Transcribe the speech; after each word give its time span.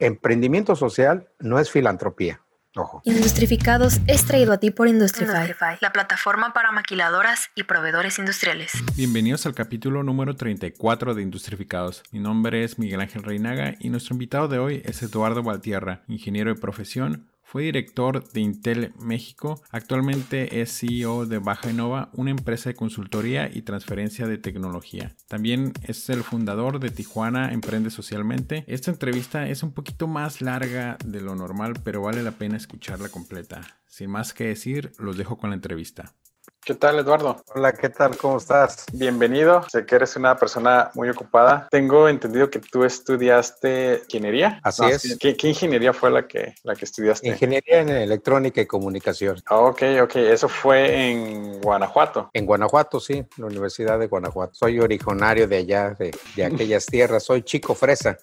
emprendimiento 0.00 0.74
social 0.74 1.28
no 1.38 1.58
es 1.58 1.70
filantropía. 1.70 2.40
Ojo. 2.76 3.02
Industrificados 3.04 4.00
es 4.06 4.24
traído 4.24 4.52
a 4.52 4.58
ti 4.58 4.70
por 4.70 4.86
Industrify, 4.86 5.34
Industrify, 5.34 5.76
la 5.80 5.92
plataforma 5.92 6.52
para 6.52 6.70
maquiladoras 6.70 7.50
y 7.56 7.64
proveedores 7.64 8.20
industriales. 8.20 8.72
Bienvenidos 8.96 9.44
al 9.46 9.56
capítulo 9.56 10.04
número 10.04 10.36
34 10.36 11.14
de 11.14 11.22
Industrificados. 11.22 12.04
Mi 12.12 12.20
nombre 12.20 12.62
es 12.62 12.78
Miguel 12.78 13.00
Ángel 13.00 13.24
Reinaga 13.24 13.74
y 13.80 13.90
nuestro 13.90 14.14
invitado 14.14 14.46
de 14.46 14.60
hoy 14.60 14.82
es 14.84 15.02
Eduardo 15.02 15.42
Valtierra, 15.42 16.02
ingeniero 16.06 16.54
de 16.54 16.60
profesión, 16.60 17.28
fue 17.50 17.64
director 17.64 18.30
de 18.30 18.42
Intel 18.42 18.92
México, 19.00 19.60
actualmente 19.72 20.60
es 20.60 20.70
CEO 20.70 21.26
de 21.26 21.38
Baja 21.38 21.68
Innova, 21.68 22.08
una 22.12 22.30
empresa 22.30 22.70
de 22.70 22.76
consultoría 22.76 23.50
y 23.52 23.62
transferencia 23.62 24.28
de 24.28 24.38
tecnología. 24.38 25.16
También 25.26 25.72
es 25.82 26.08
el 26.10 26.22
fundador 26.22 26.78
de 26.78 26.90
Tijuana 26.90 27.52
Emprende 27.52 27.90
Socialmente. 27.90 28.62
Esta 28.68 28.92
entrevista 28.92 29.48
es 29.48 29.64
un 29.64 29.72
poquito 29.72 30.06
más 30.06 30.40
larga 30.40 30.96
de 31.04 31.20
lo 31.22 31.34
normal, 31.34 31.72
pero 31.82 32.02
vale 32.02 32.22
la 32.22 32.30
pena 32.30 32.56
escucharla 32.56 33.08
completa. 33.08 33.62
Sin 33.88 34.10
más 34.10 34.32
que 34.32 34.44
decir, 34.44 34.92
los 35.00 35.16
dejo 35.16 35.36
con 35.36 35.50
la 35.50 35.56
entrevista. 35.56 36.14
¿Qué 36.62 36.74
tal, 36.74 36.98
Eduardo? 36.98 37.42
Hola, 37.54 37.72
¿qué 37.72 37.88
tal? 37.88 38.18
¿Cómo 38.18 38.36
estás? 38.36 38.84
Bienvenido. 38.92 39.64
Sé 39.70 39.86
que 39.86 39.94
eres 39.94 40.14
una 40.16 40.36
persona 40.36 40.90
muy 40.94 41.08
ocupada. 41.08 41.66
Tengo 41.70 42.06
entendido 42.06 42.50
que 42.50 42.58
tú 42.58 42.84
estudiaste 42.84 44.02
ingeniería. 44.04 44.60
Así 44.62 44.84
es. 44.84 45.16
¿Qué, 45.18 45.38
¿Qué, 45.38 45.48
ingeniería 45.48 45.94
fue 45.94 46.10
la 46.10 46.28
que, 46.28 46.54
la 46.62 46.76
que 46.76 46.84
estudiaste? 46.84 47.26
Ingeniería 47.28 47.80
en 47.80 47.88
electrónica 47.88 48.60
y 48.60 48.66
comunicación. 48.66 49.42
Ok, 49.48 49.82
ok. 50.02 50.16
Eso 50.16 50.50
fue 50.50 51.10
en 51.10 51.62
Guanajuato. 51.62 52.28
En 52.34 52.44
Guanajuato, 52.44 53.00
sí, 53.00 53.24
la 53.38 53.46
Universidad 53.46 53.98
de 53.98 54.08
Guanajuato. 54.08 54.52
Soy 54.52 54.80
originario 54.80 55.48
de 55.48 55.56
allá, 55.56 55.96
de, 55.98 56.14
de 56.36 56.44
aquellas 56.44 56.84
tierras. 56.84 57.24
Soy 57.24 57.42
chico 57.42 57.74
fresa. 57.74 58.18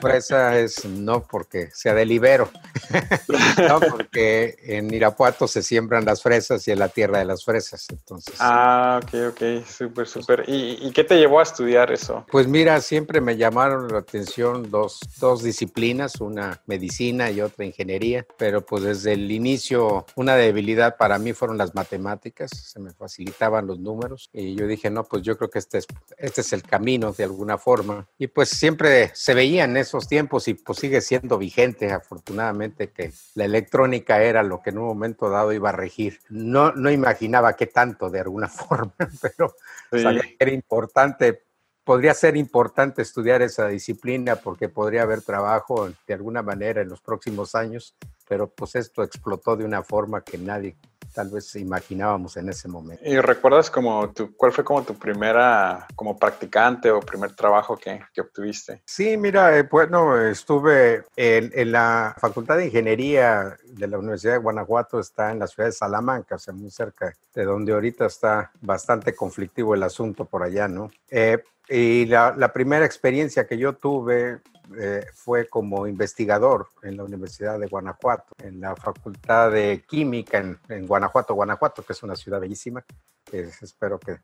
Fresa 0.00 0.58
es 0.58 0.84
no 0.84 1.22
porque 1.22 1.70
sea 1.72 1.94
del 1.94 2.12
Ibero, 2.12 2.50
no 3.68 3.80
porque 3.80 4.56
en 4.62 4.92
Irapuato 4.92 5.48
se 5.48 5.62
siembran 5.62 6.04
las 6.04 6.22
fresas 6.22 6.66
y 6.68 6.72
es 6.72 6.78
la 6.78 6.88
tierra 6.88 7.18
de 7.18 7.24
las 7.24 7.44
fresas. 7.44 7.86
Entonces, 7.90 8.34
ah, 8.38 9.00
ok, 9.02 9.14
ok, 9.30 9.66
súper, 9.66 10.06
súper. 10.06 10.44
¿Y, 10.46 10.78
¿Y, 10.86 10.92
qué 10.92 11.04
te 11.04 11.16
llevó 11.16 11.40
a 11.40 11.42
estudiar 11.42 11.90
eso? 11.90 12.24
Pues 12.30 12.46
mira, 12.46 12.80
siempre 12.80 13.20
me 13.20 13.36
llamaron 13.36 13.88
la 13.88 13.98
atención 13.98 14.70
dos, 14.70 15.00
dos 15.18 15.42
disciplinas, 15.42 16.20
una 16.20 16.62
medicina 16.66 17.30
y 17.30 17.40
otra 17.40 17.64
ingeniería, 17.64 18.26
pero 18.36 18.64
pues 18.64 18.82
desde 18.82 19.12
el 19.12 19.30
inicio 19.30 20.06
una 20.16 20.36
debilidad 20.36 20.96
para 20.96 21.18
mí 21.18 21.32
fueron 21.32 21.58
las 21.58 21.74
matemáticas, 21.74 22.50
se 22.50 22.80
me 22.80 22.92
facilitaban 22.92 23.66
los 23.66 23.78
números 23.78 24.30
y 24.32 24.54
yo 24.54 24.66
dije, 24.66 24.90
no, 24.90 25.04
pues 25.04 25.22
yo 25.22 25.36
creo 25.36 25.50
que 25.50 25.58
este 25.58 25.78
es, 25.78 25.86
este 26.16 26.40
es 26.40 26.52
el 26.52 26.62
camino 26.62 27.12
de 27.12 27.24
alguna 27.24 27.58
forma. 27.58 28.06
Y 28.18 28.26
pues 28.28 28.50
siempre 28.50 28.83
se 29.12 29.34
veía 29.34 29.64
en 29.64 29.76
esos 29.76 30.08
tiempos 30.08 30.48
y 30.48 30.54
pues 30.54 30.78
sigue 30.78 31.00
siendo 31.00 31.38
vigente, 31.38 31.92
afortunadamente, 31.92 32.90
que 32.90 33.12
la 33.34 33.44
electrónica 33.44 34.22
era 34.22 34.42
lo 34.42 34.62
que 34.62 34.70
en 34.70 34.78
un 34.78 34.86
momento 34.86 35.28
dado 35.30 35.52
iba 35.52 35.70
a 35.70 35.72
regir. 35.72 36.20
No, 36.28 36.72
no 36.72 36.90
imaginaba 36.90 37.54
qué 37.54 37.66
tanto 37.66 38.10
de 38.10 38.20
alguna 38.20 38.48
forma, 38.48 38.94
pero 39.20 39.54
sí. 39.92 40.02
sabía 40.02 40.22
que 40.22 40.36
era 40.38 40.52
importante. 40.52 41.42
Podría 41.84 42.14
ser 42.14 42.36
importante 42.36 43.02
estudiar 43.02 43.42
esa 43.42 43.68
disciplina 43.68 44.36
porque 44.36 44.70
podría 44.70 45.02
haber 45.02 45.20
trabajo 45.20 45.90
de 46.06 46.14
alguna 46.14 46.42
manera 46.42 46.80
en 46.80 46.88
los 46.88 47.00
próximos 47.00 47.54
años, 47.54 47.94
pero 48.26 48.48
pues 48.48 48.74
esto 48.74 49.02
explotó 49.02 49.54
de 49.54 49.64
una 49.64 49.82
forma 49.82 50.22
que 50.22 50.38
nadie 50.38 50.76
tal 51.14 51.30
vez 51.30 51.54
imaginábamos 51.56 52.36
en 52.36 52.48
ese 52.48 52.68
momento. 52.68 53.02
¿Y 53.04 53.18
recuerdas 53.20 53.70
como 53.70 54.10
tu, 54.10 54.36
cuál 54.36 54.52
fue 54.52 54.64
como 54.64 54.82
tu 54.82 54.94
primera, 54.94 55.86
como 55.94 56.18
practicante 56.18 56.90
o 56.90 57.00
primer 57.00 57.34
trabajo 57.34 57.76
que, 57.76 58.00
que 58.12 58.20
obtuviste? 58.20 58.82
Sí, 58.84 59.16
mira, 59.16 59.56
eh, 59.56 59.62
bueno, 59.62 60.20
estuve 60.20 61.04
en, 61.16 61.50
en, 61.54 61.72
la 61.72 62.14
Facultad 62.18 62.56
de 62.56 62.66
Ingeniería 62.66 63.56
de 63.64 63.86
la 63.86 63.98
Universidad 63.98 64.34
de 64.34 64.38
Guanajuato, 64.38 64.98
está 64.98 65.30
en 65.30 65.38
la 65.38 65.46
ciudad 65.46 65.68
de 65.68 65.72
Salamanca, 65.72 66.34
o 66.34 66.38
sea, 66.38 66.52
muy 66.52 66.70
cerca 66.70 67.14
de 67.32 67.44
donde 67.44 67.72
ahorita 67.72 68.06
está 68.06 68.50
bastante 68.60 69.14
conflictivo 69.14 69.74
el 69.74 69.82
asunto 69.84 70.24
por 70.24 70.42
allá, 70.42 70.68
¿no? 70.68 70.90
Eh, 71.10 71.42
y 71.68 72.06
la, 72.06 72.34
la, 72.36 72.52
primera 72.52 72.84
experiencia 72.84 73.46
que 73.46 73.56
yo 73.58 73.74
tuve 73.74 74.40
eh, 74.78 75.06
fue 75.14 75.48
como 75.48 75.86
investigador 75.86 76.68
en 76.82 76.96
la 76.96 77.04
Universidad 77.04 77.58
de 77.58 77.66
Guanajuato, 77.66 78.34
en 78.42 78.60
la 78.60 78.76
Facultad 78.76 79.50
de 79.50 79.84
Química 79.86 80.38
en, 80.38 80.58
en 80.68 80.86
Guanajuato, 80.86 81.34
Guanajuato, 81.34 81.82
que 81.82 81.92
es 81.92 82.02
una 82.02 82.16
ciudad 82.16 82.40
bellísima, 82.40 82.84
espero 83.32 83.98
que 83.98 84.18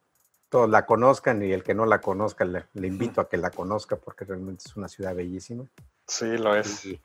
todos 0.48 0.68
la 0.68 0.84
conozcan 0.84 1.42
y 1.42 1.52
el 1.52 1.62
que 1.62 1.74
no 1.74 1.86
la 1.86 2.00
conozca 2.00 2.44
le, 2.44 2.64
le, 2.74 2.86
invito 2.88 3.20
a 3.20 3.28
que 3.28 3.36
la 3.36 3.50
conozca 3.50 3.96
porque 3.96 4.24
realmente 4.24 4.64
es 4.66 4.76
una 4.76 4.88
ciudad 4.88 5.14
bellísima. 5.14 5.64
Sí, 6.06 6.36
lo 6.36 6.56
es. 6.56 6.84
Y, 6.84 7.00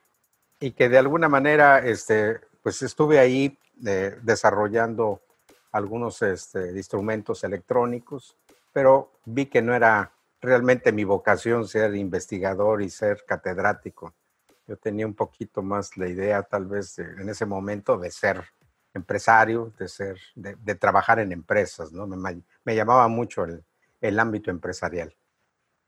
y 0.60 0.72
que 0.72 0.88
de 0.88 0.98
alguna 0.98 1.28
manera, 1.28 1.78
este, 1.78 2.40
pues 2.62 2.82
estuve 2.82 3.18
ahí 3.18 3.58
eh, 3.86 4.18
desarrollando 4.22 5.20
algunos 5.70 6.22
este, 6.22 6.72
instrumentos 6.72 7.44
electrónicos, 7.44 8.36
pero 8.72 9.12
vi 9.24 9.46
que 9.46 9.62
no 9.62 9.74
era 9.74 10.12
realmente 10.46 10.92
mi 10.92 11.02
vocación 11.02 11.66
ser 11.66 11.94
investigador 11.96 12.80
y 12.80 12.88
ser 12.88 13.24
catedrático. 13.26 14.14
Yo 14.68 14.76
tenía 14.76 15.04
un 15.04 15.14
poquito 15.14 15.60
más 15.60 15.96
la 15.96 16.06
idea, 16.08 16.42
tal 16.44 16.66
vez, 16.66 16.94
de, 16.94 17.02
en 17.02 17.28
ese 17.28 17.46
momento, 17.46 17.98
de 17.98 18.12
ser 18.12 18.44
empresario, 18.94 19.72
de 19.76 19.88
ser, 19.88 20.16
de, 20.36 20.54
de 20.54 20.74
trabajar 20.76 21.18
en 21.18 21.32
empresas, 21.32 21.92
¿no? 21.92 22.06
Me, 22.06 22.40
me 22.64 22.76
llamaba 22.76 23.08
mucho 23.08 23.44
el, 23.44 23.64
el, 24.00 24.18
ámbito 24.20 24.52
empresarial. 24.52 25.14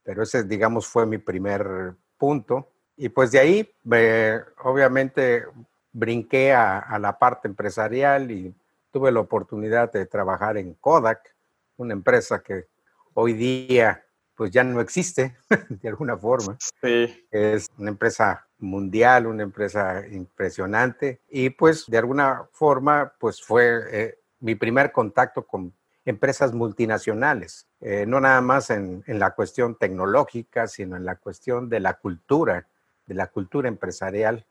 Pero 0.03 0.25
ese, 0.25 0.43
digamos, 0.43 0.89
fue 0.89 1.07
mi 1.07 1.19
primer 1.19 1.95
punto. 2.17 2.69
Y 2.97 3.09
pues 3.11 3.31
de 3.31 3.39
ahí, 3.39 3.75
eh, 3.93 4.41
obviamente, 4.65 5.45
brinqué 5.93 6.53
a, 6.53 6.81
a 6.81 6.99
la 6.99 7.17
parte 7.17 7.47
empresarial 7.47 8.31
y 8.33 8.53
tuve 8.91 9.13
la 9.13 9.21
oportunidad 9.21 9.93
de 9.93 10.05
trabajar 10.07 10.57
en 10.57 10.75
Kodak, 10.75 11.37
una 11.77 11.93
empresa 11.93 12.43
que 12.43 12.67
hoy 13.15 13.35
día 13.35 14.05
pues 14.39 14.53
ya 14.53 14.63
no 14.63 14.81
existe 14.81 15.37
de 15.69 15.89
alguna 15.89 16.17
forma. 16.17 16.57
Sí. 16.81 17.27
Es 17.33 17.67
una 17.77 17.91
empresa 17.91 18.47
mundial, 18.59 19.27
una 19.27 19.43
empresa 19.43 20.07
impresionante 20.07 21.21
y 21.29 21.51
pues 21.51 21.87
de 21.89 21.99
alguna 21.99 22.49
forma 22.53 23.13
pues 23.19 23.43
fue 23.43 23.81
eh, 23.91 24.19
mi 24.39 24.55
primer 24.55 24.93
contacto 24.93 25.45
con 25.45 25.75
empresas 26.05 26.55
multinacionales, 26.55 27.67
eh, 27.81 28.07
no 28.07 28.21
nada 28.21 28.41
más 28.41 28.71
en, 28.71 29.03
en, 29.09 29.19
la 29.19 29.33
cuestión 29.33 29.77
tecnológica, 29.77 30.69
sino 30.69 30.97
en 30.97 31.05
la 31.05 31.17
cuestión 31.17 31.69
de 31.69 31.81
la 31.81 31.95
cultura, 31.95 32.69
de 33.07 33.15
la 33.15 33.27
cultura 33.27 33.69
empresarial, 33.69 34.47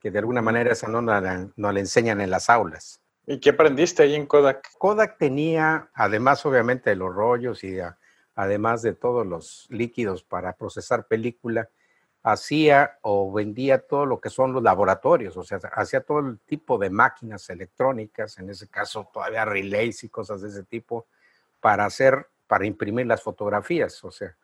que 0.00 0.10
de 0.10 0.18
alguna 0.18 0.40
manera 0.40 0.72
esa 0.72 0.88
no 0.88 1.02
la, 1.02 1.48
no 1.54 1.72
la 1.72 1.80
enseñan 1.80 2.22
en 2.22 2.30
las 2.30 2.48
aulas. 2.48 3.00
¿Y 3.26 3.38
qué 3.38 3.50
aprendiste 3.50 4.02
ahí 4.02 4.14
en 4.14 4.26
Kodak? 4.26 4.66
Kodak 4.78 5.18
tenía, 5.18 5.90
además 5.94 6.44
obviamente 6.46 6.90
de 6.90 6.96
los 6.96 7.14
rollos 7.14 7.62
y 7.62 7.72
de, 7.72 7.84
además 8.36 8.82
de 8.82 8.92
todos 8.92 9.26
los 9.26 9.66
líquidos 9.70 10.22
para 10.22 10.52
procesar 10.52 11.06
película, 11.06 11.68
hacía 12.22 12.98
o 13.02 13.32
vendía 13.32 13.78
todo 13.78 14.04
lo 14.04 14.20
que 14.20 14.30
son 14.30 14.52
los 14.52 14.62
laboratorios, 14.62 15.36
o 15.36 15.42
sea, 15.42 15.58
hacía 15.72 16.00
todo 16.00 16.18
el 16.18 16.38
tipo 16.40 16.76
de 16.76 16.90
máquinas 16.90 17.48
electrónicas, 17.50 18.38
en 18.38 18.50
ese 18.50 18.68
caso 18.68 19.08
todavía 19.12 19.44
relays 19.44 20.04
y 20.04 20.08
cosas 20.08 20.42
de 20.42 20.48
ese 20.48 20.64
tipo, 20.64 21.06
para 21.60 21.86
hacer, 21.86 22.28
para 22.46 22.66
imprimir 22.66 23.06
las 23.06 23.22
fotografías, 23.22 24.04
o 24.04 24.10
sea. 24.10 24.36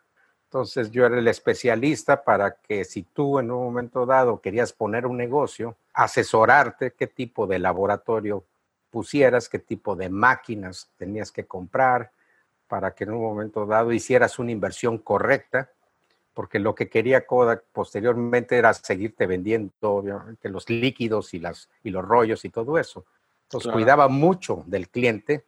Entonces 0.44 0.91
yo 0.91 1.06
era 1.06 1.19
el 1.19 1.28
especialista 1.28 2.25
para 2.25 2.56
que 2.56 2.84
si 2.84 3.02
tú 3.02 3.38
en 3.38 3.50
un 3.50 3.64
momento 3.64 4.04
dado 4.04 4.41
querías 4.41 4.72
poner 4.72 5.06
un 5.06 5.16
negocio, 5.16 5.76
asesorarte 5.92 6.92
qué 6.92 7.06
tipo 7.06 7.47
de 7.47 7.58
laboratorio 7.58 8.44
pusieras, 8.91 9.48
qué 9.48 9.58
tipo 9.58 9.97
de 9.97 10.10
máquinas 10.10 10.91
tenías 10.98 11.32
que 11.32 11.47
comprar, 11.47 12.12
para 12.72 12.94
que 12.94 13.04
en 13.04 13.10
un 13.10 13.20
momento 13.20 13.66
dado 13.66 13.92
hicieras 13.92 14.38
una 14.38 14.50
inversión 14.50 14.96
correcta, 14.96 15.68
porque 16.32 16.58
lo 16.58 16.74
que 16.74 16.88
quería 16.88 17.26
Kodak 17.26 17.64
posteriormente 17.70 18.56
era 18.56 18.72
seguirte 18.72 19.26
vendiendo 19.26 19.74
obviamente 19.82 20.48
los 20.48 20.70
líquidos 20.70 21.34
y, 21.34 21.38
las, 21.38 21.69
y 21.82 21.90
los 21.90 22.02
rollos 22.02 22.46
y 22.46 22.48
todo 22.48 22.78
eso. 22.78 23.04
Entonces 23.42 23.66
claro. 23.66 23.76
cuidaba 23.76 24.08
mucho 24.08 24.64
del 24.64 24.88
cliente 24.88 25.44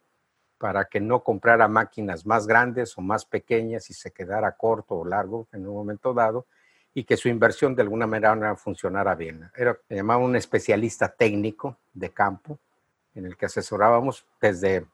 para 0.58 0.84
que 0.84 1.00
no 1.00 1.24
comprara 1.24 1.66
máquinas 1.66 2.26
más 2.26 2.46
grandes 2.46 2.98
o 2.98 3.00
más 3.00 3.24
pequeñas 3.24 3.88
y 3.88 3.94
se 3.94 4.10
quedara 4.10 4.52
corto 4.52 4.94
o 4.94 5.06
largo 5.06 5.48
en 5.54 5.66
un 5.66 5.72
momento 5.76 6.12
dado 6.12 6.44
y 6.92 7.04
que 7.04 7.16
su 7.16 7.30
inversión 7.30 7.74
de 7.74 7.80
alguna 7.80 8.06
manera 8.06 8.54
funcionara 8.54 9.14
bien. 9.14 9.50
Era, 9.56 9.78
me 9.88 9.96
llamaba 9.96 10.22
un 10.22 10.36
especialista 10.36 11.08
técnico 11.08 11.78
de 11.94 12.10
campo 12.10 12.58
en 13.14 13.24
el 13.24 13.38
que 13.38 13.46
asesorábamos 13.46 14.26
desde 14.42 14.84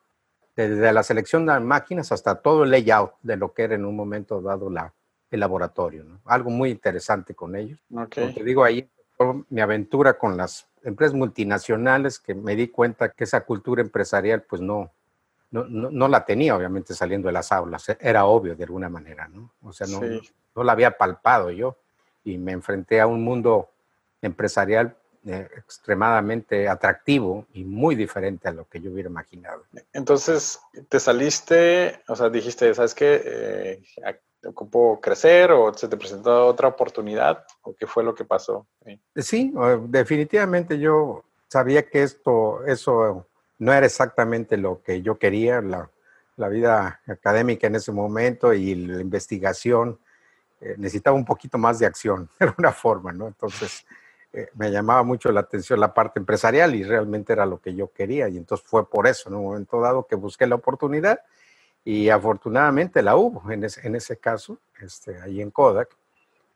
desde 0.69 0.93
la 0.93 1.03
selección 1.03 1.47
de 1.47 1.59
máquinas 1.61 2.13
hasta 2.13 2.37
todo 2.37 2.65
el 2.65 2.71
layout 2.71 3.13
de 3.23 3.37
lo 3.37 3.53
que 3.53 3.63
era 3.63 3.75
en 3.75 3.85
un 3.85 3.97
momento 3.97 4.41
dado 4.41 4.71
la, 4.71 4.93
el 5.31 5.41
laboratorio. 5.41 6.05
¿no? 6.05 6.21
Algo 6.25 6.51
muy 6.51 6.71
interesante 6.71 7.35
con 7.35 7.57
ellos. 7.57 7.79
Okay. 7.93 8.25
Como 8.25 8.35
te 8.35 8.45
digo, 8.45 8.65
ahí 8.65 8.89
mi 9.51 9.61
aventura 9.61 10.17
con 10.19 10.37
las 10.37 10.67
empresas 10.83 11.15
multinacionales 11.15 12.19
que 12.19 12.35
me 12.35 12.57
di 12.57 12.69
cuenta 12.69 13.11
que 13.11 13.25
esa 13.25 13.43
cultura 13.43 13.83
empresarial 13.83 14.43
pues 14.43 14.63
no, 14.63 14.91
no, 15.51 15.65
no, 15.65 15.91
no 15.91 16.09
la 16.09 16.25
tenía 16.25 16.57
obviamente 16.57 16.95
saliendo 16.95 17.29
de 17.29 17.33
las 17.33 17.53
aulas. 17.53 17.85
Era 18.01 18.25
obvio 18.25 18.57
de 18.57 18.65
alguna 18.65 18.89
manera, 18.89 19.29
¿no? 19.29 19.53
O 19.63 19.73
sea, 19.73 19.87
no, 19.87 20.01
sí. 20.01 20.21
no 20.55 20.65
la 20.65 20.73
había 20.73 20.97
palpado 20.97 21.51
yo. 21.51 21.77
y 22.25 22.39
me 22.39 22.53
enfrenté 22.53 23.01
a 23.01 23.07
un 23.07 23.23
mundo 23.23 23.71
empresarial 24.23 24.97
eh, 25.27 25.49
extremadamente 25.57 26.69
atractivo 26.69 27.47
y 27.53 27.65
muy 27.65 27.95
diferente 27.95 28.49
a 28.49 28.53
lo 28.53 28.67
que 28.67 28.81
yo 28.81 28.91
hubiera 28.91 29.11
imaginado. 29.11 29.65
Entonces, 29.93 30.61
te 30.89 30.99
saliste, 30.99 32.01
o 32.09 32.17
sea, 32.17 32.29
dijiste, 32.29 32.73
¿sabes 32.75 32.95
qué? 32.95 33.23
Eh, 33.25 33.83
ocupó 34.47 35.01
crecer 35.01 35.53
o 35.53 35.73
se 35.75 35.89
te 35.89 35.97
presentó 35.97 36.47
otra 36.47 36.69
oportunidad 36.69 37.45
o 37.63 37.75
qué 37.75 37.87
fue 37.87 38.03
lo 38.03 38.15
que 38.15 38.25
pasó? 38.25 38.67
Sí, 39.15 39.53
definitivamente 39.89 40.79
yo 40.79 41.25
sabía 41.49 41.89
que 41.89 42.03
esto, 42.03 42.65
eso 42.65 43.27
no 43.59 43.73
era 43.73 43.85
exactamente 43.87 44.57
lo 44.57 44.83
que 44.83 45.03
yo 45.03 45.19
quería, 45.19 45.61
la, 45.61 45.91
la 46.37 46.49
vida 46.49 47.01
académica 47.07 47.67
en 47.67 47.77
ese 47.77 47.93
momento 47.93 48.55
y 48.55 48.75
la 48.75 49.01
investigación 49.01 49.99
eh, 50.61 50.75
necesitaba 50.77 51.17
un 51.17 51.25
poquito 51.25 51.59
más 51.59 51.79
de 51.79 51.87
acción, 51.87 52.29
de 52.39 52.47
alguna 52.47 52.73
forma, 52.73 53.13
¿no? 53.13 53.29
Entonces, 53.29 53.87
eh, 54.33 54.49
me 54.55 54.71
llamaba 54.71 55.03
mucho 55.03 55.33
la 55.33 55.41
atención 55.41 55.81
la 55.81 55.93
parte 55.93 56.21
empresarial 56.21 56.75
y 56.75 56.85
realmente 56.85 57.33
era 57.33 57.47
lo 57.47 57.61
que 57.61 57.75
yo 57.75 57.93
quería. 57.93 58.29
Y 58.29 58.37
entonces 58.37 58.67
fue 58.67 58.89
por 58.89 59.07
eso, 59.07 59.29
en 59.29 59.35
un 59.37 59.45
momento 59.45 59.81
dado, 59.81 60.07
que 60.07 60.15
busqué 60.15 60.47
la 60.47 60.55
oportunidad 60.55 61.21
y 61.85 62.11
afortunadamente 62.11 63.03
la 63.03 63.17
hubo 63.17 63.51
en 63.51 63.65
ese, 63.65 63.87
en 63.87 63.97
ese 63.97 64.19
caso, 64.19 64.59
este, 64.81 65.21
ahí 65.21 65.41
en 65.41 65.51
Kodak. 65.51 65.89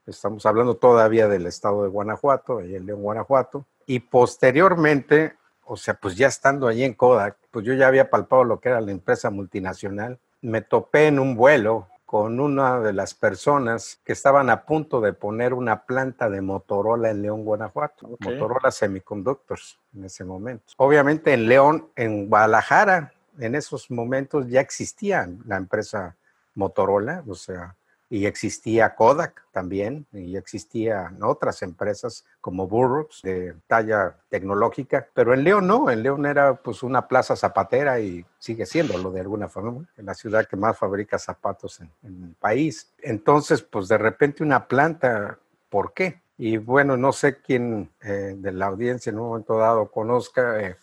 Estamos 0.05 0.45
hablando 0.45 0.75
todavía 0.75 1.27
del 1.27 1.47
estado 1.47 1.83
de 1.83 1.89
Guanajuato, 1.89 2.59
ahí 2.59 2.75
en 2.75 2.85
León, 2.85 3.01
Guanajuato. 3.01 3.65
Y 3.87 3.99
posteriormente, 3.99 5.35
o 5.65 5.75
sea, 5.75 5.95
pues 5.95 6.15
ya 6.15 6.27
estando 6.27 6.67
allí 6.67 6.83
en 6.83 6.93
Kodak, 6.93 7.37
pues 7.51 7.65
yo 7.65 7.73
ya 7.73 7.87
había 7.87 8.09
palpado 8.09 8.43
lo 8.43 8.59
que 8.59 8.69
era 8.69 8.79
la 8.81 8.91
empresa 8.91 9.31
multinacional. 9.31 10.19
Me 10.41 10.61
topé 10.61 11.07
en 11.07 11.19
un 11.19 11.35
vuelo 11.35 11.87
con 12.05 12.39
una 12.39 12.79
de 12.79 12.93
las 12.93 13.13
personas 13.13 13.99
que 14.03 14.13
estaban 14.13 14.49
a 14.49 14.65
punto 14.65 15.01
de 15.01 15.13
poner 15.13 15.53
una 15.53 15.85
planta 15.85 16.29
de 16.29 16.41
Motorola 16.41 17.09
en 17.09 17.23
León, 17.23 17.43
Guanajuato. 17.43 18.17
Motorola 18.19 18.71
Semiconductors 18.71 19.79
en 19.95 20.05
ese 20.05 20.23
momento. 20.23 20.73
Obviamente 20.77 21.33
en 21.33 21.47
León, 21.47 21.89
en 21.95 22.29
Guadalajara, 22.29 23.13
en 23.39 23.55
esos 23.55 23.89
momentos 23.89 24.47
ya 24.47 24.61
existía 24.61 25.29
la 25.45 25.57
empresa 25.57 26.15
Motorola, 26.53 27.23
o 27.27 27.35
sea, 27.35 27.75
y 28.09 28.25
existía 28.25 28.95
Kodak 28.95 29.43
también, 29.51 30.05
y 30.13 30.37
existían 30.37 31.21
otras 31.23 31.61
empresas 31.63 32.25
como 32.39 32.67
Burroughs 32.67 33.21
de 33.23 33.55
talla 33.67 34.17
tecnológica, 34.29 35.07
pero 35.13 35.33
en 35.33 35.43
León 35.43 35.67
no, 35.67 35.89
en 35.89 36.03
León 36.03 36.25
era 36.25 36.55
pues 36.55 36.83
una 36.83 37.07
plaza 37.07 37.35
zapatera 37.35 37.99
y 37.99 38.25
sigue 38.37 38.65
siendo 38.65 38.97
lo 38.97 39.11
de 39.11 39.21
alguna 39.21 39.47
forma, 39.47 39.85
la 39.97 40.13
ciudad 40.13 40.45
que 40.45 40.55
más 40.55 40.77
fabrica 40.77 41.17
zapatos 41.17 41.79
en, 41.79 41.89
el 42.03 42.35
país. 42.39 42.93
Entonces, 42.99 43.61
pues 43.61 43.87
de 43.87 43.97
repente 43.97 44.43
una 44.43 44.67
planta, 44.67 45.39
¿por 45.69 45.93
qué? 45.93 46.21
Y 46.37 46.57
bueno, 46.57 46.97
no 46.97 47.11
sé 47.11 47.37
quién 47.37 47.89
eh, 48.01 48.35
de 48.37 48.51
la 48.51 48.67
audiencia 48.67 49.09
en 49.09 49.19
un 49.19 49.29
momento 49.29 49.57
dado 49.57 49.89
conozca, 49.89 50.61
eh, 50.61 50.75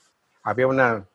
había 0.43 0.67
una 0.67 1.07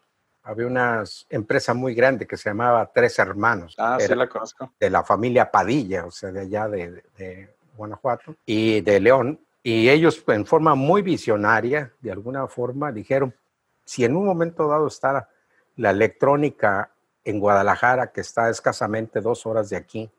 había 0.47 0.65
una 0.65 1.03
empresa 1.29 1.73
muy 1.73 1.93
grande 1.93 2.25
que 2.25 2.37
se 2.37 2.49
llamaba 2.49 2.89
Tres 2.93 3.19
Hermanos. 3.19 3.75
Ah, 3.77 3.97
sí 3.99 4.15
la 4.15 4.29
conozco. 4.29 4.71
De 4.79 4.89
la 4.89 5.03
familia 5.03 5.51
Padilla, 5.51 6.05
o 6.05 6.11
sea, 6.11 6.31
de 6.31 6.41
allá 6.41 6.69
de, 6.69 7.49
Guanajuato 7.75 8.35
y 8.45 8.79
de 8.79 8.99
León. 9.01 9.41
Y 9.61 9.89
ellos 9.89 10.23
en 10.27 10.45
forma 10.45 10.73
muy 10.73 11.01
visionaria, 11.01 11.91
de 11.99 12.13
alguna 12.13 12.47
forma, 12.47 12.93
dijeron, 12.93 13.35
si 13.83 14.05
en 14.05 14.15
un 14.15 14.25
momento 14.25 14.69
dado 14.69 14.87
está 14.87 15.27
la 15.75 15.89
electrónica 15.89 16.91
en 17.25 17.41
Guadalajara, 17.41 18.13
que 18.13 18.21
está 18.21 18.49
escasamente 18.49 19.19
dos 19.19 19.45
horas 19.45 19.69
de 19.69 19.75
aquí, 19.75 20.09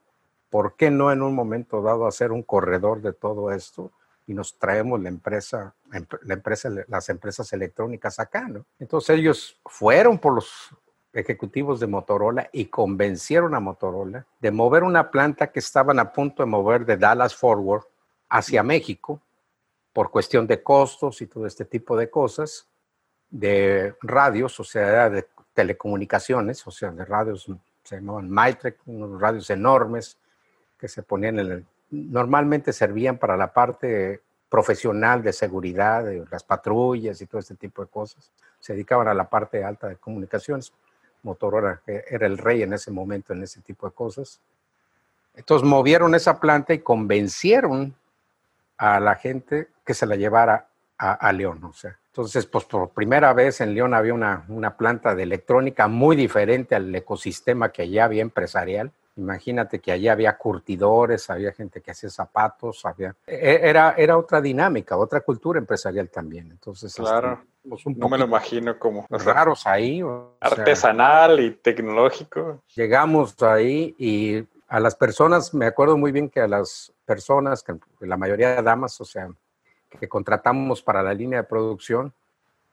¿por 0.50 0.76
qué 0.76 0.90
no 0.90 1.10
en 1.10 1.22
un 1.22 1.34
momento 1.34 1.80
dado 1.80 2.06
hacer 2.06 2.32
un 2.32 2.42
corredor 2.42 3.00
de 3.00 3.14
todo 3.14 3.50
esto? 3.50 3.92
Y 4.28 4.34
nos 4.34 4.58
traemos 4.58 5.00
la 5.00 5.08
empresa, 5.08 5.74
la 6.22 6.34
empresa, 6.34 6.70
las 6.86 7.08
empresas 7.08 7.50
electrónicas 7.54 8.20
acá, 8.20 8.46
¿no? 8.46 8.66
Entonces 8.78 9.18
ellos 9.18 9.58
fueron 9.64 10.18
por 10.18 10.34
los 10.34 10.68
ejecutivos 11.14 11.80
de 11.80 11.86
Motorola 11.86 12.50
y 12.52 12.66
convencieron 12.66 13.54
a 13.54 13.60
Motorola 13.60 14.26
de 14.38 14.50
mover 14.50 14.82
una 14.82 15.10
planta 15.10 15.50
que 15.50 15.60
estaban 15.60 15.98
a 15.98 16.12
punto 16.12 16.42
de 16.42 16.46
mover 16.46 16.84
de 16.84 16.98
Dallas 16.98 17.34
Forward 17.34 17.84
hacia 18.28 18.62
México 18.62 19.18
por 19.94 20.10
cuestión 20.10 20.46
de 20.46 20.62
costos 20.62 21.22
y 21.22 21.26
todo 21.26 21.46
este 21.46 21.64
tipo 21.64 21.96
de 21.96 22.10
cosas, 22.10 22.68
de 23.30 23.94
radios, 24.02 24.60
o 24.60 24.64
sea, 24.64 25.08
de 25.08 25.26
telecomunicaciones, 25.54 26.66
o 26.66 26.70
sea, 26.70 26.90
de 26.90 27.06
radios, 27.06 27.50
se 27.82 27.96
llamaban 27.96 28.28
Mitrek, 28.30 28.78
unos 28.84 29.18
radios 29.18 29.48
enormes 29.48 30.18
que 30.78 30.86
se 30.86 31.02
ponían 31.02 31.38
en 31.38 31.50
el 31.50 31.66
normalmente 31.90 32.72
servían 32.72 33.18
para 33.18 33.36
la 33.36 33.52
parte 33.52 34.20
profesional 34.48 35.22
de 35.22 35.32
seguridad, 35.32 36.04
las 36.30 36.42
patrullas 36.42 37.20
y 37.20 37.26
todo 37.26 37.40
este 37.40 37.54
tipo 37.54 37.82
de 37.82 37.88
cosas. 37.88 38.30
Se 38.58 38.72
dedicaban 38.72 39.08
a 39.08 39.14
la 39.14 39.28
parte 39.28 39.62
alta 39.62 39.88
de 39.88 39.96
comunicaciones. 39.96 40.72
Motorola 41.22 41.82
era 41.86 42.26
el 42.26 42.38
rey 42.38 42.62
en 42.62 42.72
ese 42.72 42.90
momento 42.90 43.32
en 43.32 43.42
ese 43.42 43.60
tipo 43.60 43.86
de 43.86 43.94
cosas. 43.94 44.40
Entonces 45.34 45.68
movieron 45.68 46.14
esa 46.14 46.40
planta 46.40 46.72
y 46.74 46.78
convencieron 46.80 47.94
a 48.76 49.00
la 49.00 49.14
gente 49.16 49.68
que 49.84 49.94
se 49.94 50.06
la 50.06 50.16
llevara 50.16 50.68
a, 50.96 51.32
León. 51.32 51.62
O 51.62 51.72
entonces, 52.08 52.46
pues 52.46 52.64
por 52.64 52.90
primera 52.90 53.32
vez 53.32 53.60
en 53.60 53.74
León 53.74 53.94
había 53.94 54.14
una, 54.14 54.44
una 54.48 54.76
planta 54.76 55.14
de 55.14 55.22
electrónica 55.22 55.86
muy 55.86 56.16
diferente 56.16 56.74
al 56.74 56.92
ecosistema 56.92 57.70
que 57.70 57.82
allá 57.82 58.06
había 58.06 58.22
empresarial 58.22 58.90
Imagínate 59.18 59.80
que 59.80 59.90
allí 59.90 60.06
había 60.06 60.38
curtidores, 60.38 61.28
había 61.28 61.52
gente 61.52 61.80
que 61.80 61.90
hacía 61.90 62.08
zapatos, 62.08 62.86
había... 62.86 63.16
E, 63.26 63.60
era, 63.64 63.94
era 63.98 64.16
otra 64.16 64.40
dinámica, 64.40 64.96
otra 64.96 65.20
cultura 65.22 65.58
empresarial 65.58 66.08
también. 66.08 66.52
Entonces, 66.52 66.90
este, 66.90 67.02
claro, 67.02 67.42
pues, 67.68 67.84
no 67.84 68.08
me 68.08 68.16
lo 68.16 68.26
imagino 68.26 68.78
como... 68.78 69.06
Raros 69.10 69.66
ahí. 69.66 70.02
artesanal 70.38 71.40
y 71.40 71.50
tecnológico. 71.50 72.62
Llegamos 72.76 73.42
ahí 73.42 73.96
y 73.98 74.46
a 74.68 74.78
las 74.78 74.94
personas, 74.94 75.52
me 75.52 75.66
acuerdo 75.66 75.96
muy 75.96 76.12
bien 76.12 76.30
que 76.30 76.40
a 76.40 76.46
las 76.46 76.92
personas, 77.04 77.64
que 77.64 77.74
la 78.00 78.16
mayoría 78.16 78.54
de 78.54 78.62
damas, 78.62 79.00
o 79.00 79.04
sea, 79.04 79.28
que 79.98 80.08
contratamos 80.08 80.80
para 80.80 81.02
la 81.02 81.12
línea 81.12 81.40
de 81.40 81.48
producción, 81.48 82.12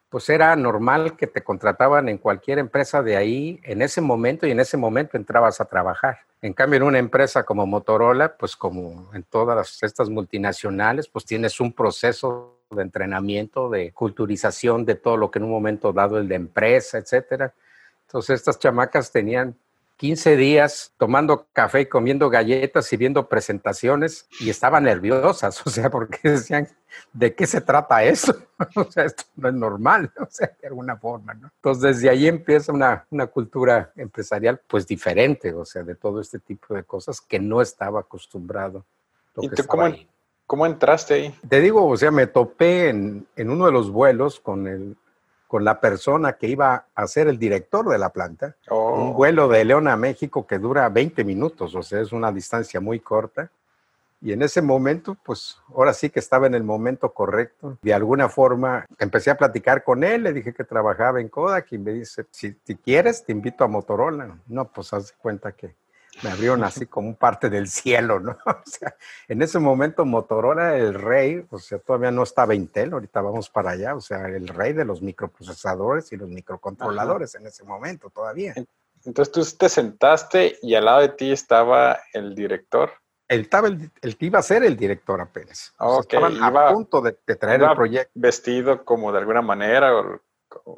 pues 0.10 0.30
era 0.30 0.56
normal 0.56 1.18
que 1.18 1.26
te 1.26 1.44
contrataban 1.44 2.08
en 2.08 2.20
cualquier 2.20 2.60
empresa 2.60 3.02
de 3.02 3.18
ahí 3.18 3.60
en 3.64 3.82
ese 3.82 4.00
momento 4.00 4.46
y 4.46 4.52
en 4.52 4.60
ese 4.60 4.78
momento 4.78 5.18
entrabas 5.18 5.60
a 5.60 5.66
trabajar. 5.66 6.20
En 6.46 6.54
cambio, 6.54 6.78
en 6.78 6.84
una 6.84 7.00
empresa 7.00 7.44
como 7.44 7.66
Motorola, 7.66 8.38
pues 8.38 8.56
como 8.56 9.10
en 9.16 9.24
todas 9.24 9.82
estas 9.82 10.12
multinacionales, 10.12 11.08
pues 11.08 11.26
tienes 11.26 11.60
un 11.60 11.74
proceso 11.74 12.60
de 12.70 12.84
entrenamiento, 12.84 13.68
de 13.68 13.92
culturización 13.94 14.86
de 14.86 14.94
todo 14.94 15.18
lo 15.18 15.32
que 15.32 15.40
en 15.40 15.46
un 15.46 15.50
momento 15.50 15.92
dado 15.92 16.20
el 16.20 16.28
de 16.28 16.36
empresa, 16.36 17.00
etcétera. 17.00 17.56
Entonces 18.06 18.36
estas 18.36 18.60
chamacas 18.60 19.12
tenían 19.12 19.58
15 19.98 20.36
días 20.36 20.94
tomando 20.98 21.48
café 21.54 21.82
y 21.82 21.86
comiendo 21.86 22.30
galletas 22.30 22.92
y 22.92 22.98
viendo 22.98 23.30
presentaciones 23.30 24.28
y 24.40 24.50
estaban 24.50 24.84
nerviosas, 24.84 25.62
o 25.66 25.70
sea, 25.70 25.90
porque 25.90 26.20
decían, 26.30 26.68
¿de 27.14 27.34
qué 27.34 27.48
se 27.48 27.62
trata 27.62 28.04
eso? 28.04 28.36
o 28.76 28.92
sea, 28.92 29.06
esto 29.06 29.24
no 29.36 29.48
es 29.48 29.54
normal, 29.54 30.12
o 30.20 30.28
sea, 30.30 30.52
de 30.62 30.68
alguna 30.68 30.98
forma, 30.98 31.34
¿no? 31.34 31.52
Entonces, 31.56 31.96
desde 31.96 32.10
ahí 32.10 32.28
empieza 32.28 32.74
una, 32.74 33.06
una 33.10 33.28
cultura 33.28 33.92
empresarial, 33.96 34.60
pues 34.68 34.86
diferente, 34.86 35.54
o 35.54 35.66
sea, 35.66 35.84
de 35.84 35.96
todo 35.96 36.20
este 36.20 36.40
tipo 36.40 36.74
de 36.74 36.84
cosas 36.84 37.22
que 37.22 37.40
no 37.40 37.62
estaba 37.62 38.02
acostumbrado. 38.02 38.86
¿Y 39.38 39.50
tú 39.50 39.64
cómo, 39.66 39.94
cómo, 40.46 40.66
entraste 40.66 41.14
ahí? 41.14 41.40
Te 41.48 41.60
digo, 41.60 41.86
o 41.86 41.98
sea, 41.98 42.12
me 42.12 42.28
topé 42.28 42.90
en, 42.90 43.28
en 43.36 43.50
uno 43.50 43.66
de 43.66 43.72
los 43.72 43.92
vuelos 43.92 44.40
con 44.40 44.68
el 44.68 44.96
con 45.56 45.64
la 45.64 45.80
persona 45.80 46.34
que 46.34 46.48
iba 46.48 46.88
a 46.94 47.08
ser 47.08 47.30
el 47.30 47.40
director 47.40 47.88
de 47.88 47.98
la 47.98 48.10
planta. 48.10 48.58
Un 48.70 48.76
oh. 48.78 49.14
vuelo 49.14 49.48
de 49.48 49.64
León 49.64 49.88
a 49.88 49.96
México 49.96 50.46
que 50.46 50.60
dura 50.60 50.90
20 50.90 51.24
minutos, 51.24 51.74
o 51.76 51.82
sea, 51.82 52.02
es 52.02 52.12
una 52.12 52.30
distancia 52.30 52.82
muy 52.82 53.00
corta. 53.00 53.50
Y 54.20 54.34
en 54.34 54.42
ese 54.42 54.62
momento, 54.62 55.16
pues 55.24 55.58
ahora 55.74 55.94
sí 55.94 56.10
que 56.10 56.20
estaba 56.20 56.46
en 56.48 56.56
el 56.56 56.66
momento 56.66 57.14
correcto. 57.14 57.78
De 57.82 57.94
alguna 57.94 58.28
forma 58.28 58.86
empecé 59.00 59.32
a 59.32 59.38
platicar 59.38 59.86
con 59.86 60.04
él, 60.04 60.24
le 60.24 60.34
dije 60.34 60.54
que 60.54 60.66
trabajaba 60.66 61.22
en 61.22 61.30
Kodak 61.30 61.72
y 61.72 61.78
me 61.78 61.94
dice, 61.94 62.26
si, 62.32 62.54
si 62.66 62.76
quieres, 62.76 63.24
te 63.24 63.32
invito 63.32 63.64
a 63.64 63.70
Motorola. 63.70 64.38
No, 64.48 64.66
pues 64.66 64.92
haz 64.92 65.08
de 65.08 65.14
cuenta 65.22 65.54
que 65.54 65.74
me 66.24 66.32
abrieron 66.32 66.64
así 66.64 66.86
como 66.86 67.16
parte 67.16 67.50
del 67.50 67.68
cielo, 67.68 68.20
¿no? 68.20 68.38
O 68.46 68.62
sea, 68.66 68.96
en 69.28 69.42
ese 69.42 69.60
momento 69.60 70.06
Motorola, 70.06 70.78
el 70.78 70.94
rey, 70.94 71.46
o 71.50 71.60
sea, 71.60 71.80
todavía 71.80 72.12
no 72.12 72.24
estaba 72.24 72.56
Intel, 72.56 72.94
ahorita 72.94 73.22
vamos 73.22 73.50
para 73.50 73.72
allá, 73.72 73.96
o 73.96 74.02
sea, 74.02 74.26
el 74.28 74.48
rey 74.48 74.74
de 74.74 74.86
los 74.86 75.02
microprocesadores 75.02 76.12
y 76.12 76.18
los 76.18 76.30
microcontroladores 76.30 77.36
en 77.36 77.48
ese 77.48 77.64
momento 77.64 78.10
todavía. 78.10 78.54
Entonces 79.06 79.32
tú 79.32 79.58
te 79.58 79.70
sentaste 79.70 80.58
y 80.62 80.74
al 80.76 80.86
lado 80.86 81.02
de 81.02 81.10
ti 81.10 81.32
estaba 81.32 82.00
el 82.14 82.34
director. 82.34 82.92
Él 83.28 83.42
estaba 83.42 83.68
el, 83.68 84.18
que 84.18 84.26
iba 84.26 84.40
a 84.40 84.44
ser 84.44 84.64
el 84.64 84.76
director 84.76 85.20
apenas. 85.20 85.74
estaban 86.00 86.44
a 86.44 86.72
punto 86.72 87.02
de, 87.02 87.14
traer 87.14 87.64
el 87.64 87.76
proyecto. 87.76 88.12
Vestido 88.14 88.86
como 88.86 89.12
de 89.12 89.20
alguna 89.20 89.42
manera, 89.42 89.96
o 89.96 90.22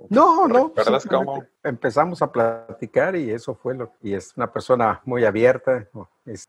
No, 0.10 0.48
no. 0.48 0.68
¿Recuerdas 0.76 1.06
cómo? 1.06 1.44
Empezamos 1.64 2.22
a 2.22 2.32
platicar 2.32 3.16
y 3.16 3.32
eso 3.32 3.56
fue 3.56 3.76
lo 3.76 3.92
y 4.02 4.14
es 4.14 4.34
una 4.36 4.52
persona 4.52 5.02
muy 5.06 5.26
abierta 5.26 5.88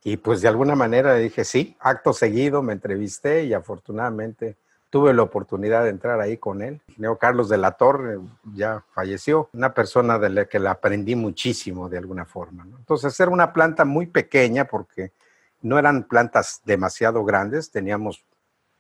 y 0.05 0.17
pues 0.17 0.41
de 0.41 0.49
alguna 0.49 0.75
manera 0.75 1.15
dije 1.15 1.45
sí. 1.45 1.77
Acto 1.81 2.13
seguido 2.13 2.63
me 2.63 2.73
entrevisté 2.73 3.45
y 3.45 3.55
afortunadamente 3.55 4.57
tuve 4.91 5.13
la 5.13 5.23
oportunidad 5.23 5.85
de 5.85 5.91
entrar 5.91 6.21
ahí 6.21 6.37
con 6.37 6.63
él. 6.63 6.81
Neo 6.97 7.19
Carlos 7.19 7.49
de 7.49 7.59
la 7.59 7.73
Torre 7.73 8.19
ya 8.55 8.85
falleció, 8.93 9.51
una 9.53 9.75
persona 9.75 10.19
de 10.19 10.31
la 10.31 10.45
que 10.47 10.59
le 10.59 10.69
aprendí 10.69 11.15
muchísimo 11.15 11.89
de 11.89 11.99
alguna 11.99 12.25
forma. 12.25 12.67
Entonces 12.79 13.19
era 13.21 13.31
una 13.31 13.53
planta 13.53 13.85
muy 13.85 14.07
pequeña 14.07 14.65
porque 14.65 15.13
no 15.61 15.79
eran 15.79 16.05
plantas 16.05 16.63
demasiado 16.65 17.25
grandes, 17.25 17.71
teníamos 17.71 18.25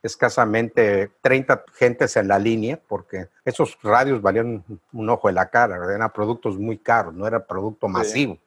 escasamente 0.02 1.10
30 1.20 1.64
gentes 1.74 2.16
en 2.16 2.28
la 2.28 2.38
línea, 2.38 2.80
porque 2.88 3.28
esos 3.44 3.78
radios 3.82 4.22
valían 4.22 4.64
un 4.92 5.10
ojo 5.10 5.28
de 5.28 5.34
la 5.34 5.48
cara, 5.50 5.76
eran 5.92 6.12
productos 6.12 6.58
muy 6.58 6.78
caros, 6.78 7.14
no 7.14 7.26
era 7.26 7.44
producto 7.44 7.88
masivo, 7.88 8.38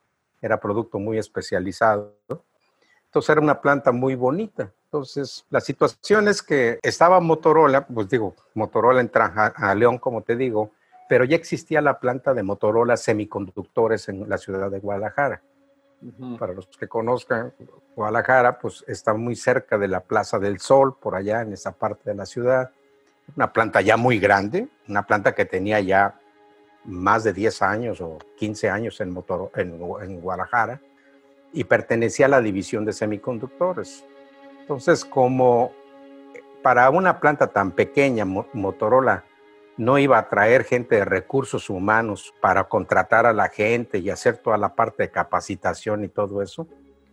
era 0.41 0.59
producto 0.59 0.99
muy 0.99 1.17
especializado. 1.17 2.15
Entonces 3.05 3.29
era 3.29 3.41
una 3.41 3.59
planta 3.59 3.91
muy 3.91 4.15
bonita. 4.15 4.71
Entonces, 4.85 5.45
la 5.49 5.61
situación 5.61 6.27
es 6.27 6.41
que 6.41 6.79
estaba 6.81 7.19
Motorola, 7.19 7.85
pues 7.85 8.09
digo, 8.09 8.35
Motorola 8.53 9.01
entra 9.01 9.53
a, 9.55 9.75
León, 9.75 9.97
como 9.97 10.21
te 10.21 10.35
digo, 10.35 10.71
pero 11.07 11.25
ya 11.25 11.35
existía 11.35 11.81
la 11.81 11.99
planta 11.99 12.33
de 12.33 12.43
Motorola 12.43 12.95
semiconductores 12.95 14.07
en 14.09 14.27
la 14.29 14.37
ciudad 14.37 14.71
de 14.71 14.79
Guadalajara. 14.79 15.41
Para 16.39 16.53
los 16.53 16.65
que 16.65 16.87
conozcan, 16.87 17.53
Guadalajara, 17.95 18.57
pues 18.59 18.83
está 18.87 19.13
muy 19.13 19.35
cerca 19.35 19.77
de 19.77 19.87
la 19.87 19.99
Plaza 19.99 20.39
del 20.39 20.59
Sol, 20.59 20.95
por 20.99 21.15
allá 21.15 21.41
en 21.41 21.53
esa 21.53 21.73
parte 21.73 22.09
de 22.09 22.15
la 22.15 22.25
ciudad. 22.25 22.71
Una 23.35 23.53
planta 23.53 23.81
ya 23.81 23.97
muy 23.97 24.17
grande, 24.17 24.67
una 24.87 25.05
planta 25.05 25.35
que 25.35 25.45
tenía 25.45 25.79
ya 25.79 26.19
más 26.85 27.23
de 27.23 27.33
10 27.33 27.61
años 27.61 28.01
o 28.01 28.17
15 28.37 28.69
años 28.69 28.99
en, 29.01 29.11
motor, 29.11 29.51
en, 29.55 30.19
Guadalajara 30.19 30.81
y 31.53 31.63
pertenecía 31.65 32.25
a 32.25 32.29
la 32.29 32.41
división 32.41 32.83
de 32.85 32.93
semiconductores. 32.93 34.03
Entonces, 34.61 35.05
como 35.05 35.71
para 36.63 36.89
una 36.89 37.19
planta 37.19 37.47
tan 37.47 37.71
pequeña, 37.71 38.25
Motorola 38.25 39.25
no 39.77 39.97
iba 39.97 40.17
a 40.17 40.29
traer 40.29 40.63
gente 40.63 40.95
de 40.95 41.05
recursos 41.05 41.69
humanos 41.69 42.33
para 42.41 42.65
contratar 42.65 43.25
a 43.25 43.33
la 43.33 43.49
gente 43.49 43.99
y 43.99 44.09
hacer 44.09 44.37
toda 44.37 44.57
la 44.57 44.75
parte 44.75 45.03
de 45.03 45.11
capacitación 45.11 46.03
y 46.03 46.09
todo 46.09 46.41
eso, 46.41 46.67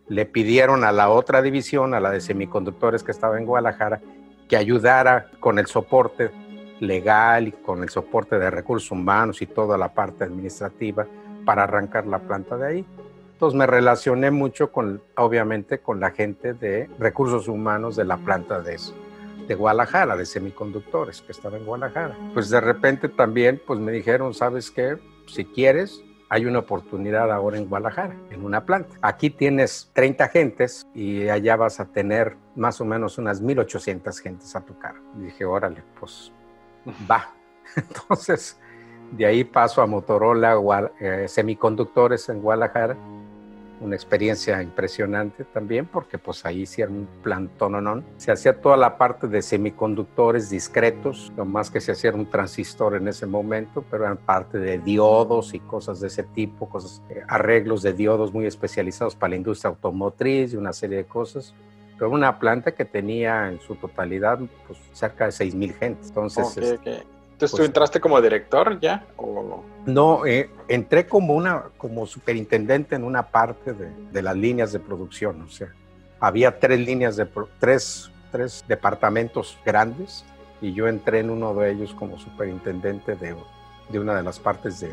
le 0.07 0.25
pidieron 0.25 0.83
a 0.83 0.91
la 0.91 1.09
otra 1.09 1.41
división, 1.41 1.93
a 1.93 1.99
la 1.99 2.11
de 2.11 2.21
semiconductores 2.21 3.03
que 3.03 3.11
estaba 3.11 3.37
en 3.37 3.45
Guadalajara, 3.45 4.01
que 4.47 4.57
ayudara 4.57 5.29
con 5.39 5.59
el 5.59 5.67
soporte 5.67 6.31
legal 6.79 7.47
y 7.49 7.51
con 7.51 7.83
el 7.83 7.89
soporte 7.89 8.39
de 8.39 8.49
recursos 8.49 8.91
humanos 8.91 9.41
y 9.41 9.45
toda 9.45 9.77
la 9.77 9.93
parte 9.93 10.23
administrativa 10.23 11.05
para 11.45 11.63
arrancar 11.63 12.07
la 12.07 12.19
planta 12.19 12.57
de 12.57 12.67
ahí. 12.67 12.85
Entonces 13.33 13.57
me 13.57 13.67
relacioné 13.67 14.31
mucho 14.31 14.71
con, 14.71 15.01
obviamente, 15.15 15.79
con 15.79 15.99
la 15.99 16.11
gente 16.11 16.53
de 16.53 16.89
recursos 16.99 17.47
humanos 17.47 17.95
de 17.95 18.05
la 18.05 18.17
planta 18.17 18.59
de, 18.61 18.77
de 19.49 19.55
Guadalajara, 19.55 20.15
de 20.15 20.27
semiconductores, 20.27 21.23
que 21.23 21.31
estaba 21.31 21.57
en 21.57 21.65
Guadalajara. 21.65 22.15
Pues 22.35 22.51
de 22.51 22.61
repente 22.61 23.09
también, 23.09 23.59
pues 23.65 23.79
me 23.79 23.91
dijeron, 23.91 24.35
¿sabes 24.35 24.69
qué? 24.69 24.99
Si 25.25 25.43
quieres, 25.43 26.03
hay 26.29 26.45
una 26.45 26.59
oportunidad 26.59 27.31
ahora 27.31 27.57
en 27.57 27.67
Guadalajara, 27.67 28.15
en 28.29 28.45
una 28.45 28.63
planta. 28.63 28.95
Aquí 29.01 29.31
tienes 29.31 29.89
30 29.93 30.27
gentes 30.27 30.87
y 30.93 31.27
allá 31.29 31.55
vas 31.55 31.79
a 31.79 31.85
tener 31.85 32.37
más 32.55 32.79
o 32.79 32.85
menos 32.85 33.17
unas 33.17 33.41
1.800 33.41 34.21
gentes 34.21 34.55
a 34.55 34.61
tu 34.61 34.77
cara. 34.77 35.01
Y 35.17 35.23
dije, 35.23 35.45
órale, 35.45 35.81
pues 35.99 36.31
va. 37.09 37.33
Entonces, 37.75 38.59
de 39.13 39.25
ahí 39.25 39.43
paso 39.43 39.81
a 39.81 39.87
Motorola 39.87 40.59
eh, 40.99 41.25
Semiconductores 41.27 42.29
en 42.29 42.39
Guadalajara 42.39 42.95
una 43.81 43.95
experiencia 43.95 44.61
impresionante 44.61 45.43
también 45.45 45.85
porque 45.85 46.17
pues 46.17 46.45
ahí 46.45 46.61
hicieron 46.61 46.95
un 46.95 47.07
plantón 47.21 48.03
Se 48.17 48.31
hacía 48.31 48.59
toda 48.59 48.77
la 48.77 48.97
parte 48.97 49.27
de 49.27 49.41
semiconductores 49.41 50.49
discretos, 50.49 51.31
lo 51.37 51.45
más 51.45 51.69
que 51.69 51.79
se 51.79 51.91
hacía 51.91 52.13
un 52.13 52.29
transistor 52.29 52.95
en 52.95 53.07
ese 53.07 53.25
momento, 53.25 53.83
pero 53.89 54.03
eran 54.03 54.17
parte 54.17 54.57
de 54.57 54.79
diodos 54.79 55.53
y 55.53 55.59
cosas 55.59 55.99
de 55.99 56.07
ese 56.07 56.23
tipo, 56.23 56.69
cosas, 56.69 57.01
eh, 57.09 57.21
arreglos 57.27 57.81
de 57.81 57.93
diodos 57.93 58.33
muy 58.33 58.45
especializados 58.45 59.15
para 59.15 59.31
la 59.31 59.35
industria 59.37 59.69
automotriz 59.69 60.53
y 60.53 60.57
una 60.57 60.73
serie 60.73 60.97
de 60.97 61.05
cosas. 61.05 61.53
Pero 61.97 62.11
una 62.11 62.39
planta 62.39 62.71
que 62.71 62.85
tenía 62.85 63.49
en 63.49 63.59
su 63.59 63.75
totalidad 63.75 64.39
pues, 64.67 64.79
cerca 64.93 65.25
de 65.25 65.31
6.000 65.31 65.73
gente. 65.73 66.07
Entonces, 66.07 66.57
este, 66.57 67.03
entonces, 67.39 67.51
¿tú 67.51 67.57
pues 67.59 67.69
entraste 67.69 68.01
como 68.01 68.21
director 68.21 68.81
ya? 68.81 69.05
O... 69.15 69.63
No, 69.85 70.25
eh, 70.25 70.49
entré 70.67 71.07
como, 71.07 71.33
una, 71.35 71.63
como 71.77 72.05
superintendente 72.05 72.95
en 72.95 73.05
una 73.05 73.27
parte 73.27 73.71
de, 73.71 73.89
de, 74.11 74.21
las 74.21 74.35
líneas 74.35 74.73
de 74.73 74.79
producción. 74.81 75.41
O 75.43 75.47
sea, 75.47 75.69
había 76.19 76.59
tres 76.59 76.81
líneas 76.81 77.15
de 77.15 77.25
tres, 77.57 78.11
tres 78.29 78.65
departamentos 78.67 79.57
grandes 79.65 80.25
y 80.59 80.73
yo 80.73 80.89
entré 80.89 81.19
en 81.19 81.29
uno 81.29 81.53
de 81.53 81.71
ellos 81.71 81.93
como 81.93 82.19
superintendente 82.19 83.15
de, 83.15 83.33
de 83.87 83.99
una 83.99 84.17
de 84.17 84.23
las 84.23 84.37
partes 84.37 84.81
de, 84.81 84.91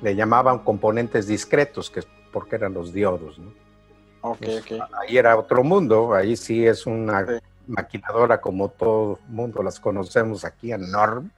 le 0.00 0.14
llamaban 0.14 0.60
componentes 0.60 1.26
discretos, 1.26 1.90
que 1.90 2.02
porque 2.32 2.54
eran 2.54 2.74
los 2.74 2.92
diodos, 2.92 3.40
¿no? 3.40 3.52
Okay, 4.20 4.58
okay. 4.58 4.80
Ahí 5.00 5.18
era 5.18 5.36
otro 5.36 5.64
mundo, 5.64 6.14
ahí 6.14 6.36
sí 6.36 6.64
es 6.64 6.86
una 6.86 7.40
maquinadora 7.66 8.40
como 8.40 8.68
todo 8.68 9.18
mundo 9.26 9.64
las 9.64 9.80
conocemos 9.80 10.44
aquí, 10.44 10.70
enorme, 10.70 11.30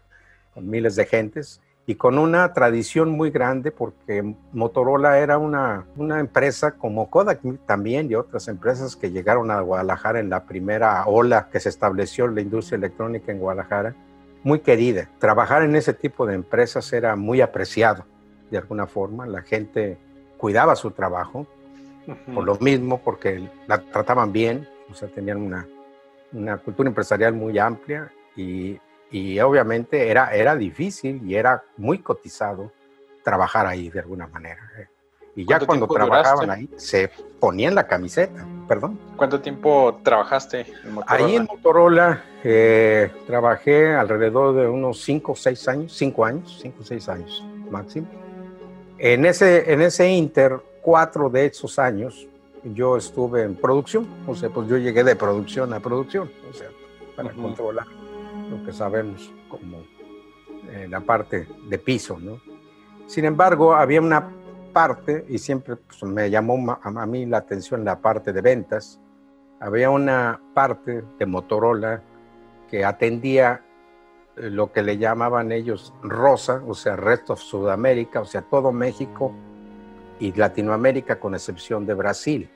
con 0.61 0.69
miles 0.69 0.95
de 0.95 1.07
gentes 1.07 1.61
y 1.87 1.95
con 1.95 2.19
una 2.19 2.53
tradición 2.53 3.11
muy 3.11 3.31
grande 3.31 3.73
porque 3.73 4.35
Motorola 4.53 5.19
era 5.19 5.39
una, 5.39 5.87
una 5.97 6.21
empresa 6.21 6.73
como 6.73 7.09
Kodak 7.09 7.41
también 7.67 8.11
y 8.11 8.15
otras 8.15 8.47
empresas 8.49 8.95
que 8.95 9.11
llegaron 9.11 9.51
a 9.51 9.61
Guadalajara 9.61 10.21
en 10.21 10.29
la 10.29 10.45
primera 10.45 11.03
ola 11.07 11.49
que 11.51 11.61
se 11.61 11.71
estableció 11.71 12.29
la 12.29 12.43
industria 12.43 12.77
electrónica 12.77 13.33
en 13.33 13.39
Guadalajara, 13.39 13.95
muy 14.43 14.61
querida. 14.61 15.09
Trabajar 15.19 15.63
en 15.63 15.75
ese 15.75 15.95
tipo 15.95 16.27
de 16.27 16.35
empresas 16.35 16.93
era 16.93 17.17
muy 17.17 17.41
apreciado 17.41 18.05
de 18.51 18.59
alguna 18.59 18.87
forma, 18.87 19.27
la 19.27 19.43
gente 19.43 19.97
cuidaba 20.37 20.77
su 20.77 20.91
trabajo, 20.91 21.47
por 22.35 22.45
lo 22.45 22.57
mismo, 22.57 23.01
porque 23.01 23.49
la 23.67 23.79
trataban 23.79 24.33
bien, 24.33 24.69
o 24.91 24.95
sea, 24.95 25.09
tenían 25.09 25.39
una, 25.39 25.67
una 26.33 26.59
cultura 26.59 26.89
empresarial 26.89 27.33
muy 27.33 27.59
amplia 27.59 28.11
y 28.37 28.79
y 29.11 29.41
obviamente 29.41 30.09
era, 30.09 30.35
era 30.35 30.55
difícil 30.57 31.21
y 31.29 31.35
era 31.35 31.65
muy 31.77 31.99
cotizado 31.99 32.73
trabajar 33.23 33.67
ahí 33.67 33.91
de 33.91 34.01
alguna 34.01 34.27
manera. 34.27 34.61
Eh. 34.79 34.89
Y 35.37 35.47
ya 35.47 35.61
cuando 35.61 35.87
trabajaban 35.87 36.51
ahí, 36.51 36.69
se 36.77 37.11
ponían 37.39 37.75
la 37.75 37.87
camiseta, 37.87 38.47
perdón. 38.69 38.99
¿Cuánto 39.17 39.41
tiempo 39.41 40.01
trabajaste 40.03 40.67
en 40.85 40.95
Motorola? 40.95 41.27
Ahí 41.27 41.37
en 41.37 41.45
Motorola 41.45 42.25
eh, 42.43 43.11
trabajé 43.27 43.95
alrededor 43.95 44.55
de 44.55 44.67
unos 44.67 45.01
5 45.03 45.33
o 45.33 45.37
6 45.37 45.69
años, 45.69 45.93
5 45.97 46.25
años, 46.25 46.59
5 46.61 46.77
o 46.81 46.85
6 46.85 47.09
años 47.09 47.45
máximo. 47.71 48.09
En 48.99 49.25
ese, 49.25 49.73
en 49.73 49.81
ese 49.81 50.11
inter, 50.11 50.61
cuatro 50.83 51.31
de 51.31 51.47
esos 51.47 51.79
años, 51.79 52.27
yo 52.63 52.97
estuve 52.97 53.43
en 53.45 53.55
producción, 53.55 54.07
o 54.27 54.35
sea, 54.35 54.51
pues 54.51 54.69
yo 54.69 54.77
llegué 54.77 55.05
de 55.05 55.17
producción 55.17 55.73
a 55.73 55.81
producción, 55.81 56.31
o 56.51 56.53
sea, 56.53 56.69
para 57.17 57.31
controlar 57.31 57.87
lo 58.51 58.65
que 58.65 58.73
sabemos 58.73 59.33
como 59.49 59.79
eh, 60.71 60.87
la 60.89 61.01
parte 61.01 61.47
de 61.69 61.79
piso, 61.79 62.19
¿no? 62.19 62.41
Sin 63.07 63.25
embargo, 63.25 63.75
había 63.75 64.01
una 64.01 64.31
parte, 64.73 65.25
y 65.29 65.39
siempre 65.39 65.77
pues, 65.77 66.03
me 66.03 66.31
llamó 66.31 66.79
a 66.83 67.07
mí 67.07 67.27
la 67.27 67.39
atención 67.39 67.85
la 67.85 68.01
parte 68.01 68.33
de 68.33 68.41
ventas, 68.41 69.01
había 69.59 69.91
una 69.91 70.41
parte 70.55 71.03
de 71.19 71.27
Motorola 71.27 72.03
que 72.69 72.85
atendía 72.85 73.63
eh, 74.37 74.51
lo 74.51 74.73
que 74.73 74.83
le 74.83 74.97
llamaban 74.97 75.53
ellos 75.53 75.93
Rosa, 76.03 76.63
o 76.67 76.75
sea, 76.75 76.97
resto 76.97 77.35
de 77.35 77.41
Sudamérica, 77.41 78.21
o 78.21 78.25
sea, 78.25 78.43
todo 78.43 78.73
México 78.73 79.33
y 80.19 80.33
Latinoamérica 80.33 81.19
con 81.19 81.35
excepción 81.35 81.87
de 81.87 81.95
Brasil 81.95 82.51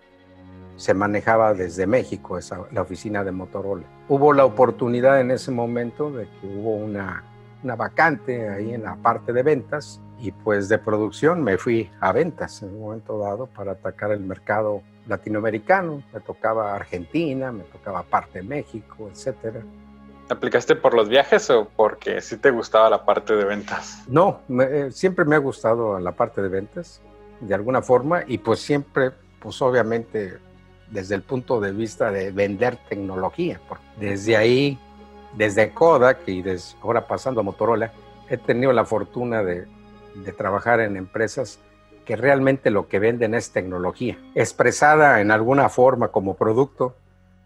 se 0.76 0.94
manejaba 0.94 1.54
desde 1.54 1.86
México, 1.86 2.38
esa, 2.38 2.60
la 2.72 2.82
oficina 2.82 3.24
de 3.24 3.32
Motorola. 3.32 3.84
Hubo 4.08 4.32
la 4.32 4.44
oportunidad 4.44 5.20
en 5.20 5.30
ese 5.30 5.50
momento 5.50 6.10
de 6.10 6.24
que 6.24 6.46
hubo 6.46 6.76
una, 6.76 7.24
una 7.62 7.76
vacante 7.76 8.48
ahí 8.48 8.74
en 8.74 8.82
la 8.82 8.96
parte 8.96 9.32
de 9.32 9.42
ventas 9.42 10.00
y 10.18 10.32
pues 10.32 10.68
de 10.68 10.78
producción 10.78 11.42
me 11.42 11.58
fui 11.58 11.90
a 12.00 12.12
ventas 12.12 12.62
en 12.62 12.70
un 12.70 12.80
momento 12.80 13.18
dado 13.18 13.46
para 13.46 13.72
atacar 13.72 14.10
el 14.10 14.20
mercado 14.20 14.82
latinoamericano. 15.06 16.02
Me 16.12 16.20
tocaba 16.20 16.74
Argentina, 16.74 17.52
me 17.52 17.64
tocaba 17.64 18.02
parte 18.02 18.40
de 18.40 18.44
México, 18.44 19.08
etcétera. 19.10 19.60
¿Aplicaste 20.28 20.74
por 20.74 20.94
los 20.94 21.08
viajes 21.08 21.50
o 21.50 21.68
porque 21.76 22.20
sí 22.22 22.38
te 22.38 22.50
gustaba 22.50 22.88
la 22.88 23.04
parte 23.04 23.36
de 23.36 23.44
ventas? 23.44 24.02
No, 24.08 24.40
eh, 24.48 24.88
siempre 24.90 25.26
me 25.26 25.36
ha 25.36 25.38
gustado 25.38 25.98
la 26.00 26.12
parte 26.12 26.40
de 26.40 26.48
ventas, 26.48 27.02
de 27.40 27.54
alguna 27.54 27.82
forma, 27.82 28.22
y 28.26 28.38
pues 28.38 28.60
siempre, 28.60 29.10
pues 29.38 29.60
obviamente 29.60 30.38
desde 30.90 31.14
el 31.14 31.22
punto 31.22 31.60
de 31.60 31.72
vista 31.72 32.10
de 32.10 32.30
vender 32.30 32.76
tecnología. 32.88 33.60
Desde 33.98 34.36
ahí, 34.36 34.78
desde 35.36 35.70
Kodak 35.70 36.26
y 36.28 36.42
desde, 36.42 36.76
ahora 36.82 37.06
pasando 37.06 37.40
a 37.40 37.44
Motorola, 37.44 37.92
he 38.28 38.36
tenido 38.38 38.72
la 38.72 38.84
fortuna 38.84 39.42
de, 39.42 39.66
de 40.14 40.32
trabajar 40.32 40.80
en 40.80 40.96
empresas 40.96 41.58
que 42.04 42.16
realmente 42.16 42.70
lo 42.70 42.86
que 42.88 42.98
venden 42.98 43.34
es 43.34 43.50
tecnología, 43.50 44.18
expresada 44.34 45.20
en 45.20 45.30
alguna 45.30 45.68
forma 45.68 46.08
como 46.08 46.34
producto, 46.36 46.96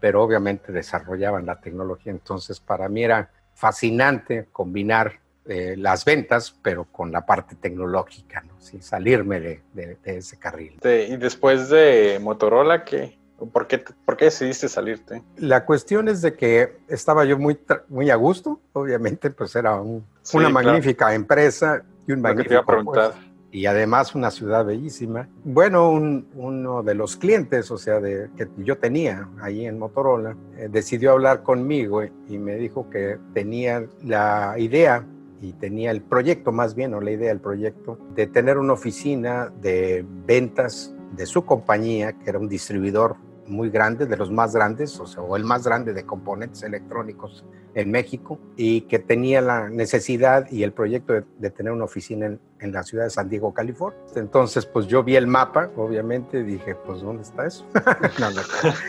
pero 0.01 0.21
obviamente 0.23 0.71
desarrollaban 0.71 1.45
la 1.45 1.59
tecnología. 1.61 2.11
Entonces, 2.11 2.59
para 2.59 2.89
mí 2.89 3.03
era 3.03 3.29
fascinante 3.53 4.47
combinar 4.51 5.19
eh, 5.45 5.75
las 5.77 6.05
ventas, 6.05 6.55
pero 6.61 6.85
con 6.85 7.11
la 7.11 7.25
parte 7.25 7.55
tecnológica, 7.55 8.41
¿no? 8.41 8.53
Sin 8.59 8.81
salirme 8.81 9.39
de, 9.39 9.61
de- 9.73 9.95
de 10.03 10.17
ese 10.17 10.37
carril. 10.37 10.77
De- 10.81 11.07
y 11.07 11.17
después 11.17 11.69
de 11.69 12.19
Motorola, 12.21 12.83
¿qué? 12.85 13.17
¿Por 13.47 13.67
qué, 13.67 13.83
¿Por 14.05 14.17
qué 14.17 14.25
decidiste 14.25 14.67
salirte? 14.67 15.23
La 15.37 15.65
cuestión 15.65 16.07
es 16.07 16.21
de 16.21 16.33
que 16.33 16.77
estaba 16.87 17.25
yo 17.25 17.37
muy, 17.37 17.57
muy 17.87 18.09
a 18.09 18.15
gusto, 18.15 18.59
obviamente, 18.73 19.29
pues 19.31 19.55
era 19.55 19.75
un- 19.79 20.03
Sí, 20.21 20.37
una 20.37 20.49
claro. 20.49 20.67
magnífica 20.67 21.13
empresa 21.13 21.83
y 22.07 22.11
un 22.11 22.21
Lo 22.21 22.35
que 22.35 22.43
te 22.43 22.53
iba 22.53 22.61
a 22.61 22.65
magnífico 22.65 23.13
y 23.51 23.65
además 23.65 24.13
una 24.13 24.29
ciudad 24.29 24.63
bellísima. 24.65 25.27
Bueno, 25.43 25.89
un- 25.89 26.27
uno 26.35 26.83
de 26.83 26.93
los 26.93 27.15
clientes, 27.15 27.71
o 27.71 27.77
sea, 27.77 27.99
de, 27.99 28.29
que 28.37 28.47
yo 28.57 28.77
tenía 28.77 29.27
ahí 29.41 29.65
en 29.65 29.79
Motorola, 29.79 30.35
eh, 30.57 30.69
decidió 30.71 31.13
hablar 31.13 31.41
conmigo 31.41 32.03
y, 32.03 32.11
y 32.27 32.37
me 32.37 32.55
dijo 32.57 32.89
que 32.89 33.17
tenía 33.33 33.85
la 34.03 34.53
idea 34.57 35.03
y 35.41 35.53
tenía 35.53 35.89
el 35.91 36.01
proyecto, 36.01 36.51
más 36.51 36.75
bien, 36.75 36.93
o 36.93 37.01
la 37.01 37.11
idea 37.11 37.29
del 37.29 37.39
proyecto, 37.39 37.97
de 38.13 38.27
tener 38.27 38.57
una 38.57 38.73
oficina 38.73 39.51
de 39.61 40.05
ventas 40.27 40.93
de 41.15 41.25
su 41.25 41.43
compañía, 41.45 42.13
que 42.13 42.29
era 42.29 42.37
un 42.39 42.49
distribuidor 42.49 43.15
muy 43.49 43.69
grande, 43.69 44.05
de 44.05 44.17
los 44.17 44.31
más 44.31 44.53
grandes, 44.53 44.99
o 44.99 45.07
sea, 45.07 45.21
o 45.23 45.35
el 45.35 45.43
más 45.43 45.65
grande 45.65 45.93
de 45.93 46.05
componentes 46.05 46.63
electrónicos 46.63 47.45
en 47.73 47.91
México, 47.91 48.39
y 48.55 48.81
que 48.81 48.99
tenía 48.99 49.41
la 49.41 49.69
necesidad 49.69 50.49
y 50.51 50.63
el 50.63 50.73
proyecto 50.73 51.13
de, 51.13 51.23
de 51.37 51.49
tener 51.49 51.71
una 51.71 51.85
oficina 51.85 52.25
en, 52.25 52.39
en 52.59 52.71
la 52.71 52.83
ciudad 52.83 53.05
de 53.05 53.09
San 53.09 53.29
Diego, 53.29 53.53
California. 53.53 53.99
Entonces, 54.15 54.65
pues 54.65 54.87
yo 54.87 55.03
vi 55.03 55.15
el 55.15 55.27
mapa, 55.27 55.69
obviamente, 55.75 56.43
dije, 56.43 56.75
pues, 56.75 57.01
¿dónde 57.01 57.23
está 57.23 57.45
eso? 57.45 57.65
No, 58.19 58.31
no. 58.31 58.41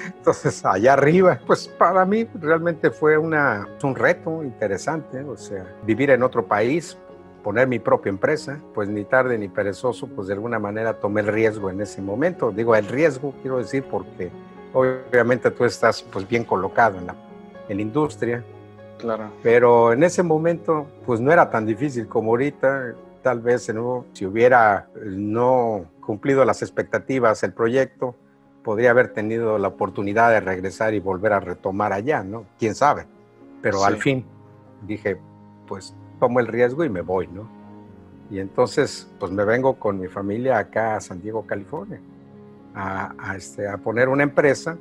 Entonces, 0.07 0.65
allá 0.65 0.95
arriba, 0.95 1.41
pues 1.47 1.69
para 1.69 2.05
mí 2.05 2.27
realmente 2.35 2.91
fue 2.91 3.17
una, 3.17 3.69
un 3.83 3.95
reto 3.95 4.43
interesante, 4.43 5.23
o 5.23 5.37
sea, 5.37 5.65
vivir 5.85 6.11
en 6.11 6.23
otro 6.23 6.47
país, 6.47 6.99
poner 7.43 7.67
mi 7.69 7.79
propia 7.79 8.11
empresa, 8.11 8.59
pues 8.75 8.89
ni 8.89 9.05
tarde 9.05 9.39
ni 9.39 9.49
perezoso, 9.49 10.07
pues 10.09 10.29
de 10.29 10.35
alguna 10.35 10.59
manera 10.59 10.95
tomé 11.01 11.21
el 11.23 11.27
riesgo 11.29 11.71
en 11.71 11.81
ese 11.81 12.01
momento. 12.03 12.51
Digo, 12.53 12.75
el 12.77 12.87
riesgo, 12.87 13.35
quiero 13.43 13.59
decir, 13.59 13.85
porque 13.91 14.31
obviamente 14.73 15.51
tú 15.51 15.65
estás 15.65 16.03
pues 16.03 16.29
bien 16.29 16.45
colocado 16.45 16.99
en 16.99 17.07
la, 17.07 17.15
en 17.69 17.77
la 17.77 17.83
industria, 17.83 18.45
Claro. 18.99 19.31
pero 19.43 19.93
en 19.95 20.03
ese 20.03 20.23
momento 20.23 20.87
pues 21.07 21.21
no 21.21 21.33
era 21.33 21.49
tan 21.51 21.65
difícil 21.67 22.07
como 22.07 22.31
ahorita. 22.33 22.95
Tal 23.23 23.41
vez 23.41 23.71
si 24.15 24.25
hubiera 24.27 24.89
eh, 24.97 25.01
no 25.05 25.85
cumplido 26.01 26.45
las 26.45 26.63
expectativas 26.63 27.43
el 27.43 27.53
proyecto, 27.53 28.15
podría 28.63 28.91
haber 28.91 29.13
tenido 29.13 29.59
la 29.59 29.69
oportunidad 29.69 30.31
de 30.31 30.41
regresar 30.41 30.93
y 30.95 31.01
volver 31.01 31.33
a 31.35 31.41
retomar 31.41 31.93
allá, 31.93 32.23
¿no? 32.23 32.45
¿Quién 32.59 32.75
sabe? 32.75 33.07
Pero 33.63 33.79
Sí. 33.79 33.85
al 33.85 33.97
fin 33.97 34.25
dije, 34.87 35.19
pues 35.67 35.95
tomo 36.21 36.39
el 36.39 36.47
riesgo 36.47 36.85
y 36.85 36.89
me 36.89 37.01
voy, 37.01 37.27
¿no? 37.27 37.49
Y 38.31 38.39
entonces, 38.39 39.11
pues 39.19 39.33
me 39.33 39.45
vengo 39.45 39.75
con 39.75 39.99
mi 39.99 40.07
familia 40.07 40.59
acá 40.59 40.95
a 40.97 41.01
San 41.01 41.21
Diego, 41.21 41.45
California, 41.47 42.01
a, 42.75 43.13
a, 43.19 43.37
este, 43.37 43.67
a 43.67 43.77
poner 43.79 44.09
una 44.09 44.23
empresa 44.23 44.77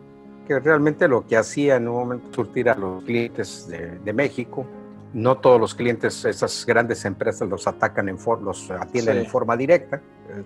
que 0.48 0.60
realmente 0.60 1.08
lo 1.08 1.26
que 1.26 1.38
hacía 1.38 1.78
en 1.78 1.88
un 1.88 1.96
momento 1.96 2.28
surtir 2.32 2.70
a 2.70 2.76
los 2.76 3.04
clientes 3.04 3.68
de, 3.68 3.98
de 4.00 4.14
México. 4.14 4.66
No 5.14 5.38
todos 5.40 5.60
los 5.60 5.74
clientes, 5.74 6.24
esas 6.26 6.64
grandes 6.68 7.04
empresas 7.06 7.50
los 7.50 7.66
atacan 7.68 8.10
en 8.10 8.20
for, 8.20 8.40
los 8.44 8.70
atienden 8.70 9.16
Sí. 9.16 9.22
en 9.24 9.28
forma 9.28 9.58
directa. 9.58 10.00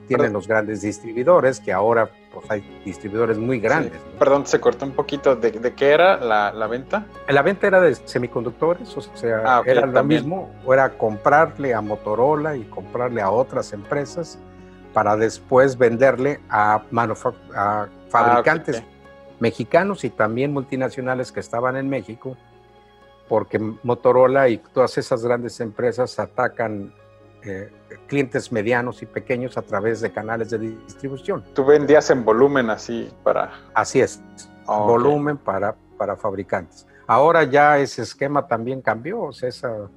Tienen 0.07 0.33
los 0.33 0.47
grandes 0.47 0.81
distribuidores, 0.81 1.59
que 1.59 1.71
ahora 1.73 2.09
pues 2.33 2.49
hay 2.49 2.61
distribuidores 2.85 3.37
muy 3.37 3.59
grandes. 3.59 3.99
Perdón, 4.17 4.45
se 4.45 4.59
cortó 4.59 4.85
un 4.85 4.93
poquito. 4.93 5.35
¿De, 5.35 5.51
de 5.51 5.73
qué 5.73 5.91
era 5.91 6.17
la, 6.17 6.51
la 6.51 6.67
venta? 6.67 7.05
La 7.27 7.41
venta 7.41 7.67
era 7.67 7.79
de 7.81 7.93
semiconductores, 7.95 8.95
o 8.97 9.01
sea, 9.01 9.41
Ah, 9.45 9.61
era 9.65 9.85
lo 9.85 9.93
también. 9.93 10.21
mismo, 10.21 10.51
o 10.65 10.73
era 10.73 10.89
comprarle 10.97 11.73
a 11.73 11.81
Motorola 11.81 12.55
y 12.55 12.63
comprarle 12.63 13.21
a 13.21 13.29
otras 13.29 13.73
empresas 13.73 14.39
para 14.93 15.15
después 15.15 15.77
venderle 15.77 16.39
a, 16.49 16.81
fabricantes 18.09 18.77
Ah, 18.77 18.79
ok. 18.85 19.41
mexicanos 19.41 20.03
y 20.03 20.09
también 20.09 20.53
multinacionales 20.53 21.31
que 21.31 21.39
estaban 21.39 21.75
en 21.75 21.89
México, 21.89 22.37
porque 23.27 23.59
Motorola 23.83 24.49
y 24.49 24.57
todas 24.57 24.97
esas 24.97 25.23
grandes 25.23 25.59
empresas 25.59 26.19
atacan 26.19 26.93
eh, 27.45 27.69
clientes 28.07 28.51
medianos 28.51 29.01
y 29.01 29.05
pequeños 29.05 29.57
a 29.57 29.61
través 29.61 30.01
de 30.01 30.11
canales 30.11 30.49
de 30.49 30.59
distribución. 30.59 31.43
Tú 31.53 31.65
vendías 31.65 32.09
en 32.09 32.23
volumen 32.23 32.69
así 32.69 33.09
para... 33.23 33.51
Así 33.73 33.99
es, 33.99 34.21
ok. 34.65 34.87
volumen 34.87 35.37
para, 35.37 35.75
para 35.97 36.15
fabricantes. 36.15 36.87
Ahora 37.05 37.43
ya 37.43 37.77
ese 37.79 38.01
esquema 38.01 38.47
también 38.47 38.81
cambió, 38.81 39.21
o 39.21 39.33
sea, 39.33 39.49
esa- 39.49 39.89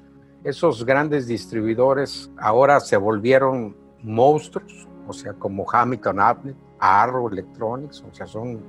esos 0.44 0.84
grandes 0.84 1.26
distribuidores 1.26 2.30
ahora 2.38 2.78
se 2.80 2.96
volvieron 2.96 3.76
monstruos, 4.02 4.86
o 5.06 5.12
sea, 5.12 5.32
como 5.32 5.66
Hamilton 5.70 6.20
Abnett, 6.20 6.56
Arrow 6.78 7.28
Electronics, 7.28 8.02
o 8.08 8.14
sea, 8.14 8.26
son 8.26 8.60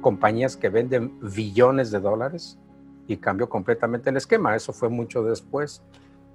compañías 0.00 0.56
que 0.56 0.68
venden 0.68 1.18
billones 1.20 1.90
de 1.90 1.98
dólares 2.00 2.58
y 3.06 3.16
cambió 3.16 3.48
completamente 3.48 4.10
el 4.10 4.16
esquema. 4.16 4.54
Eso 4.54 4.72
fue 4.72 4.88
mucho 4.88 5.22
después, 5.22 5.82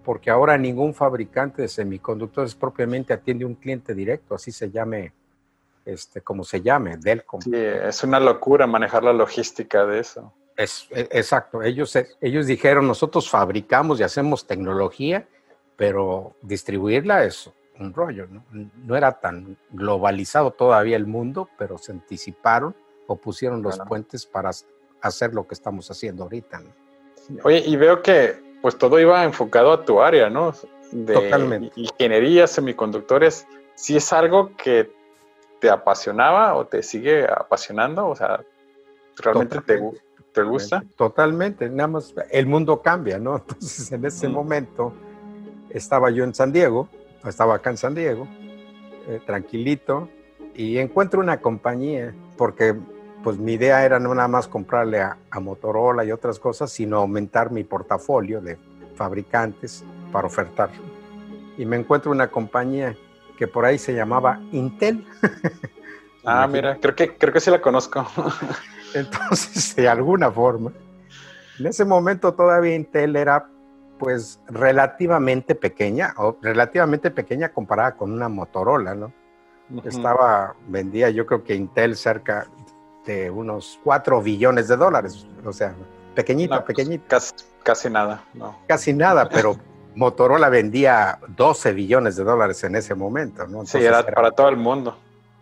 porque 0.09 0.31
ahora 0.31 0.57
ningún 0.57 0.95
fabricante 0.95 1.61
de 1.61 1.67
semiconductores 1.67 2.55
propiamente 2.55 3.13
atiende 3.13 3.45
un 3.45 3.53
cliente 3.53 3.93
directo, 3.93 4.33
así 4.33 4.51
se 4.51 4.71
llame, 4.71 5.13
este, 5.85 6.21
como 6.21 6.43
se 6.43 6.63
llame, 6.63 6.97
Delcom. 6.97 7.39
Sí, 7.39 7.51
es 7.53 8.03
una 8.03 8.19
locura 8.19 8.65
manejar 8.65 9.03
la 9.03 9.13
logística 9.13 9.85
de 9.85 9.99
eso. 9.99 10.33
Es, 10.57 10.87
e- 10.89 11.09
exacto, 11.11 11.61
ellos, 11.61 11.95
ellos 12.21 12.47
dijeron, 12.47 12.87
nosotros 12.87 13.29
fabricamos 13.29 13.99
y 13.99 14.03
hacemos 14.03 14.47
tecnología, 14.47 15.27
pero 15.77 16.33
distribuirla 16.41 17.23
es 17.23 17.47
un 17.79 17.93
rollo, 17.93 18.25
¿no? 18.31 18.43
No 18.83 18.95
era 18.95 19.11
tan 19.19 19.57
globalizado 19.69 20.49
todavía 20.49 20.97
el 20.97 21.05
mundo, 21.05 21.49
pero 21.55 21.77
se 21.77 21.91
anticiparon 21.91 22.75
o 23.05 23.15
pusieron 23.15 23.61
los 23.61 23.75
Claro. 23.75 23.87
puentes 23.87 24.25
para 24.25 24.49
hacer 25.01 25.35
lo 25.35 25.45
que 25.47 25.53
estamos 25.53 25.91
haciendo 25.91 26.23
ahorita, 26.23 26.61
¿no? 26.61 26.73
Oye, 27.43 27.59
y 27.59 27.75
veo 27.75 28.01
que 28.01 28.48
pues 28.61 28.77
todo 28.77 28.99
iba 28.99 29.23
enfocado 29.23 29.71
a 29.71 29.85
tu 29.85 30.01
área, 30.01 30.29
¿no? 30.29 30.53
De 30.91 31.13
Totalmente. 31.13 31.71
ingeniería, 31.75 32.47
semiconductores. 32.47 33.47
¿Sí 33.75 33.95
es 33.97 34.11
algo 34.11 34.55
que 34.57 34.91
te 35.59 35.69
apasionaba 35.69 36.55
o 36.55 36.65
te 36.67 36.83
sigue 36.83 37.25
apasionando? 37.25 38.07
O 38.07 38.15
sea, 38.15 38.43
¿realmente 39.17 39.61
te, 39.61 39.79
te 40.33 40.43
gusta? 40.43 40.83
Totalmente, 40.95 41.69
nada 41.69 41.87
más 41.87 42.13
el 42.31 42.45
mundo 42.47 42.81
cambia, 42.81 43.19
¿no? 43.19 43.37
Entonces 43.47 43.91
en 43.91 44.05
ese 44.05 44.27
Mm. 44.27 44.33
momento 44.33 44.93
estaba 45.69 46.09
yo 46.09 46.23
en 46.23 46.33
San 46.33 46.51
Diego, 46.51 46.89
estaba 47.25 47.55
acá 47.55 47.69
en 47.69 47.77
San 47.77 47.95
Diego, 47.95 48.27
eh, 49.07 49.21
tranquilito, 49.25 50.09
y 50.55 50.77
encuentro 50.79 51.19
una 51.21 51.39
compañía, 51.39 52.13
porque 52.37 52.75
pues 53.23 53.37
mi 53.37 53.53
idea 53.53 53.83
era 53.85 53.99
no 53.99 54.13
nada 54.13 54.27
más 54.27 54.47
comprarle 54.47 55.01
a, 55.01 55.17
a 55.29 55.39
Motorola 55.39 56.05
y 56.05 56.11
otras 56.11 56.39
cosas, 56.39 56.71
sino 56.71 56.97
aumentar 56.97 57.51
mi 57.51 57.63
portafolio 57.63 58.41
de 58.41 58.57
fabricantes 58.95 59.83
para 60.11 60.27
ofertar. 60.27 60.69
Y 61.57 61.65
me 61.65 61.77
encuentro 61.77 62.11
una 62.11 62.29
compañía 62.29 62.95
que 63.37 63.47
por 63.47 63.65
ahí 63.65 63.77
se 63.77 63.93
llamaba 63.93 64.39
Intel. 64.51 65.05
Ah, 66.25 66.43
Imagínate. 66.43 66.51
mira, 66.51 66.79
creo 66.81 66.95
que, 66.95 67.17
creo 67.17 67.33
que 67.33 67.39
sí 67.39 67.49
la 67.49 67.61
conozco. 67.61 68.05
Entonces, 68.93 69.73
de 69.73 69.87
alguna 69.87 70.29
forma, 70.29 70.73
en 71.57 71.65
ese 71.65 71.85
momento 71.85 72.33
todavía 72.33 72.75
Intel 72.75 73.15
era 73.15 73.47
pues 73.97 74.39
relativamente 74.47 75.55
pequeña, 75.55 76.13
o 76.17 76.37
relativamente 76.41 77.09
pequeña 77.09 77.49
comparada 77.49 77.95
con 77.95 78.11
una 78.11 78.27
Motorola, 78.27 78.95
¿no? 78.95 79.13
Estaba, 79.85 80.55
vendía 80.67 81.09
yo 81.09 81.25
creo 81.25 81.43
que 81.43 81.55
Intel 81.55 81.95
cerca 81.95 82.47
unos 83.31 83.79
4 83.83 84.21
billones 84.21 84.67
de 84.67 84.77
dólares, 84.77 85.25
o 85.45 85.51
sea, 85.53 85.73
pequeñita, 86.15 86.57
No, 86.57 86.65
pues, 86.65 86.99
Casi, 87.07 87.33
casi 87.63 87.89
nada, 87.89 88.23
no. 88.33 88.57
casi 88.67 88.93
nada, 88.93 89.27
pero 89.29 89.55
Motorola 89.95 90.49
vendía 90.49 91.19
12 91.35 91.73
billones 91.73 92.15
de 92.15 92.23
dólares 92.23 92.63
en 92.63 92.75
ese 92.75 92.93
momento, 92.95 93.43
¿no? 93.47 93.65
Sí, 93.65 93.77
Entonces 93.77 93.83
era 93.83 94.03
para 94.15 94.31
todo 94.31 94.49
el 94.49 94.57
mundo. 94.57 94.97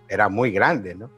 era 0.07 0.29
muy 0.29 0.51
grande, 0.51 0.95
¿no? 0.95 1.09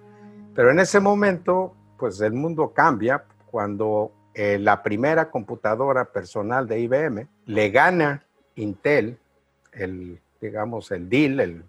Pero 0.55 0.71
en 0.71 0.79
ese 0.79 0.99
momento, 0.99 1.73
pues 1.97 2.19
el 2.21 2.33
mundo 2.33 2.71
cambia 2.73 3.23
cuando 3.51 4.11
eh, 4.33 4.57
la 4.59 4.81
primera 4.83 5.29
computadora 5.29 6.05
personal 6.05 6.67
de 6.67 6.79
IBM 6.79 7.27
le 7.45 7.69
gana 7.71 8.23
Intel 8.55 9.17
el, 9.73 10.19
digamos, 10.41 10.91
el 10.91 11.09
deal, 11.09 11.39
el- 11.39 11.63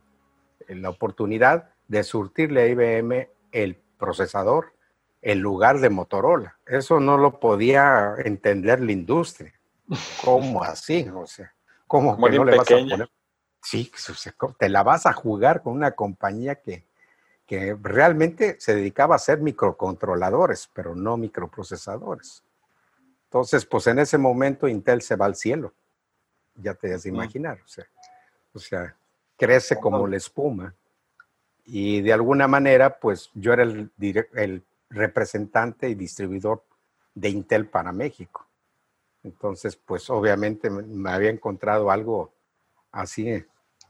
la 0.69 0.89
oportunidad 0.91 1.71
de 1.89 2.03
surtirle 2.05 2.63
a 2.63 2.67
IBM 2.69 3.29
el 3.51 3.77
procesador 4.01 4.73
en 5.23 5.41
lugar 5.41 5.79
de 5.79 5.91
Motorola. 5.91 6.59
Eso 6.67 6.99
no 6.99 7.17
lo 7.19 7.39
podía 7.39 8.15
entender 8.25 8.81
la 8.81 8.91
industria. 8.91 9.53
¿Cómo 10.25 10.65
así? 10.65 11.09
O 11.15 11.27
sea, 11.27 11.53
¿Cómo 11.87 12.17
que 12.17 12.37
no 12.37 12.45
le 12.45 12.57
vas 12.57 12.71
a 12.71 12.75
poner? 12.77 13.11
Sí, 13.63 13.93
te 14.59 14.69
la 14.69 14.83
vas 14.83 15.07
a 15.07 15.13
jugar 15.13 15.63
con 15.63 15.75
una 15.75 15.91
compañía 15.93 16.55
que, 16.55 16.85
que 17.47 17.77
realmente 17.83 18.57
se 18.59 18.75
dedicaba 18.75 19.15
a 19.15 19.17
hacer 19.17 19.41
microcontroladores, 19.41 20.71
pero 20.73 20.95
no 20.95 21.17
microprocesadores. 21.17 22.43
Entonces, 23.25 23.67
pues 23.67 23.87
en 23.87 23.99
ese 23.99 24.17
momento 24.19 24.67
Intel 24.67 25.03
se 25.03 25.17
va 25.17 25.27
al 25.27 25.37
cielo. 25.37 25.75
Ya 26.55 26.75
te 26.75 26.95
has 26.95 27.03
de 27.03 27.13
Mm. 27.13 27.15
imaginar. 27.17 27.61
O 27.65 27.69
sea, 27.69 27.87
o 28.55 28.59
sea, 28.59 28.97
crece 29.37 29.79
como 29.79 30.07
la 30.07 30.17
espuma. 30.17 30.75
Y 31.73 32.01
de 32.01 32.13
alguna 32.13 32.49
manera, 32.49 32.99
pues 32.99 33.31
yo 33.33 33.53
era 33.53 33.63
el, 33.63 34.65
representante 34.93 35.89
y 35.89 35.95
distribuidor 35.95 36.65
de 37.15 37.29
Intel 37.29 37.69
para 37.69 37.93
México. 37.93 38.45
Entonces, 39.23 39.77
pues 39.77 40.11
obviamente 40.11 40.69
me- 40.69 40.83
me 40.83 41.11
había 41.11 41.31
encontrado 41.31 41.93
algo 41.93 42.33
así 42.91 43.29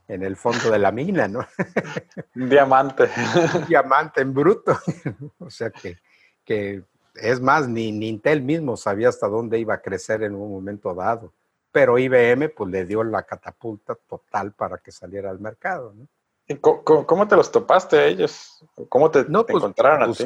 en 0.07 0.23
el 0.23 0.35
fondo 0.35 0.69
de 0.69 0.77
la 0.77 0.91
mina, 0.91 1.27
¿no? 1.27 1.39
Un 2.35 2.49
diamante. 2.49 3.09
Un 3.55 3.65
diamante 3.65 4.21
en 4.21 4.31
bruto. 4.31 4.77
o 5.39 5.49
sea 5.49 5.71
que, 5.71 5.97
que 6.45 6.83
es 7.15 7.41
más, 7.41 7.67
ni, 7.67 7.91
ni 7.91 8.09
Intel 8.09 8.43
mismo 8.43 8.77
sabía 8.77 9.09
hasta 9.09 9.27
dónde 9.27 9.57
iba 9.57 9.73
a 9.73 9.81
crecer 9.81 10.21
en 10.21 10.35
un 10.35 10.51
momento 10.51 10.93
dado. 10.93 11.33
Pero 11.71 11.97
IBM 11.97 12.49
pues 12.49 12.69
le 12.69 12.85
dio 12.85 13.03
la 13.03 13.23
catapulta 13.23 13.95
total 13.95 14.51
para 14.51 14.77
que 14.77 14.91
saliera 14.91 15.31
al 15.31 15.39
mercado, 15.39 15.95
¿no? 15.95 16.07
¿Y 16.51 16.55
co- 16.55 16.83
co- 16.83 17.05
¿Cómo, 17.05 17.27
te 17.27 17.35
los 17.35 17.51
topaste 17.51 17.97
a 17.97 18.05
ellos? 18.05 18.63
¿Cómo 18.89 19.09
te, 19.11 19.25
No, 19.27 19.45
te 19.45 19.53
pues, 19.53 19.63
encontraron 19.63 20.03
a 20.09 20.13
ti? 20.13 20.25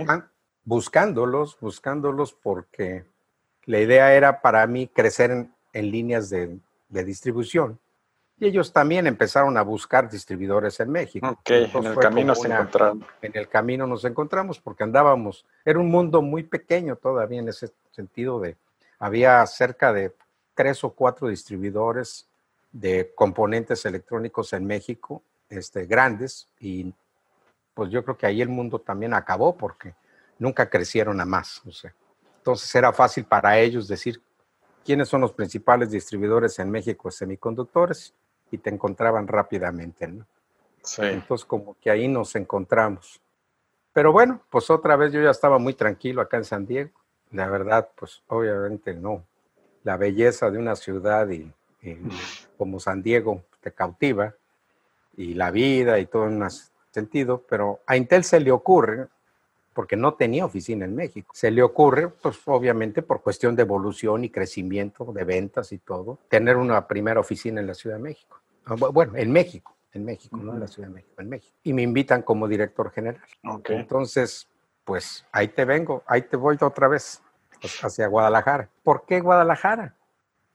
buscándolos, 0.64 1.58
buscándolos 1.60 2.34
porque 2.34 3.06
la 3.66 3.80
idea 3.80 4.14
era 4.14 4.42
para 4.42 4.66
mí 4.68 4.88
crecer 4.88 5.32
en, 5.32 5.54
en 5.74 5.92
líneas 5.92 6.30
de, 6.30 6.58
de 6.90 7.04
distribución. 7.04 7.80
Y 8.40 8.48
ellos 8.48 8.74
también 8.74 9.08
empezaron 9.08 9.58
a 9.58 9.62
buscar 9.62 10.10
distribuidores 10.10 10.80
en 10.80 10.92
México. 10.92 11.28
Ok, 11.28 11.50
en 11.52 11.86
el 11.86 11.98
camino 11.98 12.36
se 12.36 12.48
una- 12.48 12.58
encontraron. 12.58 13.06
En 13.22 13.32
el 13.36 13.48
camino 13.48 13.88
nos 13.88 14.04
encontramos 14.04 14.60
porque 14.60 14.84
andábamos, 14.84 15.46
era 15.64 15.80
un 15.80 15.90
mundo 15.90 16.22
muy 16.22 16.44
pequeño 16.44 16.96
todavía 16.98 17.40
en 17.40 17.48
ese 17.50 17.72
sentido 17.92 18.40
de, 18.40 18.58
había 19.00 19.46
cerca 19.46 19.94
de 19.94 20.12
tres 20.54 20.84
o 20.84 20.90
cuatro 20.90 21.28
distribuidores 21.30 22.28
de 22.74 23.14
componentes 23.16 23.86
electrónicos 23.86 24.52
en 24.52 24.66
México, 24.66 25.22
este, 25.50 25.86
grandes, 25.86 26.48
y 26.60 26.94
pues 27.74 27.92
yo 27.92 28.04
creo 28.04 28.18
que 28.18 28.26
ahí 28.26 28.42
el 28.42 28.50
mundo 28.50 28.80
también 28.80 29.14
acabó 29.14 29.56
porque 29.56 29.94
nunca 30.40 30.70
crecieron 30.70 31.20
a 31.22 31.26
más. 31.26 31.62
O 31.66 31.72
sea, 31.72 31.94
entonces 32.38 32.74
era 32.74 32.92
fácil 32.94 33.26
para 33.26 33.60
ellos 33.60 33.88
decir 33.88 34.22
quiénes 34.84 35.10
son 35.10 35.22
los 35.22 35.34
principales 35.34 35.92
distribuidores 35.92 36.58
en 36.60 36.72
México 36.72 37.10
de 37.10 37.14
semiconductores 37.14 38.14
y 38.52 38.58
te 38.58 38.70
encontraban 38.70 39.28
rápidamente, 39.28 40.08
¿no? 40.08 40.26
Sí. 40.84 41.02
Entonces 41.04 41.46
como 41.46 41.76
que 41.80 41.90
ahí 41.90 42.08
nos 42.08 42.36
encontramos. 42.36 43.20
Pero 43.92 44.12
bueno, 44.12 44.42
pues 44.50 44.70
otra 44.70 44.96
vez 44.96 45.12
yo 45.12 45.22
ya 45.22 45.32
estaba 45.32 45.58
muy 45.58 45.74
tranquilo 45.74 46.22
acá 46.22 46.38
en 46.38 46.46
San 46.46 46.66
Diego. 46.66 46.92
La 47.32 47.48
verdad, 47.50 47.90
pues 47.96 48.22
obviamente 48.28 48.94
no. 48.94 49.26
La 49.84 49.98
belleza 49.98 50.52
de 50.52 50.60
una 50.60 50.76
ciudad 50.76 51.28
y, 51.30 51.52
y 51.82 51.98
como 52.58 52.80
San 52.80 53.02
Diego 53.02 53.44
te 53.62 53.72
cautiva 53.72 54.36
y 55.18 55.34
la 55.34 55.52
vida 55.52 56.00
y 56.00 56.06
todo 56.08 56.28
en 56.28 56.42
un 56.42 56.50
sentido, 56.92 57.44
pero 57.50 57.82
a 57.86 57.96
Intel 57.98 58.24
se 58.24 58.40
le 58.40 58.52
ocurre, 58.52 59.08
porque 59.74 59.96
no 59.98 60.14
tenía 60.14 60.46
oficina 60.46 60.86
en 60.86 60.96
México, 60.96 61.32
se 61.34 61.52
le 61.52 61.62
ocurre, 61.62 62.08
pues 62.10 62.40
obviamente 62.46 63.02
por 63.02 63.22
cuestión 63.22 63.56
de 63.56 63.64
evolución 63.64 64.24
y 64.24 64.30
crecimiento 64.30 65.06
de 65.12 65.24
ventas 65.26 65.72
y 65.74 65.80
todo, 65.80 66.20
tener 66.30 66.56
una 66.58 66.88
primera 66.88 67.20
oficina 67.20 67.60
en 67.60 67.68
la 67.68 67.74
Ciudad 67.74 67.98
de 67.98 68.04
México. 68.04 68.40
Ah, 68.66 68.76
bu- 68.76 68.92
Bueno, 68.94 69.14
en 69.18 69.32
México, 69.32 69.76
en 69.94 70.06
México, 70.06 70.38
no 70.38 70.54
en 70.54 70.62
la. 70.62 70.68
Ciudad 70.68 70.88
de 70.88 70.94
México, 70.96 71.22
en 71.22 71.30
México. 71.30 71.56
Y 71.64 71.74
me 71.74 71.82
invitan 71.82 72.22
como 72.22 72.48
director 72.48 72.90
general. 72.92 73.22
Ok. 73.46 73.70
Entonces, 73.72 74.48
pues 74.86 75.26
ahí 75.32 75.50
te 75.50 75.66
vengo, 75.66 76.04
ahí 76.08 76.22
te 76.22 76.38
voy 76.38 76.58
otra 76.62 76.88
vez 76.88 77.22
pues, 77.62 77.84
hacia 77.84 78.08
Guadalajara. 78.08 78.70
¿Por 78.84 79.06
qué 79.06 79.20
Guadalajara? 79.20 79.94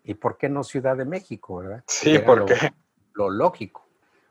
¿Y 0.03 0.14
por 0.14 0.38
qué 0.38 0.49
no 0.49 0.64
Ciudad 0.64 0.96
de 0.96 1.05
México, 1.05 1.57
verdad? 1.57 1.85
Sí, 1.87 2.14
Era 2.14 2.25
¿por 2.27 2.38
lo-? 2.38 2.46
Lo 3.12 3.29
lógico. 3.31 3.87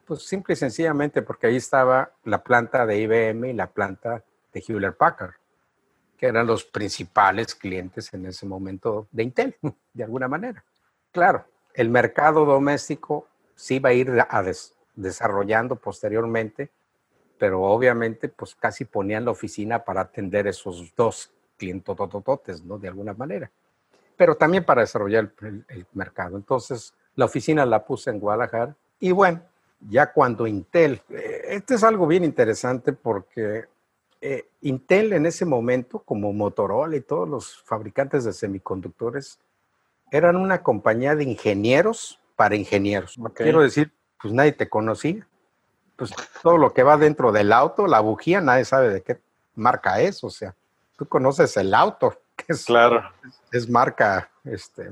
Pues 0.09 0.23
simple 0.23 0.53
y 0.53 0.55
sencillamente 0.55 1.21
porque 1.21 1.45
ahí 1.45 1.57
estaba 1.57 2.11
la 2.23 2.43
planta 2.43 2.83
de 2.87 2.97
IBM 2.97 3.51
y 3.51 3.53
la 3.53 3.67
planta 3.67 4.23
de 4.51 4.63
Hewlett 4.67 4.97
Packard, 4.97 5.35
que 6.17 6.25
eran 6.25 6.47
los 6.47 6.65
principales 6.65 7.53
clientes 7.53 8.11
en 8.15 8.25
ese 8.25 8.47
momento 8.47 9.07
de 9.11 9.21
Intel, 9.21 9.55
de 9.93 10.03
alguna 10.03 10.27
manera. 10.27 10.65
Claro, 11.11 11.45
el 11.75 11.91
mercado 11.91 12.43
doméstico 12.43 13.27
sí 13.53 13.77
va 13.77 13.89
a 13.89 13.93
ir 13.93 14.11
a 14.27 14.41
des- 14.41 14.73
desarrollando 14.95 15.75
posteriormente, 15.75 16.71
pero 17.37 17.61
obviamente 17.61 18.29
pues 18.29 18.55
casi 18.55 18.85
ponían 18.85 19.25
la 19.25 19.31
oficina 19.31 19.85
para 19.85 20.01
atender 20.01 20.47
esos 20.47 20.91
dos 20.95 21.31
clientotototes, 21.55 22.63
¿no? 22.63 22.79
De 22.79 22.87
alguna 22.87 23.13
manera. 23.13 23.51
Pero 24.17 24.33
también 24.35 24.65
para 24.65 24.81
desarrollar 24.81 25.31
el- 25.41 25.63
el 25.69 25.85
mercado. 25.93 26.35
Entonces, 26.35 26.95
la 27.13 27.25
oficina 27.25 27.63
la 27.63 27.85
puse 27.85 28.09
en 28.09 28.19
Guadalajara 28.19 28.75
y 28.99 29.11
bueno, 29.11 29.43
ya 29.81 30.11
cuando 30.11 30.47
Intel, 30.47 31.01
eh, 31.09 31.41
este 31.49 31.75
es 31.75 31.83
algo 31.83 32.07
bien 32.07 32.23
interesante 32.23 32.93
porque 32.93 33.65
eh, 34.21 34.49
Intel 34.61 35.13
en 35.13 35.25
ese 35.25 35.45
momento, 35.45 35.99
como 35.99 36.33
Motorola 36.33 36.95
y 36.95 37.01
todos 37.01 37.27
los 37.27 37.61
fabricantes 37.63 38.25
de 38.25 38.33
semiconductores, 38.33 39.39
eran 40.11 40.35
una 40.35 40.61
compañía 40.63 41.15
de 41.15 41.23
ingenieros 41.23 42.19
para 42.35 42.55
ingenieros. 42.55 43.17
Quiero 43.35 43.61
decir, 43.61 43.91
pues 44.21 44.33
nadie 44.33 44.51
te 44.51 44.69
conocía. 44.69 45.27
Pues 45.95 46.11
todo 46.41 46.57
lo 46.57 46.73
que 46.73 46.83
va 46.83 46.97
dentro 46.97 47.31
del 47.31 47.51
auto, 47.51 47.87
la 47.87 47.99
bujía, 47.99 48.41
nadie 48.41 48.65
sabe 48.65 48.89
de 48.89 49.01
qué 49.01 49.19
marca 49.55 49.99
es. 50.01 50.23
O 50.23 50.29
sea, 50.29 50.55
tú 50.97 51.05
conoces 51.05 51.55
el 51.57 51.73
auto, 51.73 52.17
que 52.35 52.45
es, 52.53 52.65
Claro. 52.65 53.03
es 53.51 53.69
marca 53.69 54.29
este, 54.43 54.89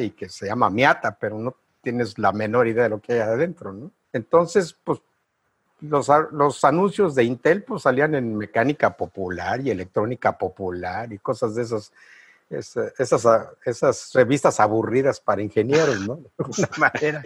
y 0.00 0.10
que 0.10 0.28
se 0.28 0.46
llama 0.46 0.70
Miata, 0.70 1.16
pero 1.18 1.38
no 1.38 1.54
tienes 1.82 2.18
la 2.18 2.32
menor 2.32 2.66
idea 2.66 2.84
de 2.84 2.90
lo 2.90 3.00
que 3.00 3.14
hay 3.14 3.18
adentro, 3.20 3.72
¿no? 3.72 3.90
Entonces, 4.14 4.74
pues 4.84 5.00
los, 5.80 6.08
anuncios 6.64 7.14
de 7.14 7.24
Intel 7.24 7.62
pues 7.64 7.82
salían 7.82 8.14
en 8.14 8.36
mecánica 8.36 8.96
popular 8.96 9.60
y 9.60 9.70
electrónica 9.70 10.38
popular 10.38 11.12
y 11.12 11.18
cosas 11.18 11.54
de 11.56 11.62
esas, 11.62 11.92
es- 12.48 12.76
esas, 12.98 13.26
a- 13.26 13.50
esas 13.66 14.12
revistas 14.14 14.60
aburridas 14.60 15.20
para 15.20 15.42
ingenieros, 15.42 16.00
¿no? 16.06 16.16
De 16.16 16.30
alguna 16.38 16.68
manera. 16.78 17.22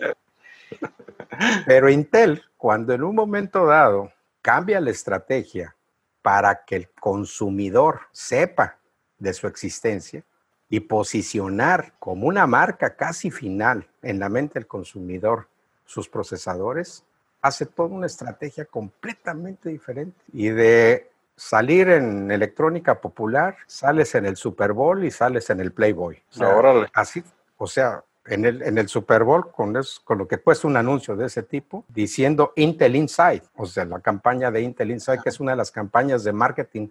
Pero 1.66 1.88
Intel, 1.90 2.42
cuando 2.57 2.92
en 2.94 3.03
un 3.03 3.14
momento 3.14 3.66
dado 3.66 4.11
cambia 4.42 4.81
la 4.81 4.90
estrategia 4.90 5.77
para 6.22 6.64
que 6.64 6.77
el 6.77 6.90
consumidor 6.90 8.01
sepa 8.12 8.79
de 9.18 9.33
su 9.35 9.46
existencia 9.46 10.24
y 10.70 10.81
posicionar 10.81 11.92
como 11.98 12.27
una 12.27 12.46
marca 12.46 12.96
casi 12.96 13.31
final 13.31 13.87
en 14.03 14.18
la 14.18 14.29
mente 14.29 14.55
del 14.59 14.66
consumidor 14.66 15.48
sus 15.88 16.07
procesadores, 16.07 17.03
hace 17.40 17.64
toda 17.64 17.88
una 17.88 18.05
estrategia 18.07 18.66
completamente 18.66 19.70
diferente. 19.70 20.20
Y 20.35 20.51
de 20.51 21.11
salir 21.35 21.88
en 21.88 22.31
electrónica 22.31 23.01
popular, 23.01 23.57
sales 23.66 24.14
en 24.14 24.27
el 24.27 24.37
Super 24.37 24.74
Bowl 24.74 25.03
y 25.03 25.11
sales 25.11 25.48
en 25.48 25.61
el 25.61 25.72
Playboy. 25.72 26.22
O 26.31 26.35
sea, 26.35 26.55
Órale. 26.55 26.88
así, 26.92 27.24
o 27.57 27.66
sea, 27.66 28.05
en 28.27 28.44
el, 28.44 28.61
en 28.61 28.77
el 28.77 28.87
Super 28.88 29.24
Bowl, 29.24 29.51
con, 29.51 29.74
es- 29.79 29.98
con 30.05 30.18
lo 30.18 30.29
que 30.29 30.37
cuesta 30.37 30.68
un 30.68 30.77
anuncio 30.77 31.16
de 31.16 31.24
ese 31.24 31.42
tipo, 31.42 31.87
diciendo 31.88 32.53
Intel 32.57 32.94
Inside, 32.96 33.44
o 33.57 33.64
sea, 33.64 33.87
la 33.87 34.01
campaña 34.01 34.51
de 34.51 34.61
Intel 34.61 34.90
Inside, 34.90 35.20
que 35.22 35.31
es 35.31 35.40
una 35.40 35.53
de 35.53 35.57
las 35.57 35.70
campañas 35.70 36.22
de 36.24 36.33
marketing, 36.35 36.88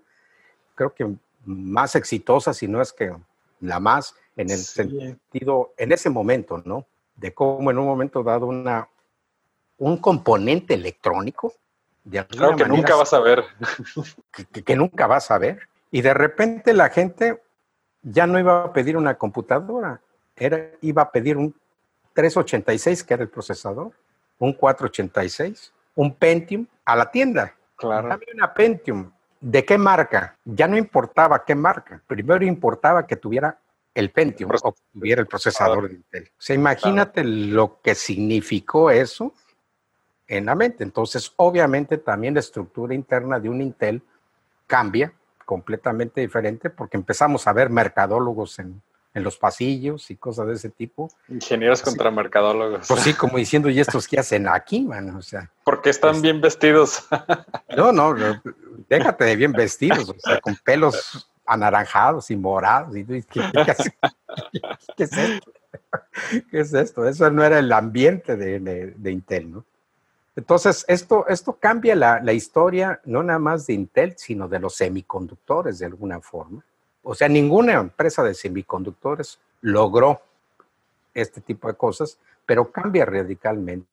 creo 0.74 0.92
que 0.96 1.08
más 1.46 1.96
exitosa, 1.96 2.52
si 2.52 2.68
no 2.68 2.82
es 2.82 2.92
que 2.92 3.14
la 3.60 3.80
más, 3.80 4.16
en 4.36 4.50
el 4.50 4.58
Sí. 4.58 4.66
sentido, 5.30 5.74
en 5.78 5.92
ese 5.92 6.10
momento, 6.10 6.64
¿no? 6.66 6.86
De 7.18 7.34
cómo 7.34 7.70
en 7.72 7.78
un 7.80 7.86
momento 7.86 8.24
dado 8.24 8.46
una, 8.46 8.88
un 9.78 9.98
componente 9.98 10.74
electrónico, 10.76 11.54
de 12.04 12.26
Claro 12.26 12.56
que 12.56 12.64
manera, 12.64 12.78
nunca 12.82 12.96
vas 12.96 13.12
a 13.14 13.20
ver. 13.20 13.44
que, 14.32 14.46
que- 14.46 14.64
que 14.64 14.76
nunca 14.78 15.08
vas 15.08 15.30
a 15.30 15.38
ver. 15.38 15.68
Y 15.92 16.02
de 16.02 16.14
repente 16.14 16.74
la 16.74 16.90
gente 16.90 17.42
ya 18.02 18.26
no 18.28 18.40
iba 18.40 18.64
a 18.66 18.72
pedir 18.74 18.96
una 18.96 19.16
computadora, 19.18 20.00
era, 20.36 20.70
iba 20.82 21.02
a 21.02 21.12
pedir 21.12 21.36
un 21.38 21.54
386, 22.14 23.04
que 23.04 23.14
era 23.14 23.24
el 23.24 23.30
procesador, 23.30 23.92
un 24.40 24.54
486, 24.54 25.74
un 25.96 26.14
Pentium 26.14 26.66
a 26.86 26.96
la 26.96 27.12
tienda. 27.12 27.54
Claro. 27.76 28.08
Dame 28.08 28.26
una 28.34 28.54
Pentium. 28.54 29.12
¿De 29.40 29.64
qué 29.66 29.78
marca? 29.78 30.36
Ya 30.46 30.68
no 30.68 30.78
importaba 30.78 31.44
qué 31.46 31.54
marca. 31.56 32.02
Primero 32.08 32.44
importaba 32.46 33.06
que 33.06 33.16
tuviera 33.16 33.58
el 33.98 34.12
Pentium 34.12 34.52
o 34.62 34.76
tuviera 34.94 35.22
el 35.22 35.28
procesador 35.28 35.90
de 35.90 35.96
Intel. 35.96 36.24
O 36.26 36.42
sea, 36.42 36.56
imagínate 36.56 37.24
lo 37.24 37.82
que 37.82 37.96
significó 37.96 38.92
eso 38.92 39.34
en 40.28 40.46
la 40.46 40.54
mente. 40.54 40.84
Entonces, 40.84 41.34
obviamente 41.38 41.98
también 41.98 42.36
la 42.36 42.42
estructura 42.42 42.94
interna 42.94 43.40
de 43.40 43.50
un 43.50 43.60
Intel 43.60 44.04
cambia 44.68 45.12
completamente 45.46 46.22
diferente 46.22 46.70
porque 46.70 46.96
empezamos 46.96 47.48
a 47.48 47.54
ver 47.54 47.72
mercadólogos 47.72 48.60
en, 48.60 48.84
en 49.16 49.24
los 49.24 49.38
pasillos 49.38 50.12
y 50.12 50.16
cosas 50.16 50.46
de 50.46 50.54
ese 50.54 50.70
tipo. 50.70 51.10
Ingenieros 51.28 51.82
contra 51.82 52.12
mercadólogos. 52.12 52.88
Pues 52.88 53.02
sí, 53.02 53.16
como 53.16 53.38
diciendo, 53.38 53.68
¿y 53.68 53.80
estos 53.80 54.08
qué 54.08 54.20
hacen 54.20 54.48
aquí, 54.48 54.82
man? 54.82 55.16
O 55.16 55.24
sea. 55.24 55.52
Porque 55.64 55.90
están 55.90 56.22
bien 56.22 56.40
vestidos. 56.40 57.08
no, 57.76 57.92
no, 57.92 58.16
déjate 58.88 59.26
de 59.26 59.36
bien 59.36 59.54
vestidos, 59.54 60.08
o 60.08 60.20
sea, 60.20 60.40
con 60.40 60.56
pelos 60.64 61.28
anaranjados 61.48 62.30
y 62.30 62.36
morados. 62.36 62.96
Y, 62.96 63.06
¿qué, 63.06 63.24
qué, 64.98 65.04
es 65.04 65.18
esto? 65.18 65.52
¿Qué 66.52 66.60
es 66.60 66.74
esto? 66.74 67.08
Eso 67.08 67.30
no 67.32 67.44
era 67.44 67.60
el 67.60 67.72
ambiente 67.72 68.36
de, 68.36 69.12
Intel, 69.12 69.52
¿no? 69.52 69.66
Entonces, 70.36 70.86
esto, 70.88 71.28
esto 71.28 71.54
cambia 71.54 71.96
la, 71.96 72.20
la, 72.22 72.32
historia 72.32 73.02
no 73.06 73.24
nada 73.24 73.40
más 73.40 73.66
de 73.66 73.74
Intel, 73.74 74.14
sino 74.18 74.48
de 74.48 74.60
los 74.60 74.76
semiconductores 74.76 75.80
de 75.80 75.88
alguna 75.88 76.22
forma. 76.22 76.64
O 77.02 77.16
sea, 77.16 77.28
ninguna 77.28 77.74
empresa 77.74 78.22
de 78.22 78.36
semiconductores 78.36 79.40
logró 79.62 80.22
este 81.14 81.42
tipo 81.42 81.68
de 81.68 81.74
cosas, 81.74 82.20
pero 82.46 82.72
cambia 82.72 83.06
radicalmente. 83.06 83.88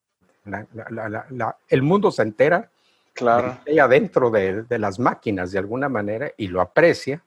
el 1.69 1.81
mundo 1.81 2.11
se 2.11 2.21
entera 2.21 2.69
claro. 3.13 3.57
adentro 3.81 4.29
de, 4.29 4.63
de, 4.63 4.77
las 4.77 4.99
máquinas 4.99 5.51
de 5.51 5.57
alguna 5.57 5.89
manera 5.89 6.31
y 6.37 6.47
lo 6.47 6.61
aprecia 6.61 7.23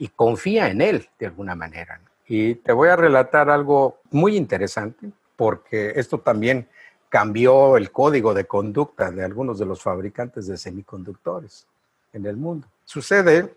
y 0.00 0.08
confía 0.08 0.68
en 0.68 0.80
él 0.80 1.08
de 1.18 1.26
alguna 1.26 1.54
manera. 1.54 2.00
Y 2.26 2.54
te 2.54 2.72
voy 2.72 2.88
a 2.88 2.96
relatar 2.96 3.50
algo 3.50 4.00
muy 4.10 4.34
interesante 4.34 5.10
porque 5.36 5.92
esto 5.94 6.20
también 6.20 6.66
cambió 7.10 7.76
el 7.76 7.92
código 7.92 8.32
de 8.32 8.46
conducta 8.46 9.10
de 9.10 9.22
algunos 9.22 9.58
de 9.58 9.66
los 9.66 9.82
fabricantes 9.82 10.46
de 10.46 10.56
semiconductores 10.56 11.66
en 12.14 12.24
el 12.24 12.38
mundo. 12.38 12.66
Sucede 12.84 13.54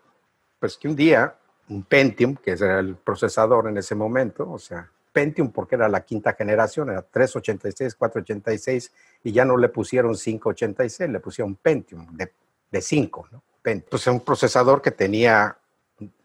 pues 0.60 0.78
que 0.78 0.90
un 0.90 0.98
día 0.98 1.34
un 1.70 1.84
Pentium, 1.84 2.36
que 2.36 2.52
era 2.52 2.80
el 2.80 2.96
procesador 2.96 3.70
en 3.70 3.78
ese 3.78 3.96
momento, 3.96 4.52
o 4.52 4.60
sea, 4.60 4.92
Pentium 5.14 5.50
porque 5.50 5.76
era 5.76 5.88
la 5.88 6.04
quinta 6.04 6.34
generación, 6.34 6.90
era 6.90 7.04
386, 7.04 7.96
486 7.96 8.92
y 9.24 9.32
ya 9.32 9.46
no 9.46 9.56
le 9.56 9.70
pusieron 9.70 10.14
586, 10.14 11.10
le 11.10 11.20
pusieron 11.22 11.56
Pentium 11.56 12.18
de, 12.18 12.34
de 12.70 12.82
5, 12.82 13.30
¿no? 13.32 13.42
Pentium. 13.62 13.90
Pues 13.90 14.08
un 14.08 14.20
procesador 14.20 14.82
que 14.82 14.92
tenía 14.92 15.58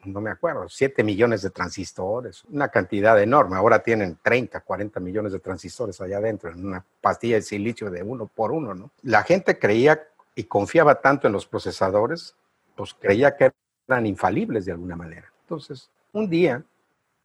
no 0.05 0.21
me 0.21 0.31
acuerdo, 0.31 0.69
7 0.69 1.03
millones 1.05 1.43
de 1.43 1.51
transistores, 1.51 2.45
una 2.45 2.69
cantidad 2.69 3.21
enorme. 3.21 3.57
Ahora 3.57 3.83
tienen 3.83 4.19
30, 4.23 4.61
40 4.61 5.01
millones 5.01 5.33
de 5.33 5.41
transistores 5.41 6.01
allá 6.01 6.19
adentro, 6.19 6.51
en 6.51 6.67
una 6.67 6.85
pastilla 7.01 7.37
de 7.37 7.43
silicio 7.43 7.91
de 7.91 8.03
uno 8.03 8.27
por 8.27 8.53
uno, 8.53 8.75
¿no? 8.75 8.91
La 9.03 9.23
gente 9.23 9.59
creía 9.59 10.07
y 10.35 10.45
confiaba 10.45 11.01
tanto 11.01 11.27
en 11.27 11.33
los 11.33 11.47
procesadores, 11.47 12.35
pues 12.77 12.95
creía 12.95 13.37
que 13.37 13.51
eran 13.87 14.07
infalibles 14.07 14.65
de 14.65 14.73
alguna 14.73 14.97
manera. 14.97 15.33
Entonces, 15.43 15.91
un 16.13 16.29
día, 16.29 16.63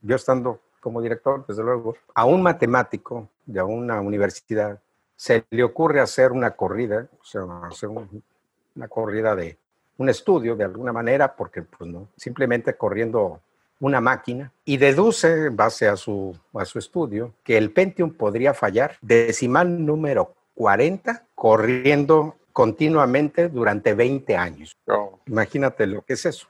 yo 0.02 0.16
estando 0.16 0.60
como 0.80 1.02
director, 1.02 1.46
desde 1.48 1.64
luego, 1.64 1.96
a 2.14 2.26
un 2.26 2.42
matemático 2.42 3.30
de 3.46 3.62
una 3.62 4.02
universidad 4.02 4.80
se 5.16 5.46
le 5.50 5.64
ocurre 5.64 6.02
hacer 6.02 6.32
una 6.32 6.52
corrida, 6.52 7.08
o 7.22 7.24
sea, 7.24 7.44
hacer 7.68 7.90
una 7.90 8.88
corrida 8.88 9.36
de 9.36 9.58
un 9.98 10.10
estudio 10.10 10.56
de 10.56 10.64
alguna 10.64 10.92
manera, 10.92 11.36
porque 11.36 11.62
pues 11.62 11.90
no, 11.90 12.10
simplemente 12.16 12.76
corriendo 12.76 13.42
una 13.80 14.00
máquina 14.00 14.52
y 14.64 14.78
deduce, 14.78 15.48
en 15.48 15.56
base 15.56 15.88
a 15.88 15.96
su, 15.96 16.38
a 16.54 16.66
su 16.66 16.80
estudio, 16.80 17.34
que 17.44 17.58
el 17.58 17.72
Pentium 17.72 18.14
podría 18.14 18.54
fallar 18.54 18.98
decimal 19.02 19.86
número 19.86 20.34
40 20.56 21.26
corriendo 21.36 22.38
continuamente 22.54 23.50
durante 23.50 23.94
20 23.94 24.38
años. 24.38 24.78
Oh. 24.88 25.20
Imagínate 25.26 25.88
lo 25.88 26.02
que 26.04 26.14
es 26.14 26.26
eso. 26.26 26.48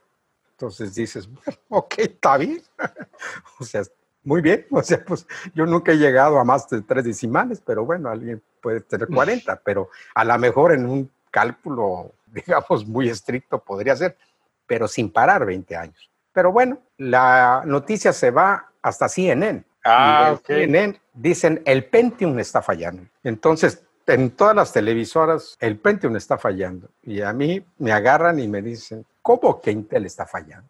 Entonces 0.52 0.94
dices, 0.94 1.28
bueno, 1.28 1.60
ok, 1.70 1.94
está 1.98 2.38
bien. 2.38 2.62
o 3.60 3.64
sea, 3.64 3.82
muy 4.24 4.42
bien. 4.42 4.66
O 4.70 4.82
sea, 4.84 5.04
pues 5.04 5.26
yo 5.54 5.66
nunca 5.66 5.92
he 5.92 5.98
llegado 5.98 6.38
a 6.38 6.44
más 6.44 6.70
de 6.70 6.82
tres 6.82 7.04
decimales, 7.04 7.62
pero 7.66 7.86
bueno, 7.86 8.10
alguien 8.10 8.42
puede 8.62 8.82
tener 8.82 9.08
40, 9.08 9.62
pero 9.66 9.90
a 10.14 10.24
lo 10.24 10.38
mejor 10.38 10.74
en 10.74 10.86
un 10.86 11.12
cálculo 11.32 12.12
digamos, 12.46 12.88
muy 12.88 13.10
estricto 13.10 13.64
podría 13.64 13.96
ser, 13.96 14.18
pero 14.66 14.88
sin 14.88 15.12
parar 15.12 15.46
20 15.46 15.76
años. 15.76 16.10
Pero 16.32 16.52
bueno, 16.52 16.80
la 16.98 17.64
noticia 17.66 18.12
se 18.12 18.32
va 18.32 18.72
hasta 18.82 19.08
CNN. 19.08 19.64
Ah, 19.86 20.38
CNN 20.46 21.00
dicen 21.14 21.62
el 21.66 21.86
Pentium 21.86 22.40
está 22.40 22.62
fallando. 22.62 23.04
Entonces, 23.24 23.84
en 24.08 24.32
todas 24.32 24.56
las 24.56 24.74
televisoras, 24.74 25.58
el 25.60 25.78
Pentium 25.78 26.16
está 26.16 26.38
fallando. 26.38 26.90
Y 27.04 27.22
a 27.22 27.34
mí 27.34 27.64
me 27.78 27.92
agarran 27.92 28.40
y 28.40 28.48
me 28.48 28.62
dicen, 28.62 29.06
¿cómo 29.22 29.62
que 29.62 29.72
Intel 29.72 30.06
está 30.06 30.26
fallando? 30.26 30.70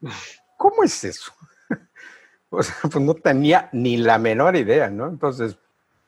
¿Cómo 0.56 0.82
es 0.84 1.04
eso? 1.04 1.32
o 2.50 2.62
sea, 2.62 2.76
pues 2.82 3.04
no 3.04 3.14
tenía 3.14 3.68
ni 3.72 3.96
la 3.96 4.18
menor 4.18 4.56
idea, 4.56 4.88
¿no? 4.88 5.08
Entonces, 5.08 5.58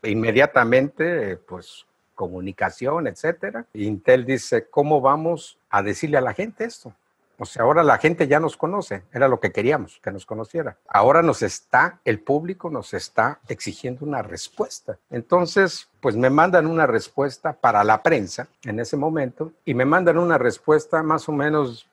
inmediatamente, 0.02 1.36
pues 1.36 1.85
comunicación, 2.16 3.06
etcétera. 3.06 3.66
Intel 3.74 4.24
dice, 4.24 4.68
¿cómo 4.68 5.00
vamos 5.00 5.58
a 5.70 5.84
decirle 5.84 6.16
a 6.16 6.22
la 6.22 6.34
gente 6.34 6.64
esto? 6.64 6.92
O 7.38 7.44
sea, 7.44 7.64
ahora 7.64 7.82
la 7.82 7.98
gente 7.98 8.26
ya 8.26 8.40
nos 8.40 8.56
conoce, 8.56 9.02
era 9.12 9.28
lo 9.28 9.40
que 9.40 9.52
queríamos, 9.52 10.00
que 10.02 10.10
nos 10.10 10.24
conociera. 10.24 10.78
Ahora 10.88 11.20
nos 11.20 11.42
está, 11.42 12.00
el 12.04 12.18
público 12.20 12.70
nos 12.70 12.94
está 12.94 13.40
exigiendo 13.46 14.06
una 14.06 14.22
respuesta. 14.22 14.98
Entonces, 15.10 15.88
pues 16.00 16.16
me 16.16 16.30
mandan 16.30 16.66
una 16.66 16.86
respuesta 16.86 17.52
para 17.52 17.84
la 17.84 18.02
prensa 18.02 18.48
en 18.64 18.80
ese 18.80 18.96
momento 18.96 19.52
y 19.66 19.74
me 19.74 19.84
mandan 19.84 20.16
una 20.16 20.38
respuesta 20.38 21.02
más 21.02 21.28
o 21.28 21.32
menos, 21.32 21.86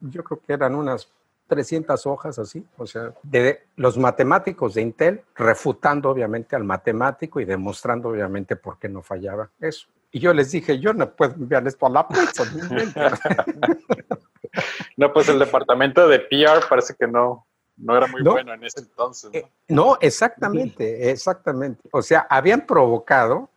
yo 0.00 0.24
creo 0.24 0.40
que 0.40 0.54
eran 0.54 0.74
unas 0.74 1.10
300 1.46 2.06
hojas 2.06 2.38
así, 2.38 2.66
o 2.76 2.86
sea, 2.86 3.12
de 3.22 3.66
los 3.76 3.96
matemáticos 3.98 4.74
de 4.74 4.82
Intel 4.82 5.22
refutando 5.34 6.10
obviamente 6.10 6.56
al 6.56 6.64
matemático 6.64 7.40
y 7.40 7.44
demostrando 7.44 8.08
obviamente 8.08 8.56
por 8.56 8.78
qué 8.78 8.88
no 8.88 9.02
fallaba 9.02 9.50
eso. 9.60 9.88
Y 10.10 10.20
yo 10.20 10.32
les 10.32 10.50
dije, 10.50 10.78
yo 10.78 10.92
no 10.92 11.10
puedo 11.10 11.34
enviar 11.34 11.66
esto 11.66 11.86
a 11.86 11.90
la 11.90 12.08
prensa. 12.08 12.44
no, 14.96 15.12
pues 15.12 15.28
el 15.28 15.38
departamento 15.38 16.08
de 16.08 16.20
PR 16.20 16.66
parece 16.68 16.94
que 16.94 17.06
no, 17.06 17.46
no 17.76 17.96
era 17.96 18.06
muy 18.06 18.22
bueno 18.22 18.54
en 18.54 18.64
ese 18.64 18.80
entonces. 18.80 19.30
¿no? 19.32 19.38
Eh, 19.38 19.52
no, 19.68 19.98
exactamente, 20.00 21.10
exactamente. 21.10 21.88
O 21.92 22.02
sea, 22.02 22.26
habían 22.30 22.66
provocado 22.66 23.50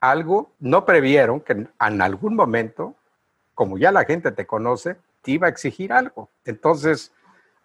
algo, 0.00 0.52
no 0.58 0.84
previeron 0.84 1.40
que 1.40 1.52
en 1.52 2.02
algún 2.02 2.36
momento, 2.36 2.94
como 3.54 3.78
ya 3.78 3.90
la 3.90 4.04
gente 4.04 4.30
te 4.32 4.46
conoce, 4.46 4.96
te 5.22 5.32
iba 5.32 5.46
a 5.46 5.50
exigir 5.50 5.92
algo. 5.92 6.28
Entonces, 6.44 7.12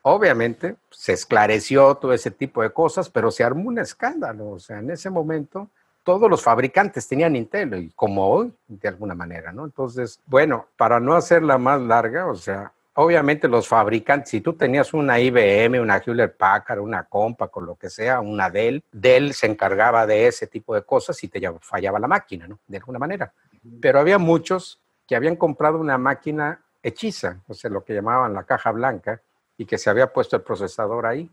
Obviamente 0.01 0.77
se 0.89 1.13
esclareció 1.13 1.95
todo 1.95 2.13
ese 2.13 2.31
tipo 2.31 2.61
de 2.61 2.71
cosas, 2.71 3.09
pero 3.09 3.31
se 3.31 3.43
armó 3.43 3.67
un 3.67 3.79
escándalo. 3.79 4.51
O 4.51 4.59
sea, 4.59 4.79
en 4.79 4.91
ese 4.91 5.09
momento 5.09 5.69
todos 6.03 6.29
los 6.29 6.41
fabricantes 6.41 7.07
tenían 7.07 7.35
Intel, 7.35 7.73
y 7.75 7.89
como 7.91 8.27
hoy, 8.27 8.53
de 8.67 8.87
alguna 8.87 9.13
manera, 9.13 9.51
¿no? 9.51 9.65
Entonces, 9.65 10.19
bueno, 10.25 10.67
para 10.77 10.99
no 10.99 11.13
hacerla 11.13 11.57
más 11.57 11.81
larga, 11.81 12.25
o 12.27 12.35
sea, 12.35 12.71
obviamente 12.95 13.47
los 13.47 13.67
fabricantes, 13.67 14.29
si 14.29 14.41
tú 14.41 14.53
tenías 14.53 14.93
una 14.93 15.19
IBM, 15.19 15.79
una 15.79 15.97
Hewlett 15.97 16.35
Packard, 16.35 16.79
una 16.79 17.03
Compaq 17.03 17.55
o 17.57 17.61
lo 17.61 17.75
que 17.75 17.89
sea, 17.89 18.21
una 18.21 18.49
Dell, 18.49 18.83
Dell 18.91 19.33
se 19.33 19.47
encargaba 19.47 20.07
de 20.07 20.27
ese 20.27 20.47
tipo 20.47 20.73
de 20.73 20.81
cosas 20.81 21.23
y 21.23 21.27
te 21.27 21.41
fallaba 21.61 21.99
la 21.99 22.07
máquina, 22.07 22.47
¿no? 22.47 22.59
De 22.67 22.77
alguna 22.77 22.97
manera. 22.97 23.31
Pero 23.79 23.99
había 23.99 24.17
muchos 24.17 24.79
que 25.07 25.15
habían 25.15 25.35
comprado 25.35 25.79
una 25.79 25.97
máquina 25.97 26.61
hechiza, 26.81 27.39
o 27.47 27.53
sea, 27.53 27.69
lo 27.69 27.83
que 27.83 27.93
llamaban 27.93 28.33
la 28.33 28.45
caja 28.45 28.71
blanca, 28.71 29.21
y 29.59 29.65
que 29.65 29.77
se 29.77 29.89
había 29.89 30.11
puesto 30.11 30.37
el 30.37 30.41
procesador 30.41 31.05
ahí. 31.05 31.29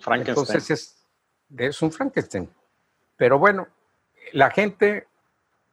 Frankenstein. 0.00 0.28
Entonces 0.28 0.70
es, 0.70 1.06
es 1.56 1.80
un 1.80 1.92
Frankenstein. 1.92 2.50
Pero 3.16 3.38
bueno, 3.38 3.68
la 4.32 4.50
gente 4.50 5.06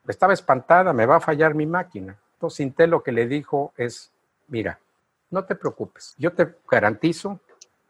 estaba 0.08 0.34
espantada, 0.34 0.94
me 0.94 1.08
va 1.08 1.16
a 1.16 1.20
fallar 1.20 1.56
mi 1.56 1.66
máquina. 1.66 2.16
Entonces 2.34 2.60
Intel 2.60 2.92
lo 2.92 3.02
que 3.02 3.12
le 3.12 3.26
dijo 3.26 3.74
es, 3.78 4.12
mira, 4.48 4.80
no 5.32 5.44
te 5.46 5.56
preocupes, 5.56 6.14
yo 6.20 6.32
te 6.34 6.56
garantizo 6.70 7.40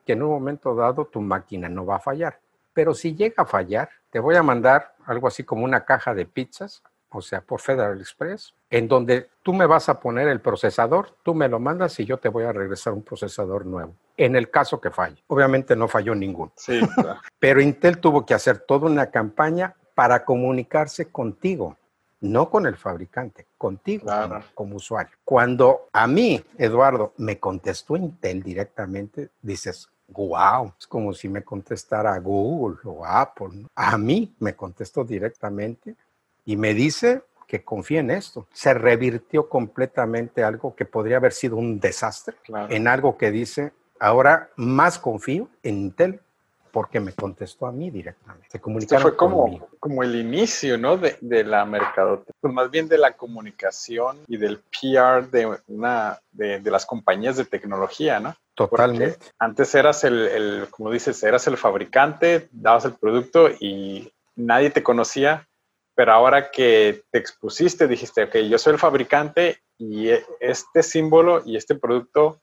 que 0.06 0.14
en 0.14 0.24
un 0.24 0.30
momento 0.30 0.74
dado 0.74 1.06
tu 1.06 1.20
máquina 1.20 1.68
no 1.68 1.86
va 1.86 1.98
a 1.98 2.00
fallar. 2.00 2.40
Pero 2.74 2.94
si 2.94 3.14
llega 3.14 3.44
a 3.44 3.46
fallar, 3.46 3.90
te 4.10 4.20
voy 4.20 4.38
a 4.38 4.44
mandar 4.44 4.96
algo 5.06 5.28
así 5.28 5.44
como 5.44 5.66
una 5.66 5.84
caja 5.84 6.14
de 6.14 6.26
pizzas 6.26 6.82
o 7.10 7.22
sea, 7.22 7.42
por 7.42 7.62
Federal 7.62 8.00
Express, 8.00 8.54
en 8.70 8.88
donde 8.88 9.30
tú 9.44 9.54
me 9.54 9.66
vas 9.66 9.90
a 9.90 10.00
poner 10.00 10.28
el 10.28 10.42
procesador, 10.42 11.16
tú 11.24 11.34
me 11.34 11.48
lo 11.48 11.60
mandas 11.60 12.00
y 12.00 12.06
yo 12.06 12.18
te 12.18 12.30
voy 12.30 12.44
a 12.44 12.52
regresar 12.52 12.94
un 12.94 13.04
procesador 13.04 13.66
nuevo, 13.66 13.96
en 14.18 14.36
el 14.36 14.50
caso 14.50 14.82
que 14.82 14.92
falle. 14.92 15.24
Obviamente 15.28 15.76
no 15.76 15.88
falló 15.88 16.16
ninguno. 16.16 16.52
Sí, 16.56 16.80
Pero 17.40 17.62
Intel 17.62 18.00
tuvo 18.00 18.26
que 18.26 18.34
hacer 18.34 18.60
toda 18.60 18.90
una 18.90 19.10
campaña 19.10 19.76
para 19.96 20.26
comunicarse 20.26 21.10
contigo, 21.12 21.78
no 22.20 22.50
con 22.50 22.68
el 22.68 22.76
fabricante, 22.76 23.48
contigo 23.58 24.08
como, 24.54 24.76
usuario. 24.76 25.16
Cuando 25.24 25.88
a 25.94 26.08
mí, 26.08 26.44
Eduardo, 26.58 27.14
me 27.18 27.40
contestó 27.40 27.96
Intel 27.96 28.44
directamente, 28.44 29.30
dices, 29.42 29.90
wow, 30.10 30.74
es 30.80 30.88
como 30.88 31.14
si 31.14 31.30
me 31.30 31.44
contestara 31.44 32.18
Google 32.20 32.78
o 32.86 33.06
Apple. 33.06 33.66
A 33.76 33.98
mí 33.98 34.36
me 34.40 34.56
contestó 34.56 35.04
directamente 35.04 35.96
y 36.48 36.56
me 36.56 36.74
dice 36.74 37.22
que 37.46 37.64
confía 37.64 38.00
en 38.00 38.10
esto. 38.10 38.48
Se 38.54 38.74
revirtió 38.74 39.50
completamente 39.50 40.44
algo 40.44 40.76
que 40.76 40.86
podría 40.86 41.18
haber 41.18 41.34
sido 41.34 41.58
un 41.58 41.80
desastre 41.80 42.36
en 42.70 42.88
algo 42.88 43.18
que 43.18 43.32
dice, 43.32 43.74
ahora 44.00 44.50
más 44.56 44.98
confío 44.98 45.50
en 45.62 45.78
Intel 45.78 46.22
porque 46.72 47.00
me 47.00 47.12
contestó 47.12 47.66
a 47.66 47.72
mí 47.72 47.90
directamente. 47.90 48.48
Se 48.50 48.58
Esto 48.58 48.62
comunicaron 48.62 49.02
fue 49.02 49.18
como, 49.18 49.42
conmigo. 49.44 49.70
como 49.80 50.04
el 50.04 50.16
inicio, 50.16 50.78
¿no? 50.78 50.96
De, 50.98 51.18
de 51.22 51.44
la 51.44 51.66
mercadotecnia, 51.66 52.36
pues 52.40 52.54
más 52.54 52.70
bien 52.72 52.88
de 52.88 52.98
la 52.98 53.14
comunicación 53.14 54.20
y 54.28 54.38
del 54.38 54.60
PR 54.60 55.28
de, 55.30 55.58
una, 55.68 56.20
de, 56.32 56.60
de 56.60 56.72
las 56.72 56.86
compañías 56.86 57.36
de 57.36 57.46
tecnología, 57.46 58.20
¿no? 58.20 58.36
Totalmente. 58.54 59.18
Porque 59.18 59.32
antes 59.40 59.74
eras 59.76 60.04
el, 60.04 60.28
el, 60.28 60.68
como 60.70 60.92
dices, 60.92 61.22
eras 61.24 61.48
el 61.48 61.58
fabricante, 61.58 62.48
dabas 62.52 62.86
el 62.86 62.94
producto 62.94 63.50
y 63.60 64.14
nadie 64.36 64.70
te 64.70 64.84
conocía, 64.84 65.47
pero 65.98 66.14
ahora 66.14 66.52
que 66.52 67.06
te 67.10 67.18
expusiste, 67.18 67.88
dijiste, 67.88 68.26
ok, 68.26 68.36
yo 68.48 68.60
soy 68.60 68.74
el 68.74 68.80
fabricante 68.80 69.64
y 69.80 70.10
e- 70.10 70.24
este 70.40 70.84
símbolo 70.84 71.42
y 71.44 71.58
este 71.58 71.74
producto 71.74 72.40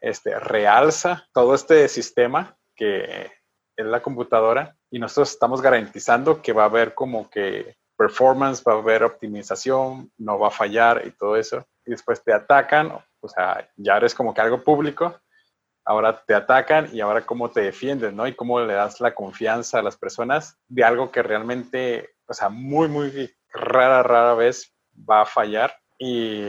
este, 0.00 0.40
realza 0.40 1.28
todo 1.34 1.54
este 1.54 1.88
sistema 1.88 2.56
que 2.74 3.30
es 3.76 3.84
la 3.84 4.00
computadora 4.00 4.74
y 4.90 4.98
nosotros 4.98 5.30
estamos 5.30 5.60
garantizando 5.60 6.40
que 6.40 6.54
va 6.54 6.62
a 6.62 6.66
haber 6.66 6.94
como 6.94 7.28
que 7.28 7.76
performance, 7.98 8.64
va 8.66 8.72
a 8.72 8.78
haber 8.78 9.02
optimización, 9.02 10.10
no 10.16 10.38
va 10.38 10.48
a 10.48 10.50
fallar 10.50 11.02
y 11.06 11.10
todo 11.10 11.36
eso. 11.36 11.66
Y 11.84 11.90
después 11.90 12.24
te 12.24 12.32
atacan, 12.32 12.92
o 13.20 13.28
sea, 13.28 13.68
ya 13.76 13.98
eres 13.98 14.14
como 14.14 14.32
que 14.32 14.40
algo 14.40 14.64
público, 14.64 15.20
ahora 15.84 16.22
te 16.24 16.34
atacan 16.34 16.88
y 16.92 17.00
ahora 17.00 17.26
cómo 17.26 17.50
te 17.50 17.62
defiendes, 17.62 18.12
¿no? 18.12 18.26
Y 18.26 18.34
cómo 18.34 18.60
le 18.60 18.74
das 18.74 19.00
la 19.00 19.14
confianza 19.14 19.78
a 19.78 19.82
las 19.82 19.96
personas 19.96 20.56
de 20.68 20.84
algo 20.84 21.10
que 21.10 21.22
realmente, 21.22 22.10
o 22.30 22.34
sea, 22.34 22.48
muy, 22.48 22.86
muy 22.86 23.34
rara, 23.52 24.04
rara 24.04 24.34
vez 24.34 24.72
va 24.96 25.22
a 25.22 25.26
fallar. 25.26 25.74
Y 25.98 26.48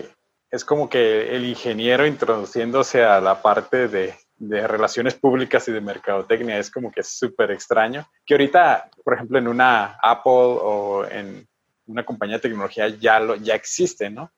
es 0.52 0.64
como 0.64 0.88
que 0.88 1.36
el 1.36 1.44
ingeniero 1.44 2.06
introduciéndose 2.06 3.04
a 3.04 3.20
la 3.20 3.42
parte 3.42 3.88
de, 3.88 4.14
de 4.38 4.68
relaciones 4.68 5.16
públicas 5.16 5.68
y 5.68 5.72
de 5.72 5.82
mercadotecnia 5.82 6.60
es 6.60 6.70
como 6.70 6.92
que 6.92 7.02
súper 7.02 7.50
extraño. 7.50 8.08
Que 8.28 8.36
ahorita, 8.36 8.92
por 9.04 9.16
ejemplo, 9.16 9.40
en 9.40 9.48
una 9.48 9.98
Apple 10.04 10.32
o 10.62 11.06
en 11.10 11.48
una 11.88 12.06
compañía 12.06 12.36
de 12.36 12.44
tecnología 12.44 12.88
ya, 12.88 13.20
lo, 13.20 13.36
ya 13.36 13.56
existe, 13.56 14.12
¿no? 14.12 14.32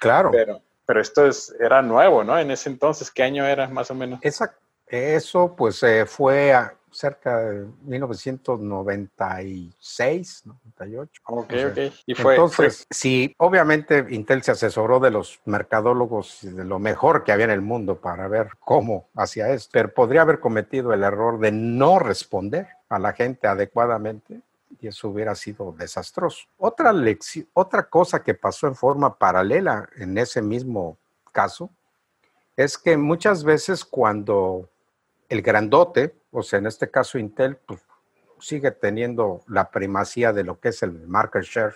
Claro. 0.00 0.32
Pero, 0.32 0.60
pero 0.84 1.00
esto 1.00 1.24
es, 1.24 1.54
era 1.60 1.82
nuevo, 1.82 2.24
¿no? 2.24 2.36
En 2.36 2.50
ese 2.50 2.68
entonces, 2.68 3.12
¿qué 3.12 3.22
año 3.22 3.46
era 3.46 3.68
más 3.68 3.92
o 3.92 3.94
menos? 3.94 4.18
Esa, 4.22 4.56
eso 4.88 5.54
pues 5.54 5.80
eh, 5.84 6.04
fue 6.04 6.52
a 6.52 6.74
cerca 6.94 7.40
de 7.40 7.66
1996, 7.82 10.44
98. 10.46 11.22
Ok, 11.26 11.52
ok. 11.70 11.78
Y 12.06 12.14
fue, 12.14 12.34
Entonces, 12.34 12.86
sí, 12.90 13.34
obviamente 13.38 14.06
Intel 14.10 14.42
se 14.42 14.50
asesoró 14.52 15.00
de 15.00 15.10
los 15.10 15.40
mercadólogos 15.44 16.38
de 16.42 16.64
lo 16.64 16.78
mejor 16.78 17.24
que 17.24 17.32
había 17.32 17.46
en 17.46 17.50
el 17.50 17.62
mundo 17.62 18.00
para 18.00 18.28
ver 18.28 18.50
cómo 18.60 19.08
hacía 19.14 19.50
esto, 19.50 19.70
pero 19.72 19.92
podría 19.92 20.22
haber 20.22 20.38
cometido 20.40 20.92
el 20.92 21.02
error 21.02 21.40
de 21.40 21.50
no 21.52 21.98
responder 21.98 22.68
a 22.88 22.98
la 22.98 23.12
gente 23.12 23.48
adecuadamente 23.48 24.40
y 24.80 24.88
eso 24.88 25.08
hubiera 25.08 25.34
sido 25.34 25.72
desastroso. 25.72 26.46
Otra 26.58 26.92
lección, 26.92 27.48
otra 27.52 27.88
cosa 27.88 28.22
que 28.22 28.34
pasó 28.34 28.66
en 28.66 28.74
forma 28.74 29.18
paralela 29.18 29.88
en 29.96 30.18
ese 30.18 30.42
mismo 30.42 30.98
caso 31.32 31.70
es 32.56 32.78
que 32.78 32.96
muchas 32.96 33.44
veces 33.44 33.84
cuando 33.84 34.68
el 35.28 35.42
grandote, 35.42 36.14
o 36.36 36.42
sea, 36.42 36.58
en 36.58 36.66
este 36.66 36.90
caso 36.90 37.16
Intel, 37.16 37.56
pues 37.56 37.80
sigue 38.40 38.72
teniendo 38.72 39.42
la 39.46 39.70
primacía 39.70 40.32
de 40.32 40.42
lo 40.42 40.58
que 40.58 40.70
es 40.70 40.82
el 40.82 41.06
market 41.06 41.44
share 41.44 41.74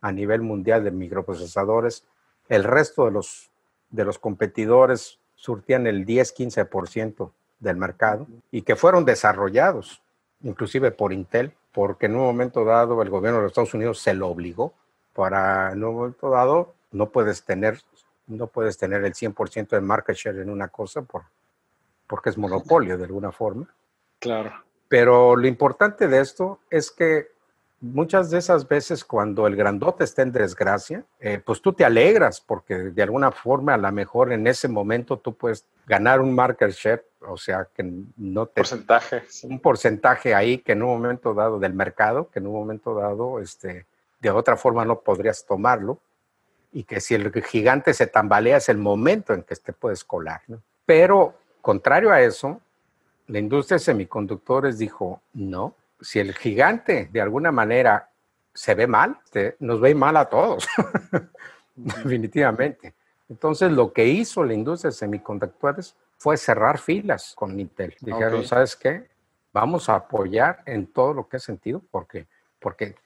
a 0.00 0.10
nivel 0.10 0.40
mundial 0.40 0.82
de 0.82 0.90
microprocesadores. 0.90 2.04
El 2.48 2.64
resto 2.64 3.04
de 3.04 3.10
los, 3.10 3.50
de 3.90 4.06
los 4.06 4.18
competidores 4.18 5.18
surtían 5.34 5.86
el 5.86 6.06
10-15% 6.06 7.30
del 7.58 7.76
mercado 7.76 8.26
y 8.50 8.62
que 8.62 8.74
fueron 8.74 9.04
desarrollados, 9.04 10.02
inclusive 10.42 10.92
por 10.92 11.12
Intel, 11.12 11.52
porque 11.70 12.06
en 12.06 12.16
un 12.16 12.22
momento 12.22 12.64
dado 12.64 13.02
el 13.02 13.10
gobierno 13.10 13.36
de 13.36 13.42
los 13.42 13.50
Estados 13.50 13.74
Unidos 13.74 14.00
se 14.00 14.14
lo 14.14 14.28
obligó. 14.28 14.72
Para 15.12 15.72
en 15.72 15.84
un 15.84 15.94
momento 15.94 16.30
dado 16.30 16.72
no 16.90 17.10
puedes 17.10 17.44
tener, 17.44 17.78
no 18.26 18.46
puedes 18.46 18.78
tener 18.78 19.04
el 19.04 19.12
100% 19.12 19.68
de 19.68 19.80
market 19.82 20.16
share 20.16 20.38
en 20.38 20.48
una 20.48 20.68
cosa 20.68 21.02
por, 21.02 21.24
porque 22.06 22.30
es 22.30 22.38
monopolio 22.38 22.96
de 22.96 23.04
alguna 23.04 23.30
forma. 23.30 23.68
Claro. 24.20 24.52
Pero 24.88 25.34
lo 25.36 25.46
importante 25.46 26.08
de 26.08 26.20
esto 26.20 26.60
es 26.70 26.90
que 26.90 27.28
muchas 27.80 28.30
de 28.30 28.38
esas 28.38 28.68
veces 28.68 29.04
cuando 29.04 29.46
el 29.46 29.56
grandote 29.56 30.04
está 30.04 30.22
en 30.22 30.32
desgracia, 30.32 31.04
eh, 31.18 31.40
pues 31.44 31.62
tú 31.62 31.72
te 31.72 31.84
alegras 31.84 32.40
porque 32.40 32.74
de 32.74 33.02
alguna 33.02 33.30
forma 33.30 33.74
a 33.74 33.78
lo 33.78 33.90
mejor 33.90 34.32
en 34.32 34.46
ese 34.46 34.68
momento 34.68 35.18
tú 35.18 35.34
puedes 35.34 35.64
ganar 35.86 36.20
un 36.20 36.34
market 36.34 36.70
share, 36.70 37.04
o 37.20 37.36
sea, 37.36 37.66
que 37.74 37.90
no 38.16 38.46
te... 38.46 38.60
Porcentaje. 38.60 39.22
Un 39.44 39.60
porcentaje 39.60 40.34
ahí 40.34 40.58
que 40.58 40.72
en 40.72 40.82
un 40.82 40.90
momento 40.90 41.34
dado 41.34 41.58
del 41.58 41.72
mercado, 41.72 42.28
que 42.30 42.38
en 42.38 42.46
un 42.46 42.52
momento 42.52 42.94
dado, 42.94 43.40
este, 43.40 43.86
de 44.20 44.30
otra 44.30 44.56
forma 44.56 44.84
no 44.84 45.00
podrías 45.00 45.46
tomarlo 45.46 45.98
y 46.72 46.84
que 46.84 47.00
si 47.00 47.14
el 47.14 47.32
gigante 47.42 47.94
se 47.94 48.06
tambalea 48.06 48.58
es 48.58 48.68
el 48.68 48.78
momento 48.78 49.32
en 49.32 49.42
que 49.42 49.56
te 49.56 49.72
puedes 49.72 50.04
colar, 50.04 50.42
¿no? 50.46 50.62
Pero 50.86 51.34
contrario 51.60 52.10
a 52.10 52.20
eso, 52.20 52.60
la 53.30 53.38
industria 53.38 53.76
de 53.76 53.84
semiconductores 53.84 54.78
dijo, 54.78 55.22
no, 55.34 55.74
si 56.00 56.18
el 56.18 56.34
gigante 56.34 57.08
de 57.12 57.20
alguna 57.20 57.52
manera 57.52 58.10
se 58.52 58.74
ve 58.74 58.86
mal, 58.86 59.18
nos 59.60 59.80
ve 59.80 59.94
mal 59.94 60.16
a 60.16 60.28
todos, 60.28 60.66
definitivamente. 61.76 62.94
Entonces, 63.28 63.70
lo 63.70 63.92
que 63.92 64.06
hizo 64.06 64.44
la 64.44 64.54
industria 64.54 64.90
de 64.90 64.96
semiconductores 64.96 65.94
fue 66.18 66.36
cerrar 66.36 66.78
filas 66.78 67.32
con 67.36 67.58
Intel. 67.58 67.94
Dijeron. 68.00 68.44
¿sabes 68.44 68.74
qué? 68.74 69.08
Vamos 69.52 69.88
a 69.88 69.94
apoyar 69.94 70.62
en 70.66 70.88
todo 70.88 71.14
lo 71.14 71.28
que 71.28 71.36
es 71.36 71.44
sentido, 71.44 71.82
porque, 71.90 72.26
porque 72.58 72.96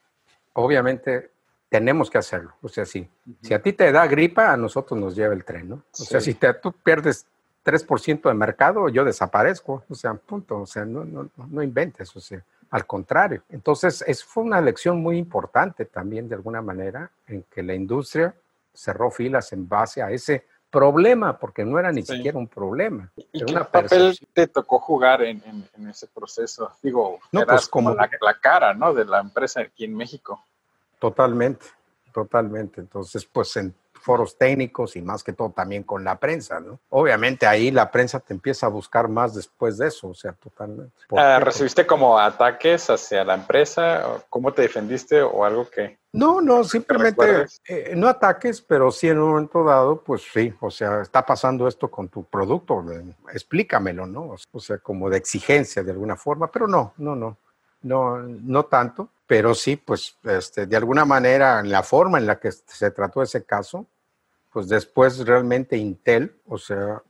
obviamente 0.53 1.29
tenemos 1.69 2.09
que 2.09 2.17
hacerlo. 2.17 2.55
O 2.63 2.67
sea, 2.67 2.85
si, 2.85 3.07
si 3.41 3.53
a 3.53 3.61
ti 3.61 3.73
te 3.73 3.91
da 3.91 4.07
gripa, 4.07 4.51
a 4.51 4.57
nosotros 4.57 4.99
nos 4.99 5.15
lleva 5.15 5.35
el 5.35 5.45
tren, 5.45 5.69
¿no? 5.69 5.75
O 5.75 6.03
sea, 6.03 6.19
si 6.19 6.33
te, 6.33 6.51
tú 6.55 6.71
pierdes 6.71 7.27
3% 7.65 8.29
de 8.29 8.33
mercado, 8.35 8.87
yo 8.89 9.03
desaparezco. 9.03 9.83
O 9.89 9.95
sea, 9.95 10.13
punto. 10.13 10.61
O 10.61 10.65
sea, 10.65 10.85
no, 10.85 11.03
no, 11.03 11.29
no- 11.49 11.63
inventes. 11.63 12.15
O 12.15 12.19
sea, 12.19 12.41
al 12.69 12.85
contrario. 12.85 13.41
Entonces, 13.49 14.03
es, 14.07 14.23
fue 14.23 14.43
una 14.43 14.61
lección 14.61 15.01
muy 15.01 15.17
importante 15.17 15.85
también, 15.85 16.29
de 16.29 16.35
alguna 16.35 16.61
manera, 16.61 17.09
en 17.27 17.43
que 17.49 17.63
la 17.63 17.73
industria 17.73 18.35
cerró 18.73 19.09
filas 19.09 19.51
en 19.53 19.67
base 19.67 20.01
a 20.03 20.11
ese 20.11 20.45
problema, 20.69 21.37
porque 21.39 21.63
no 21.63 21.79
era 21.79 21.91
ni 21.91 22.01
Sí. 22.03 22.17
siquiera 22.17 22.37
un 22.37 22.47
problema. 22.47 23.09
¿Y 23.31 23.37
Era 23.37 23.45
qué 23.45 23.51
una 23.53 23.63
papel 23.63 24.19
te 24.33 24.47
tocó 24.47 24.79
jugar 24.79 25.21
en, 25.23 25.41
en- 25.45 25.67
en 25.77 25.87
ese 25.89 26.07
proceso? 26.07 26.71
Digo, 26.83 27.19
No, 27.31 27.41
eras 27.41 27.61
pues, 27.61 27.69
como- 27.69 27.91
la, 27.95 28.09
la 28.21 28.33
cara, 28.39 28.73
¿no? 28.73 28.93
De 28.93 29.05
la 29.05 29.21
empresa 29.21 29.61
aquí 29.61 29.85
en 29.85 29.95
México. 29.95 30.43
Totalmente, 30.99 31.65
totalmente. 32.13 32.81
Entonces, 32.81 33.25
pues 33.25 33.55
en 33.57 33.73
foros 34.05 34.37
técnicos 34.37 34.95
y 34.95 35.01
más 35.01 35.23
que 35.23 35.33
todo 35.33 35.49
también 35.49 35.81
con 35.81 36.03
la 36.03 36.19
prensa, 36.19 36.59
¿no? 36.59 36.79
Obviamente 36.89 37.47
ahí 37.47 37.71
la 37.71 37.89
prensa 37.89 38.19
te 38.19 38.35
empieza 38.35 38.67
a 38.67 38.69
buscar 38.69 39.09
más 39.09 39.33
después 39.33 39.79
de 39.79 39.87
eso, 39.87 40.09
o 40.09 40.13
sea, 40.13 40.33
totalmente. 40.33 40.93
¿Por 41.09 41.19
Ah? 41.19 41.39
¿Recibiste 41.39 41.87
como 41.87 42.19
ataques 42.19 42.87
hacia 42.91 43.23
la 43.23 43.33
empresa? 43.33 44.07
¿O 44.07 44.23
¿Cómo 44.29 44.53
te 44.53 44.61
defendiste 44.61 45.23
o 45.23 45.43
algo 45.43 45.67
que... 45.67 45.97
No, 46.13 46.39
no, 46.39 46.63
simplemente 46.63 47.47
eh, 47.67 47.93
no 47.95 48.07
ataques, 48.07 48.61
pero 48.61 48.91
sí 48.91 49.09
en 49.09 49.17
un 49.17 49.29
momento 49.31 49.63
dado, 49.63 49.99
pues 49.99 50.21
sí, 50.31 50.53
o 50.59 50.69
sea, 50.69 51.01
está 51.01 51.25
pasando 51.25 51.67
esto 51.67 51.89
con 51.89 52.07
tu 52.07 52.23
producto, 52.25 52.85
eh, 52.91 53.03
explícamelo, 53.33 54.05
¿no? 54.05 54.35
O 54.51 54.59
sea, 54.59 54.77
como 54.77 55.09
de 55.09 55.17
exigencia 55.17 55.83
de 55.83 55.91
alguna 55.91 56.15
forma, 56.15 56.51
pero 56.51 56.67
no, 56.67 56.93
no, 56.97 57.15
no, 57.15 57.37
no, 57.81 58.19
no 58.19 58.65
tanto, 58.65 59.09
pero 59.25 59.55
sí, 59.55 59.77
pues, 59.77 60.15
este, 60.23 60.67
de 60.67 60.77
alguna 60.77 61.05
manera, 61.05 61.59
en 61.59 61.71
la 61.71 61.81
forma 61.81 62.19
en 62.19 62.27
la 62.27 62.39
que 62.39 62.51
se 62.51 62.91
trató 62.91 63.23
ese 63.23 63.43
caso, 63.43 63.87
pues 64.55 64.69
después 64.69 65.19
realmente 65.25 65.75
Intel, 65.75 66.33
o 66.47 66.57
sea, 66.57 67.01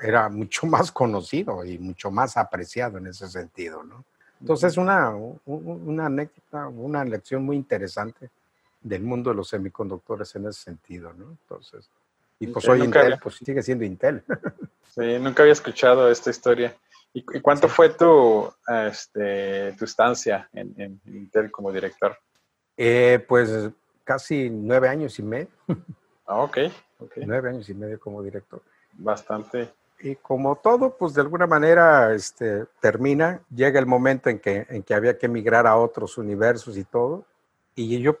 era 0.00 0.28
mucho 0.28 0.64
más 0.68 0.92
conocido 0.92 1.64
y 1.64 1.76
mucho 1.76 2.08
más 2.12 2.36
apreciado 2.36 2.98
en 2.98 3.08
ese 3.08 3.26
sentido, 3.26 3.82
¿no? 3.82 4.04
Entonces, 4.40 4.76
una, 4.76 5.10
una 5.10 6.06
anécdota, 6.06 6.68
una 6.68 7.04
lección 7.04 7.44
muy 7.44 7.56
interesante 7.56 8.30
del 8.80 9.02
mundo 9.02 9.30
de 9.30 9.36
los 9.36 9.48
semiconductores 9.48 10.36
en 10.36 10.46
ese 10.46 10.62
sentido, 10.62 11.12
¿no? 11.14 11.30
Entonces, 11.30 11.90
y 12.38 12.46
pues 12.46 12.64
Sí, 12.64 12.70
hoy 12.70 12.84
Intel, 12.84 13.02
había- 13.02 13.16
pues 13.16 13.36
sigue 13.44 13.62
siendo 13.62 13.84
Intel. 13.84 14.22
Sí, 14.94 15.18
nunca 15.18 15.42
había 15.42 15.54
escuchado 15.54 16.08
esta 16.08 16.30
historia. 16.30 16.76
¿Y, 17.12 17.24
cuánto 17.40 17.68
fue 17.68 17.88
tu, 17.88 18.48
este, 18.88 19.72
tu 19.72 19.84
estancia 19.84 20.48
en, 20.52 20.72
en 20.78 21.00
Intel 21.06 21.50
como 21.50 21.72
director? 21.72 22.16
Eh, 22.76 23.24
pues 23.26 23.50
casi 24.04 24.48
nueve 24.48 24.88
años 24.88 25.18
y 25.18 25.24
medio, 25.24 25.48
Ah, 26.26 26.42
ok, 26.42 26.58
ok. 26.98 27.12
nueve 27.26 27.50
años 27.50 27.68
y 27.68 27.74
medio 27.74 27.98
como 27.98 28.22
director. 28.22 28.62
Bastante. 28.92 29.72
Y 30.00 30.16
como 30.16 30.56
todo, 30.56 30.96
pues 30.96 31.14
de 31.14 31.20
alguna 31.20 31.46
manera 31.46 32.12
este, 32.14 32.66
termina, 32.80 33.40
llega 33.54 33.78
el 33.78 33.86
momento 33.86 34.28
en 34.28 34.38
que, 34.38 34.66
en 34.68 34.82
que 34.82 34.94
había 34.94 35.16
que 35.16 35.26
emigrar 35.26 35.66
a 35.66 35.76
otros 35.76 36.18
universos 36.18 36.76
y 36.76 36.84
todo. 36.84 37.24
Y 37.74 38.00
yo 38.00 38.16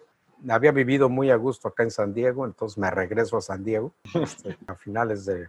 había 0.48 0.72
vivido 0.72 1.08
muy 1.08 1.30
a 1.30 1.36
gusto 1.36 1.68
acá 1.68 1.82
en 1.82 1.90
San 1.90 2.14
Diego, 2.14 2.44
entonces 2.44 2.78
me 2.78 2.90
regreso 2.90 3.36
a 3.36 3.40
San 3.40 3.64
Diego 3.64 3.92
este, 4.14 4.56
a 4.66 4.74
finales 4.74 5.24
de 5.24 5.48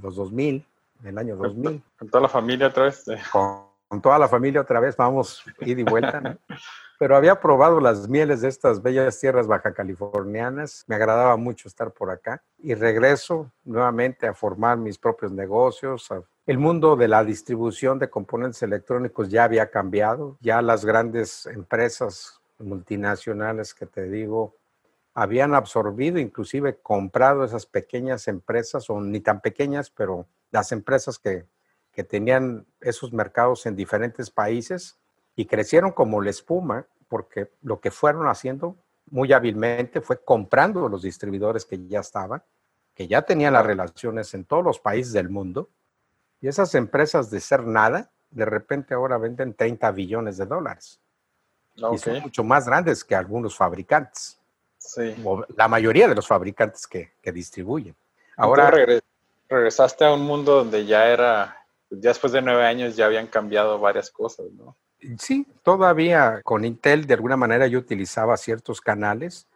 los 0.00 0.16
2000, 0.16 0.64
del 1.00 1.18
año 1.18 1.36
2000, 1.36 1.82
Con 1.98 2.08
toda 2.08 2.22
la 2.22 2.28
familia 2.28 2.68
otra 2.68 2.84
vez. 2.84 3.08
eh. 3.08 3.18
con, 3.30 4.00
toda 4.00 4.18
la 4.18 4.28
familia 4.28 4.60
otra 4.60 4.80
vez, 4.80 4.96
vamos, 4.96 5.44
ida 5.60 5.80
y 5.80 5.84
vuelta, 5.84 6.20
¿no? 6.20 6.38
Pero 7.02 7.16
había 7.16 7.40
probado 7.40 7.80
las 7.80 8.08
mieles 8.08 8.42
de 8.42 8.48
estas 8.48 8.80
bellas 8.80 9.18
tierras 9.18 9.48
baja 9.48 9.74
californianas, 9.74 10.84
me 10.86 10.94
agradaba 10.94 11.36
mucho 11.36 11.66
estar 11.66 11.90
por 11.90 12.12
acá. 12.12 12.44
Y 12.60 12.74
regreso 12.74 13.50
nuevamente 13.64 14.28
a 14.28 14.34
formar 14.34 14.78
mis 14.78 14.98
propios 14.98 15.32
negocios. 15.32 16.08
El 16.46 16.58
mundo 16.58 16.94
de 16.94 17.08
la 17.08 17.24
distribución 17.24 17.98
de 17.98 18.08
componentes 18.08 18.62
electrónicos 18.62 19.28
ya 19.30 19.42
había 19.42 19.68
cambiado, 19.68 20.38
ya 20.40 20.62
las 20.62 20.84
grandes 20.84 21.46
empresas 21.46 22.40
multinacionales 22.60 23.74
que 23.74 23.86
te 23.86 24.08
digo 24.08 24.54
habían 25.12 25.56
absorbido, 25.56 26.20
inclusive 26.20 26.76
comprado 26.76 27.42
esas 27.42 27.66
pequeñas 27.66 28.28
empresas, 28.28 28.88
o 28.88 29.00
ni 29.00 29.18
tan 29.18 29.40
pequeñas, 29.40 29.90
pero 29.90 30.28
las 30.52 30.70
empresas 30.70 31.18
que, 31.18 31.46
que 31.90 32.04
tenían 32.04 32.64
esos 32.80 33.12
mercados 33.12 33.66
en 33.66 33.74
diferentes 33.74 34.30
países 34.30 35.01
y 35.36 35.46
crecieron 35.46 35.92
como 35.92 36.20
la 36.20 36.30
espuma, 36.30 36.86
porque 37.08 37.50
lo 37.62 37.80
que 37.80 37.90
fueron 37.90 38.28
haciendo 38.28 38.76
muy 39.10 39.32
hábilmente 39.32 40.00
fue 40.00 40.22
comprando 40.24 40.88
los 40.88 41.02
distribuidores 41.02 41.64
que 41.64 41.86
ya 41.86 42.00
estaban, 42.00 42.42
que 42.94 43.06
ya 43.06 43.22
tenían 43.22 43.52
las 43.52 43.66
relaciones 43.66 44.32
en 44.34 44.44
todos 44.44 44.64
los 44.64 44.78
países 44.78 45.12
del 45.12 45.28
mundo, 45.28 45.68
y 46.40 46.48
esas 46.48 46.74
empresas 46.74 47.30
de 47.30 47.40
ser 47.40 47.64
nada, 47.66 48.10
de 48.30 48.44
repente 48.44 48.94
ahora 48.94 49.18
venden 49.18 49.54
30 49.54 49.90
billones 49.92 50.38
de 50.38 50.46
dólares. 50.46 50.98
Y 51.76 51.98
son 51.98 52.20
mucho 52.20 52.44
más 52.44 52.66
grandes 52.66 53.04
que 53.04 53.14
algunos 53.14 53.56
fabricantes. 53.56 54.38
Sí. 54.76 55.14
O 55.24 55.44
la 55.56 55.68
mayoría 55.68 56.08
de 56.08 56.14
los 56.14 56.26
fabricantes 56.26 56.86
que, 56.86 57.12
que 57.22 57.32
distribuyen. 57.32 57.94
Ahora 58.36 58.72
regresaste 59.48 60.04
a 60.04 60.12
un 60.12 60.22
mundo 60.22 60.56
donde 60.56 60.84
ya 60.84 61.08
era, 61.08 61.64
ya 61.90 62.10
después 62.10 62.32
de 62.32 62.42
nueve 62.42 62.64
años 62.64 62.96
ya 62.96 63.06
habían 63.06 63.26
cambiado 63.26 63.78
varias 63.78 64.10
cosas, 64.10 64.46
¿no? 64.52 64.76
Sí, 65.18 65.46
todavía 65.62 66.40
con 66.44 66.64
Intel 66.64 67.06
de 67.06 67.14
alguna 67.14 67.36
manera 67.36 67.66
yo 67.66 67.78
utilizaba 67.78 68.36
ciertos 68.36 68.80
canales, 68.80 69.48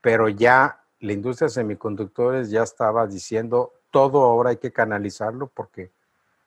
pero 0.00 0.28
ya 0.28 0.80
la 1.00 1.12
industria 1.12 1.46
de 1.46 1.54
semiconductores 1.54 2.50
ya 2.50 2.62
estaba 2.62 3.06
diciendo 3.06 3.74
todo 3.90 4.22
ahora 4.24 4.50
hay 4.50 4.56
que 4.56 4.72
canalizarlo 4.72 5.46
porque 5.46 5.90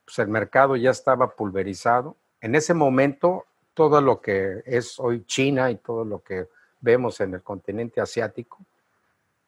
pues, 0.04 0.18
el 0.18 0.28
mercado 0.28 0.76
ya 0.76 0.90
estaba 0.90 1.30
pulverizado. 1.30 2.16
En 2.40 2.54
ese 2.54 2.74
momento, 2.74 3.46
todo 3.74 4.00
lo 4.00 4.20
que 4.20 4.62
es 4.66 4.98
hoy 4.98 5.24
China 5.24 5.70
y 5.70 5.76
todo 5.76 6.04
lo 6.04 6.22
que 6.22 6.48
vemos 6.80 7.20
en 7.20 7.34
el 7.34 7.42
continente 7.42 8.00
asiático, 8.00 8.58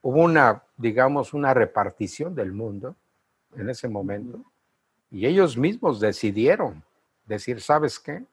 hubo 0.03 0.21
una, 0.23 0.63
digamos, 0.77 1.35
una 1.35 1.53
repartición 1.53 2.35
del 2.35 2.53
mundo 2.53 2.95
en 3.57 3.69
ese 3.69 3.89
momento 3.89 4.45
y 5.11 5.27
ellos 5.27 5.57
mismos 5.57 5.99
decidieron 5.99 6.85
decir, 7.27 7.61
¿sabes 7.61 7.99
qué? 7.99 8.25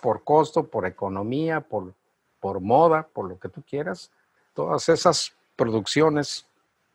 Por 0.00 0.24
costo, 0.24 0.64
por 0.66 0.86
economía, 0.86 1.60
por, 1.60 1.94
por 2.40 2.60
moda, 2.60 3.06
por 3.12 3.28
lo 3.28 3.38
que 3.38 3.48
tú 3.48 3.62
quieras, 3.62 4.10
todas 4.52 4.88
esas 4.88 5.34
producciones 5.56 6.46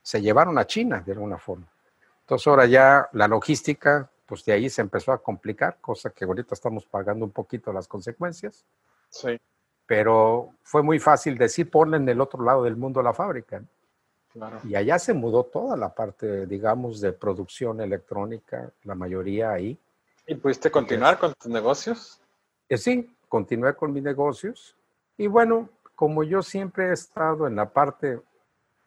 se 0.01 0.21
llevaron 0.21 0.57
a 0.57 0.65
China 0.65 1.03
de 1.05 1.11
alguna 1.11 1.37
forma. 1.37 1.67
Entonces 2.21 2.47
ahora 2.47 2.65
ya 2.65 3.09
la 3.13 3.27
logística, 3.27 4.09
pues 4.25 4.45
de 4.45 4.53
ahí 4.53 4.69
se 4.69 4.81
empezó 4.81 5.11
a 5.11 5.21
complicar, 5.21 5.77
cosa 5.81 6.11
que 6.11 6.25
ahorita 6.25 6.53
estamos 6.53 6.85
pagando 6.85 7.25
un 7.25 7.31
poquito 7.31 7.73
las 7.73 7.87
consecuencias. 7.87 8.65
Sí. 9.09 9.39
Pero 9.85 10.51
fue 10.61 10.83
muy 10.83 10.99
fácil 10.99 11.37
decir, 11.37 11.69
ponen 11.69 12.03
en 12.03 12.09
el 12.09 12.21
otro 12.21 12.43
lado 12.43 12.63
del 12.63 12.75
mundo 12.75 13.01
la 13.01 13.13
fábrica. 13.13 13.63
Claro. 14.31 14.59
Y 14.63 14.75
allá 14.75 14.99
se 14.99 15.13
mudó 15.13 15.43
toda 15.45 15.75
la 15.75 15.95
parte, 15.95 16.45
digamos, 16.45 17.01
de 17.01 17.11
producción 17.13 17.81
electrónica, 17.81 18.71
la 18.83 18.93
mayoría 18.93 19.49
ahí. 19.49 19.75
¿Y 20.27 20.35
pudiste 20.35 20.69
continuar 20.69 21.17
con 21.17 21.33
tus 21.33 21.51
negocios? 21.51 22.21
Eh, 22.69 22.77
sí, 22.77 23.11
continué 23.27 23.75
con 23.75 23.91
mis 23.91 24.03
negocios 24.03 24.75
y 25.17 25.25
bueno, 25.25 25.69
como 25.95 26.23
yo 26.23 26.43
siempre 26.43 26.89
he 26.89 26.93
estado 26.93 27.47
en 27.47 27.55
la 27.55 27.73
parte 27.73 28.21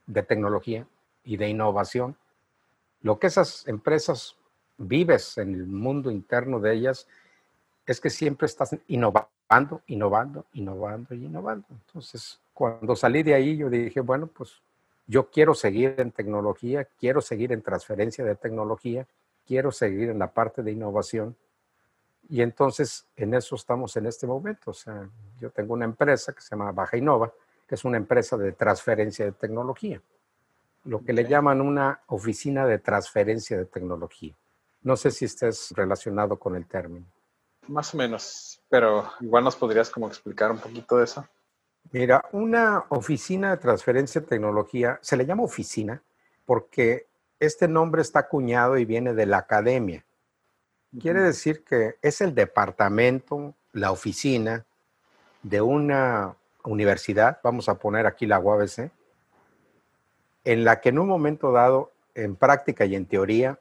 de 0.07 0.23
tecnología 0.23 0.87
y 1.25 1.37
de 1.37 1.49
innovación, 1.49 2.17
lo 3.03 3.19
que 3.19 3.27
esas 3.27 3.67
empresas 3.67 4.37
vives 4.79 5.37
en 5.37 5.55
el 5.55 5.67
mundo 5.67 6.13
interno 6.13 6.61
de 6.61 6.75
ellas 6.75 7.09
es 7.85 8.01
que 8.01 8.09
siempre 8.09 8.47
estás 8.47 8.77
innovando, 8.87 9.83
innovando, 9.89 10.47
innovando 10.53 11.15
y 11.15 11.25
innovando. 11.25 11.67
Entonces, 11.71 12.39
cuando 12.55 12.95
salí 12.95 13.25
de 13.25 13.35
ahí, 13.35 13.57
yo 13.57 13.69
dije, 13.69 14.01
bueno, 14.01 14.29
pues 14.29 14.63
yo 15.09 15.29
quiero 15.29 15.55
seguir 15.55 15.97
en 15.99 16.13
tecnología, 16.13 16.87
quiero 17.01 17.21
seguir 17.21 17.51
en 17.51 17.63
transferencia 17.63 18.25
de 18.25 18.37
tecnología, 18.37 19.09
quiero 19.45 19.73
seguir 19.73 20.11
en 20.11 20.21
la 20.21 20.33
parte 20.33 20.63
de 20.63 20.71
innovación 20.71 21.37
y 22.33 22.41
entonces 22.41 23.05
en 23.15 23.35
eso 23.35 23.57
estamos 23.57 23.95
en 23.99 24.07
este 24.07 24.27
momento. 24.27 24.71
O 24.71 24.75
sea, 24.75 25.07
yo 25.39 25.51
tengo 25.51 25.75
una 25.75 25.85
empresa 25.85 26.33
que 26.33 26.41
se 26.41 26.49
llama 26.49 26.73
Baja 26.73 26.97
Innova, 26.97 27.31
que 27.69 27.75
es 27.75 27.85
una 27.85 27.99
empresa 27.99 28.39
de 28.39 28.53
transferencia 28.53 29.27
de 29.27 29.33
tecnología, 29.33 30.01
lo 30.85 31.05
que 31.05 31.13
le 31.13 31.27
llaman 31.27 31.61
una 31.61 32.01
oficina 32.07 32.65
de 32.65 32.79
transferencia 32.79 33.59
de 33.59 33.67
tecnología. 33.67 34.35
No 34.81 34.97
sé 34.97 35.11
si 35.11 35.27
estés 35.27 35.75
relacionado 35.77 36.39
con 36.39 36.57
el 36.57 36.65
término. 36.65 37.05
Más 37.69 37.93
o 37.93 37.99
menos, 37.99 38.63
pero 38.71 39.13
igual 39.21 39.45
nos 39.45 39.57
podrías 39.57 39.91
como 39.91 40.09
explicar 40.09 40.53
un 40.53 40.59
poquito 40.59 40.97
de 40.97 41.05
eso. 41.05 41.29
Mira, 41.91 42.25
una 42.33 42.87
oficina 42.89 43.51
de 43.51 43.57
transferencia 43.59 44.23
de 44.23 44.27
tecnología 44.27 44.99
se 45.03 45.19
le 45.19 45.27
llama 45.27 45.43
oficina 45.43 46.03
porque 46.47 47.09
este 47.39 47.69
nombre 47.69 48.01
está 48.01 48.21
acuñado 48.21 48.79
y 48.79 48.87
viene 48.87 49.13
de 49.13 49.27
la 49.27 49.37
academia. 49.37 50.03
Quiere 51.01 51.23
decir 51.23 51.65
que 51.65 51.97
es 52.03 52.21
el 52.21 52.35
departamento, 52.35 53.55
la 53.73 53.93
oficina 53.93 54.67
de 55.43 55.61
una 55.63 56.37
universidad, 56.65 57.41
vamos 57.43 57.69
a 57.69 57.77
poner 57.79 58.07
aquí 58.07 58.27
la 58.27 58.39
UABC, 58.39 58.91
en 60.45 60.65
la 60.65 60.81
que 60.81 60.91
en 60.91 60.99
un 60.99 61.09
momento 61.09 61.51
dado, 61.51 61.93
en 62.15 62.37
práctica 62.37 62.85
y 62.85 62.95
en 62.95 63.07
teoría, 63.07 63.59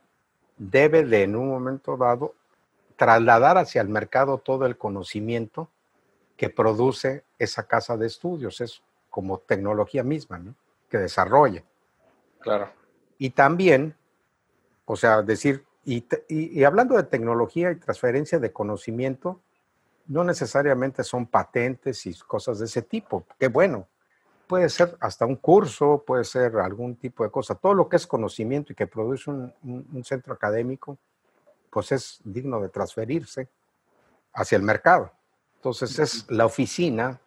debe 0.57 1.05
de 1.05 1.23
en 1.23 1.35
un 1.35 1.47
momento 1.47 1.95
dado 1.95 2.35
trasladar 2.97 3.57
hacia 3.57 3.81
el 3.81 3.87
mercado 3.87 4.37
todo 4.37 4.65
el 4.65 4.77
conocimiento 4.77 5.69
que 6.37 6.49
produce 6.49 7.23
esa 7.39 7.63
casa 7.63 7.97
de 7.97 8.07
estudios, 8.07 8.61
es 8.61 8.81
como 9.09 9.37
tecnología 9.39 10.03
misma, 10.03 10.37
¿no? 10.37 10.53
que 10.89 10.97
desarrolla. 10.97 11.63
Claro. 12.39 12.69
Y 13.17 13.29
también, 13.29 13.95
o 14.85 14.95
sea, 14.95 15.21
decir, 15.21 15.63
y, 15.83 16.63
hablando 16.63 16.95
de 16.95 17.03
tecnología 17.03 17.71
y 17.71 17.75
transferencia 17.75 18.39
de 18.39 18.51
conocimiento, 18.51 19.41
no 20.07 20.23
necesariamente 20.23 21.03
son 21.03 21.25
patentes 21.25 22.05
y 22.05 22.13
cosas 22.19 22.59
de 22.59 22.65
ese 22.65 22.81
tipo. 22.81 23.25
Qué 23.39 23.47
bueno, 23.47 23.87
puede 24.47 24.69
ser 24.69 24.95
hasta 24.99 25.25
un 25.25 25.37
curso, 25.37 26.03
puede 26.05 26.23
ser 26.23 26.57
algún 26.57 26.95
tipo 26.95 27.23
de 27.23 27.31
cosa. 27.31 27.55
Todo 27.55 27.73
lo 27.73 27.89
que 27.89 27.95
es 27.95 28.05
conocimiento 28.05 28.73
y 28.73 28.75
que 28.75 28.87
produce 28.87 29.31
un, 29.31 30.03
centro 30.03 30.33
académico, 30.33 30.97
pues 31.69 31.91
es 31.91 32.19
digno 32.23 32.59
de 32.61 32.69
transferirse 32.69 33.47
hacia 34.33 34.57
el 34.57 34.63
mercado. 34.63 35.11
Entonces 35.55 35.97
es 35.99 36.29
la 36.29 36.45
oficina, 36.45 37.19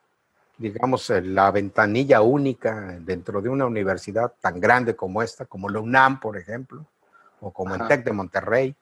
digamos, 0.59 1.09
la 1.11 1.50
ventanilla 1.50 2.20
única 2.20 2.98
dentro 3.00 3.40
de 3.40 3.48
una 3.48 3.66
universidad 3.66 4.32
tan 4.40 4.61
grande 4.61 4.94
como 4.94 5.22
esta, 5.22 5.46
como 5.46 5.68
la 5.68 5.80
UNAM, 5.80 6.20
por 6.20 6.36
ejemplo, 6.36 6.86
o 7.41 7.53
como 7.53 7.74
el 7.74 7.87
TEC 7.87 8.05
de 8.05 8.12
Monterrey, 8.12 8.76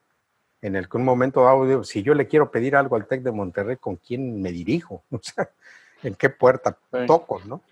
en 0.60 0.76
el 0.76 0.88
que 0.88 0.96
un 0.96 1.04
momento 1.04 1.44
dado, 1.44 1.84
si 1.84 2.02
yo 2.02 2.14
le 2.14 2.28
quiero 2.28 2.50
pedir 2.50 2.76
algo 2.76 2.96
al 2.96 3.06
TEC 3.06 3.22
de 3.22 3.32
Monterrey, 3.32 3.76
¿con 3.76 3.96
quién 3.96 4.40
me 4.40 4.52
dirijo? 4.52 5.02
O 5.10 5.20
sea, 5.20 5.50
¿en 6.02 6.14
qué 6.14 6.30
puerta 6.30 6.76
toco, 7.06 7.40
no? 7.44 7.62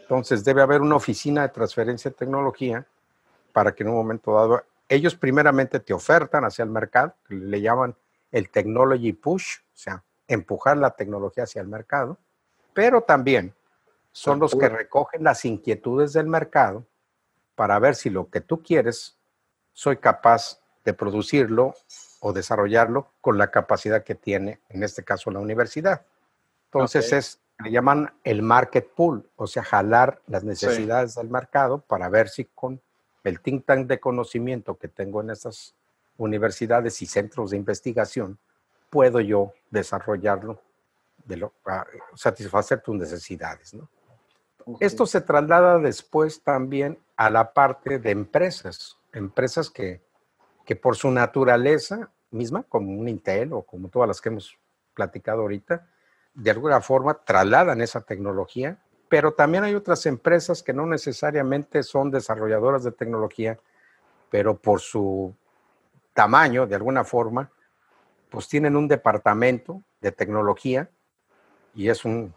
Entonces 0.00 0.44
debe 0.44 0.62
haber 0.62 0.80
una 0.80 0.96
oficina 0.96 1.42
de 1.42 1.50
transferencia 1.50 2.10
de 2.10 2.16
tecnología 2.16 2.84
para 3.52 3.72
que 3.72 3.84
en 3.84 3.90
un 3.90 3.96
momento 3.96 4.34
dado, 4.34 4.64
ellos 4.88 5.14
primeramente 5.14 5.78
te 5.78 5.92
ofertan 5.92 6.44
hacia 6.44 6.64
el 6.64 6.70
mercado, 6.70 7.14
le 7.28 7.60
llaman 7.60 7.94
el 8.32 8.50
technology 8.50 9.12
push, 9.12 9.58
o 9.58 9.76
sea, 9.76 10.02
empujar 10.26 10.76
la 10.76 10.90
tecnología 10.90 11.44
hacia 11.44 11.62
el 11.62 11.68
mercado, 11.68 12.18
pero 12.74 13.02
también 13.02 13.54
son 14.12 14.40
los 14.40 14.54
que 14.54 14.68
recogen 14.68 15.22
las 15.22 15.44
inquietudes 15.44 16.12
del 16.12 16.26
mercado 16.26 16.84
para 17.54 17.78
ver 17.78 17.94
si 17.94 18.10
lo 18.10 18.28
que 18.28 18.40
tú 18.40 18.62
quieres 18.62 19.16
soy 19.80 19.96
capaz 19.96 20.60
de 20.84 20.92
producirlo 20.92 21.74
o 22.20 22.34
desarrollarlo 22.34 23.12
con 23.22 23.38
la 23.38 23.50
capacidad 23.50 24.04
que 24.04 24.14
tiene, 24.14 24.60
en 24.68 24.82
este 24.82 25.02
caso, 25.02 25.30
la 25.30 25.38
universidad. 25.38 26.04
Entonces 26.66 27.10
es, 27.14 27.40
le 27.64 27.70
llaman 27.70 28.12
el 28.22 28.42
market 28.42 28.86
pool, 28.94 29.26
o 29.36 29.46
sea, 29.46 29.62
jalar 29.62 30.20
las 30.26 30.44
necesidades 30.44 31.14
del 31.14 31.30
mercado 31.30 31.78
para 31.80 32.10
ver 32.10 32.28
si 32.28 32.44
con 32.44 32.78
el 33.24 33.40
think 33.40 33.64
tank 33.64 33.86
de 33.86 33.98
conocimiento 33.98 34.76
que 34.76 34.88
tengo 34.88 35.22
en 35.22 35.30
estas 35.30 35.74
universidades 36.18 37.00
y 37.00 37.06
centros 37.06 37.52
de 37.52 37.56
investigación, 37.56 38.38
puedo 38.90 39.18
yo 39.20 39.54
desarrollarlo, 39.70 40.60
de 41.24 41.38
lo, 41.38 41.54
satisfacer 42.16 42.82
tus 42.82 42.96
necesidades. 42.96 43.74
Esto 44.78 45.06
se 45.06 45.22
traslada 45.22 45.78
después 45.78 46.42
también 46.42 46.98
a 47.16 47.30
la 47.30 47.54
parte 47.54 47.98
de 47.98 48.10
empresas 48.10 48.99
empresas 49.12 49.70
que, 49.70 50.02
que 50.64 50.76
por 50.76 50.96
su 50.96 51.10
naturaleza 51.10 52.10
misma, 52.30 52.62
como 52.62 52.92
un 52.92 53.08
Intel 53.08 53.52
o 53.52 53.62
como 53.62 53.88
todas 53.88 54.08
las 54.08 54.20
que 54.20 54.28
hemos 54.28 54.56
platicado 54.94 55.42
ahorita, 55.42 55.88
de 56.34 56.50
alguna 56.50 56.80
forma 56.80 57.14
trasladan 57.24 57.80
esa 57.80 58.02
tecnología, 58.02 58.78
pero 59.08 59.32
también 59.32 59.64
hay 59.64 59.74
otras 59.74 60.06
empresas 60.06 60.62
que 60.62 60.72
no 60.72 60.86
necesariamente 60.86 61.82
son 61.82 62.10
desarrolladoras 62.10 62.84
de 62.84 62.92
tecnología, 62.92 63.58
pero 64.30 64.56
por 64.56 64.80
su 64.80 65.34
tamaño, 66.14 66.66
de 66.66 66.76
alguna 66.76 67.02
forma, 67.02 67.50
pues 68.30 68.46
tienen 68.46 68.76
un 68.76 68.86
departamento 68.86 69.82
de 70.00 70.12
tecnología 70.12 70.88
y 71.74 71.88
es 71.88 72.04
un, 72.04 72.32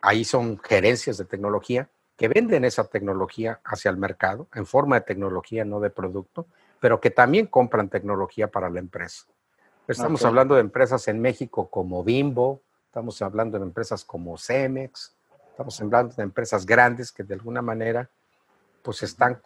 ahí 0.00 0.24
son 0.24 0.58
gerencias 0.58 1.18
de 1.18 1.26
tecnología 1.26 1.90
que 2.18 2.26
venden 2.26 2.64
esa 2.64 2.84
tecnología 2.84 3.60
hacia 3.64 3.90
el 3.92 3.96
mercado 3.96 4.48
en 4.52 4.66
forma 4.66 4.96
de 4.96 5.02
tecnología, 5.02 5.64
no 5.64 5.78
de 5.78 5.88
producto, 5.88 6.46
pero 6.80 7.00
que 7.00 7.10
también 7.10 7.46
compran 7.46 7.88
tecnología 7.88 8.48
para 8.48 8.68
la 8.68 8.80
empresa. 8.80 9.24
Estamos 9.86 10.24
hablando 10.24 10.56
de 10.56 10.60
empresas 10.60 11.06
en 11.06 11.20
México 11.20 11.68
como 11.70 12.02
Bimbo, 12.02 12.60
estamos 12.86 13.22
hablando 13.22 13.56
de 13.58 13.64
empresas 13.64 14.04
como 14.04 14.36
Cemex, 14.36 15.14
estamos 15.50 15.80
hablando 15.80 16.14
de 16.14 16.24
empresas 16.24 16.66
grandes 16.66 17.12
que 17.12 17.22
de 17.22 17.34
alguna 17.34 17.62
manera 17.62 18.10
pues 18.82 19.04
están 19.04 19.40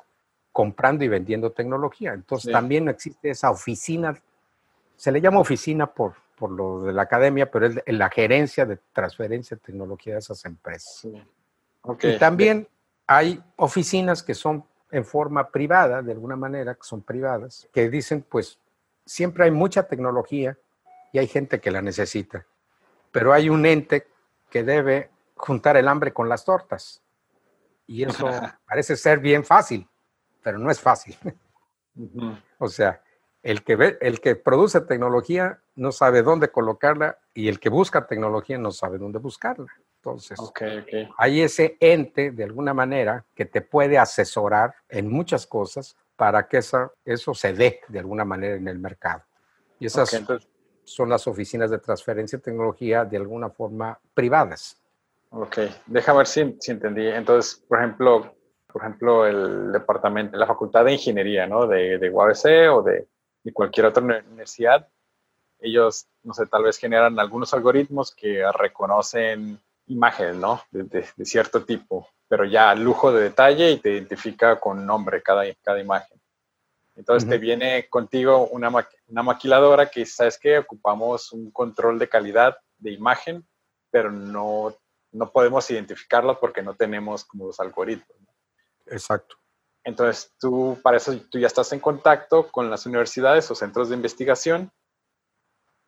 comprando 0.51 1.05
y 1.05 1.09
vendiendo 1.09 1.53
tecnología. 1.53 2.15
Entonces 2.15 2.51
también 2.51 2.89
existe 2.89 3.31
esa 3.31 3.51
oficina, 3.51 4.19
se 4.97 5.13
le 5.13 5.21
llama 5.21 5.41
oficina 5.41 5.87
por, 5.87 6.15
por 6.37 6.51
lo 6.51 6.83
de 6.85 6.95
la 6.95 7.03
academia, 7.03 7.51
pero 7.51 7.67
es 7.67 7.83
la 7.87 8.09
gerencia 8.09 8.65
de 8.65 8.79
transferencia 8.95 9.59
de 9.59 9.61
tecnología 9.61 10.15
de 10.15 10.21
esas 10.21 10.43
empresas. 10.47 11.07
Y 12.03 12.19
también 12.19 12.69
hay 13.07 13.43
oficinas 13.57 14.23
que 14.23 14.35
son 14.35 14.65
en 14.91 15.05
forma 15.05 15.51
privada, 15.51 16.03
de 16.03 16.13
alguna 16.13 16.37
manera, 16.37 16.75
que 16.75 16.85
son 16.85 17.03
privadas, 17.03 17.69
que 17.73 17.89
dicen, 17.89 18.25
pues, 18.29 18.59
siempre 19.05 19.45
hay 19.45 19.51
mucha 19.51 19.85
tecnología 19.85 20.57
y 21.13 21.19
hay 21.19 21.27
gente 21.27 21.61
que 21.61 21.71
la 21.71 21.83
necesita, 21.83 22.47
pero 23.11 23.33
hay 23.33 23.49
un 23.49 23.67
ente 23.67 24.07
que 24.51 24.63
debe 24.63 25.11
juntar 25.35 25.77
el 25.77 25.89
hambre 25.89 26.13
con 26.13 26.29
las 26.29 26.45
tortas. 26.45 27.03
Y 27.87 28.05
eso 28.05 28.29
parece 28.67 28.97
ser 28.97 29.19
bien 29.19 29.45
fácil, 29.45 29.89
pero 30.43 30.59
no 30.59 30.71
es 30.71 30.81
fácil. 30.81 31.17
O 32.59 32.69
sea, 32.69 33.03
el 33.43 33.65
que, 33.65 33.77
ve, 33.77 33.99
el 34.01 34.21
que 34.23 34.35
produce 34.35 34.81
tecnología 34.81 35.61
no 35.75 35.93
sabe 35.93 36.23
dónde 36.23 36.49
colocarla 36.49 37.19
y 37.35 37.49
el 37.49 37.61
que 37.61 37.69
busca 37.69 38.07
tecnología 38.07 38.57
no 38.57 38.71
sabe 38.71 38.97
dónde 38.97 39.19
buscarla. 39.19 39.67
Entonces, 40.05 40.37
hay 41.17 41.43
ese 41.43 41.77
ente, 41.79 42.33
de 42.33 42.43
alguna 42.43 42.75
manera, 42.75 43.25
que 43.37 43.45
te 43.45 43.61
puede 43.61 43.99
asesorar 43.99 44.75
en 44.89 45.09
muchas 45.09 45.47
cosas 45.47 45.97
para 46.17 46.49
que 46.49 46.57
esa, 46.57 46.91
eso 47.05 47.35
se 47.35 47.53
dé 47.53 47.81
de 47.87 48.01
alguna 48.01 48.25
manera 48.25 48.57
en 48.57 48.67
el 48.67 48.81
mercado. 48.81 49.23
Y 49.79 49.87
esas 49.87 50.11
son 50.83 51.09
las 51.09 51.29
oficinas 51.29 51.71
de 51.71 51.79
transferencia 51.79 52.37
de 52.39 52.43
tecnología 52.43 53.05
de 53.05 53.17
alguna 53.17 53.49
forma 53.51 53.97
privadas. 54.13 54.77
Ok, 55.31 55.59
déjame 55.87 56.19
ver 56.19 56.27
si, 56.27 56.57
si 56.59 56.73
entendí. 56.73 57.07
Entonces, 57.07 57.63
por 57.69 57.79
ejemplo, 57.79 58.35
por 58.67 58.83
ejemplo, 58.83 59.25
el 59.25 59.71
departamento, 59.71 60.37
la 60.37 60.49
facultad 60.49 60.85
de 60.85 60.95
ingeniería, 60.95 61.47
¿no? 61.47 61.69
De, 61.69 61.99
de 61.99 62.11
UABC 62.11 62.73
o 62.73 62.83
de, 62.83 63.07
de, 63.45 63.53
cualquier 63.53 63.87
otra 63.87 64.03
universidad, 64.03 64.89
ellos, 65.61 66.09
no 66.25 66.35
sé, 66.35 66.47
tal 66.47 66.65
vez 66.65 66.77
generan 66.77 67.21
algunos 67.21 67.55
algoritmos 67.55 68.13
que 68.13 68.43
reconocen 68.53 69.61
imágenes, 69.87 70.37
¿no? 70.37 70.63
De, 70.71 70.85
de 70.85 71.25
cierto 71.25 71.65
tipo, 71.65 72.09
pero 72.29 72.45
ya 72.45 72.75
lujo 72.75 73.13
de 73.13 73.25
detalle 73.25 73.71
y 73.71 73.79
te 73.79 73.93
identifica 73.93 74.59
con 74.59 74.87
nombre 74.87 75.23
cada, 75.23 75.45
cada 75.63 75.81
imagen. 75.81 76.21
Entonces 76.95 77.29
te 77.29 77.39
viene 77.39 77.89
contigo 77.89 78.49
una, 78.49 78.71
una 79.07 79.23
maquiladora 79.23 79.91
que, 79.91 80.05
¿sabes 80.05 80.39
que 80.39 80.59
Ocupamos 80.59 81.33
un 81.33 81.51
control 81.51 81.99
de 81.99 82.09
calidad 82.09 82.57
de 82.79 82.93
imagen, 82.93 83.47
pero 83.91 84.11
no 84.11 84.77
no 85.13 85.31
podemos 85.31 85.71
identificarlo 85.71 86.41
porque 86.41 86.63
no 86.63 86.75
tenemos 86.75 87.25
como 87.25 87.47
los 87.47 87.61
algoritmos. 87.61 88.17
Exacto. 88.87 89.37
Entonces, 89.85 90.33
tú 90.39 90.79
para 90.83 90.97
eso 90.97 91.15
tú 91.31 91.39
ya 91.39 91.47
estás 91.47 91.73
en 91.73 91.81
contacto 91.81 92.51
con 92.51 92.71
las 92.71 92.87
universidades 92.87 93.51
o 93.51 93.55
centros 93.55 93.89
de 93.89 93.97
investigación. 93.97 94.73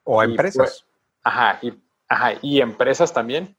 O 0.04 0.22
empresas. 0.22 0.84
ajá, 1.22 1.58
y, 1.62 1.82
ajá, 2.08 2.38
y 2.42 2.60
empresas 2.60 3.12
también. 3.12 3.56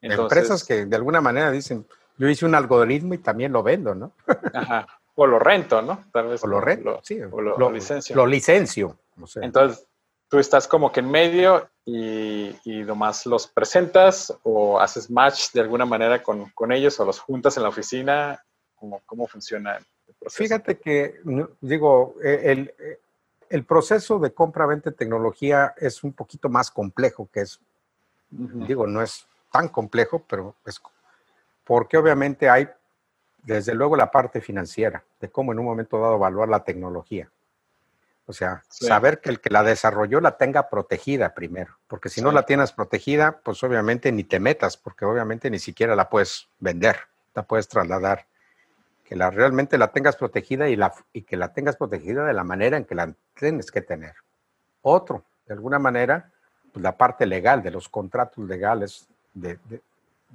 Empresas 0.00 0.64
que 0.64 0.86
de 0.86 0.96
alguna 0.96 1.20
manera 1.20 1.50
dicen, 1.50 1.86
yo 2.16 2.28
hice 2.28 2.46
un 2.46 2.54
algoritmo 2.54 3.14
y 3.14 3.18
también 3.18 3.52
lo 3.52 3.62
vendo, 3.62 3.94
¿no? 3.94 4.12
Ajá. 4.52 4.86
O 5.14 5.26
lo 5.26 5.38
rento, 5.38 5.82
¿no? 5.82 6.04
Tal 6.12 6.28
vez. 6.28 6.44
O 6.44 6.46
lo 6.46 6.60
rento, 6.60 7.00
sí. 7.02 7.20
O 7.30 7.40
lo, 7.40 7.70
licencio. 7.70 8.14
Lo 8.14 8.26
licencio. 8.26 8.96
Entonces, 9.36 9.84
tú 10.28 10.38
estás 10.38 10.68
como 10.68 10.92
que 10.92 11.00
en 11.00 11.10
medio 11.10 11.68
y, 11.84 12.54
y 12.64 12.84
nomás 12.84 13.26
los 13.26 13.46
presentas 13.46 14.32
o 14.44 14.80
haces 14.80 15.10
match 15.10 15.52
de 15.52 15.60
alguna 15.60 15.84
manera 15.84 16.22
con, 16.22 16.50
con 16.50 16.70
ellos 16.70 17.00
o 17.00 17.04
los 17.04 17.18
juntas 17.18 17.56
en 17.56 17.64
la 17.64 17.70
oficina. 17.70 18.44
¿Cómo, 18.76 19.02
cómo 19.06 19.26
funciona 19.26 19.76
el 19.76 20.14
proceso? 20.20 20.44
Fíjate 20.44 20.78
que, 20.78 21.16
digo, 21.60 22.14
e, 22.22 22.52
el, 22.52 22.74
el 23.48 23.64
proceso 23.64 24.20
de 24.20 24.32
compra-venta 24.32 24.90
de 24.90 24.96
tecnología 24.96 25.74
es 25.78 26.04
un 26.04 26.12
poquito 26.12 26.48
más 26.48 26.70
complejo 26.70 27.28
que 27.32 27.40
eso. 27.40 27.58
Digo, 28.30 28.86
no 28.86 29.02
es 29.02 29.26
tan 29.50 29.68
complejo, 29.68 30.24
pero 30.28 30.54
es 30.64 30.80
porque 31.68 31.98
obviamente 31.98 32.48
hay, 32.48 32.66
desde 33.42 33.74
luego, 33.74 33.94
la 33.94 34.10
parte 34.10 34.40
financiera, 34.40 35.04
de 35.20 35.30
cómo 35.30 35.52
en 35.52 35.58
un 35.58 35.66
momento 35.66 36.00
dado 36.00 36.14
evaluar 36.14 36.48
la 36.48 36.64
tecnología. 36.64 37.30
O 38.24 38.32
sea, 38.32 38.62
saber 38.68 39.20
que 39.20 39.28
el 39.28 39.40
que 39.40 39.50
la 39.50 39.62
desarrolló 39.62 40.20
la 40.20 40.38
tenga 40.38 40.70
protegida 40.70 41.34
primero, 41.34 41.78
porque 41.86 42.08
si 42.08 42.22
no 42.22 42.32
la 42.32 42.44
tienes 42.44 42.72
protegida, 42.72 43.40
pues 43.42 43.62
obviamente 43.62 44.12
ni 44.12 44.24
te 44.24 44.40
metas, 44.40 44.78
porque 44.78 45.04
obviamente 45.04 45.50
ni 45.50 45.58
siquiera 45.58 45.94
la 45.94 46.08
puedes 46.08 46.48
vender, 46.58 47.00
la 47.34 47.42
puedes 47.42 47.68
trasladar. 47.68 48.26
Que 49.04 49.16
la, 49.16 49.30
realmente 49.30 49.76
la 49.76 49.92
tengas 49.92 50.16
protegida 50.16 50.68
y, 50.70 50.76
la, 50.76 50.94
y 51.12 51.22
que 51.22 51.36
la 51.36 51.52
tengas 51.52 51.76
protegida 51.76 52.24
de 52.24 52.32
la 52.32 52.44
manera 52.44 52.78
en 52.78 52.86
que 52.86 52.94
la 52.94 53.14
tienes 53.34 53.70
que 53.70 53.82
tener. 53.82 54.14
Otro, 54.80 55.24
de 55.46 55.52
alguna 55.52 55.78
manera, 55.78 56.30
pues 56.72 56.82
la 56.82 56.96
parte 56.96 57.26
legal 57.26 57.62
de 57.62 57.70
los 57.70 57.88
contratos 57.90 58.46
legales 58.46 59.08
de, 59.40 59.58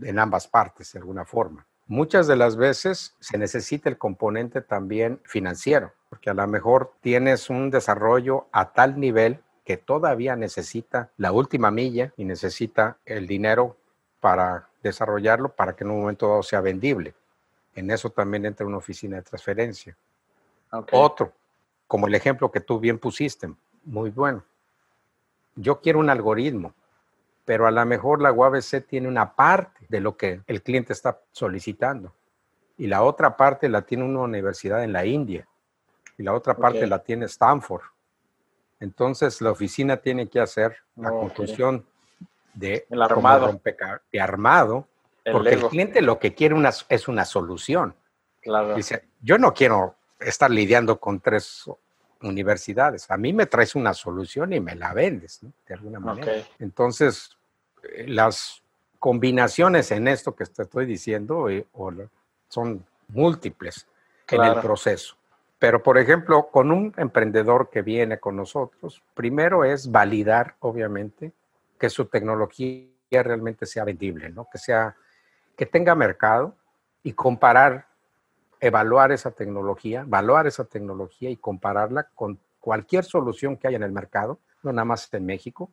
en 0.01 0.19
ambas 0.19 0.47
partes, 0.47 0.93
de 0.93 0.99
alguna 0.99 1.25
forma. 1.25 1.65
Muchas 1.87 2.27
de 2.27 2.35
las 2.35 2.55
veces 2.55 3.15
se 3.19 3.37
necesita 3.37 3.89
el 3.89 3.97
componente 3.97 4.61
también 4.61 5.19
financiero, 5.23 5.93
porque 6.09 6.29
a 6.29 6.33
lo 6.33 6.47
mejor 6.47 6.93
tienes 7.01 7.49
un 7.49 7.69
desarrollo 7.69 8.47
a 8.51 8.71
tal 8.71 8.99
nivel 8.99 9.39
que 9.65 9.77
todavía 9.77 10.35
necesita 10.35 11.11
la 11.17 11.31
última 11.31 11.71
milla 11.71 12.13
y 12.17 12.25
necesita 12.25 12.97
el 13.05 13.27
dinero 13.27 13.77
para 14.19 14.69
desarrollarlo 14.81 15.49
para 15.49 15.75
que 15.75 15.83
en 15.83 15.91
un 15.91 16.01
momento 16.01 16.27
dado 16.27 16.43
sea 16.43 16.61
vendible. 16.61 17.13
En 17.75 17.91
eso 17.91 18.09
también 18.09 18.45
entra 18.45 18.65
una 18.65 18.77
oficina 18.77 19.17
de 19.17 19.23
transferencia. 19.23 19.97
Otro, 20.91 21.33
como 21.87 22.07
el 22.07 22.15
ejemplo 22.15 22.51
que 22.51 22.61
tú 22.61 22.79
bien 22.79 22.99
pusiste, 22.99 23.53
muy 23.83 24.09
bueno. 24.09 24.43
Yo 25.55 25.81
quiero 25.81 25.99
un 25.99 26.09
algoritmo 26.09 26.73
pero 27.45 27.67
a 27.67 27.71
lo 27.71 27.85
mejor 27.85 28.21
la 28.21 28.31
UABC 28.31 28.85
tiene 28.87 29.07
una 29.07 29.33
parte 29.33 29.85
de 29.89 29.99
lo 29.99 30.15
que 30.15 30.41
el 30.47 30.61
cliente 30.61 30.93
está 30.93 31.19
solicitando 31.31 32.13
y 32.77 32.87
la 32.87 33.03
otra 33.03 33.35
parte 33.35 33.69
la 33.69 33.81
tiene 33.83 34.03
una 34.03 34.21
universidad 34.21 34.83
en 34.83 34.93
la 34.93 35.05
India 35.05 35.47
y 36.17 36.23
la 36.23 36.33
otra 36.33 36.55
parte 36.55 36.87
la 36.87 36.99
tiene 36.99 37.25
Stanford. 37.25 37.83
Entonces 38.79 39.41
la 39.41 39.51
oficina 39.51 39.97
tiene 39.97 40.27
que 40.27 40.39
hacer 40.39 40.77
la 40.95 41.09
conclusión 41.09 41.85
de 42.53 42.85
el 42.89 43.01
armado, 43.01 43.59
de 44.11 44.21
armado 44.21 44.87
porque 45.31 45.53
el 45.53 45.67
cliente 45.67 46.01
lo 46.01 46.19
que 46.19 46.33
quiere 46.33 46.53
una, 46.53 46.71
es 46.89 47.07
una 47.07 47.25
solución. 47.25 47.95
Claro. 48.41 48.75
Dice, 48.75 49.05
yo 49.21 49.37
no 49.37 49.53
quiero 49.53 49.95
estar 50.19 50.51
lidiando 50.51 50.99
con 50.99 51.19
tres 51.19 51.65
universidades. 52.23 53.09
A 53.11 53.17
mí 53.17 53.33
me 53.33 53.45
traes 53.45 53.75
una 53.75 53.93
solución 53.93 54.53
y 54.53 54.59
me 54.59 54.75
la 54.75 54.93
vendes, 54.93 55.43
¿no? 55.43 55.51
De 55.67 55.75
alguna 55.75 55.99
manera. 55.99 56.43
Entonces, 56.59 57.37
eh, 57.83 58.05
las 58.07 58.63
combinaciones 58.99 59.91
en 59.91 60.07
esto 60.07 60.35
que 60.35 60.45
te 60.45 60.63
estoy 60.63 60.85
diciendo 60.85 61.49
eh, 61.49 61.65
son 62.47 62.85
múltiples 63.09 63.85
en 64.29 64.41
el 64.41 64.59
proceso. 64.61 65.15
Pero, 65.59 65.81
por 65.81 65.97
ejemplo, 65.97 66.49
con 66.51 66.71
un 66.71 66.93
emprendedor 66.97 67.69
que 67.69 67.81
viene 67.81 68.19
con 68.19 68.35
nosotros, 68.35 69.01
primero 69.13 69.63
es 69.63 69.89
validar, 69.89 70.55
obviamente, 70.59 71.31
que 71.77 71.89
su 71.89 72.05
tecnología 72.05 72.87
realmente 73.11 73.65
sea 73.65 73.83
vendible, 73.83 74.29
¿no? 74.29 74.47
Que 74.51 74.57
sea, 74.57 74.95
que 75.55 75.65
tenga 75.65 75.95
mercado 75.95 76.55
y 77.03 77.13
comparar 77.13 77.87
evaluar 78.63 79.11
esa 79.11 79.31
tecnología, 79.31 80.01
evaluar 80.01 80.47
esa 80.47 80.63
tecnología 80.63 81.29
y 81.29 81.35
compararla 81.35 82.07
con 82.15 82.39
cualquier 82.61 83.03
solución 83.03 83.57
que 83.57 83.67
haya 83.67 83.75
en 83.75 83.83
el 83.83 83.91
mercado, 83.91 84.39
no 84.63 84.71
nada 84.71 84.85
más 84.85 85.13
en 85.13 85.25
México, 85.25 85.69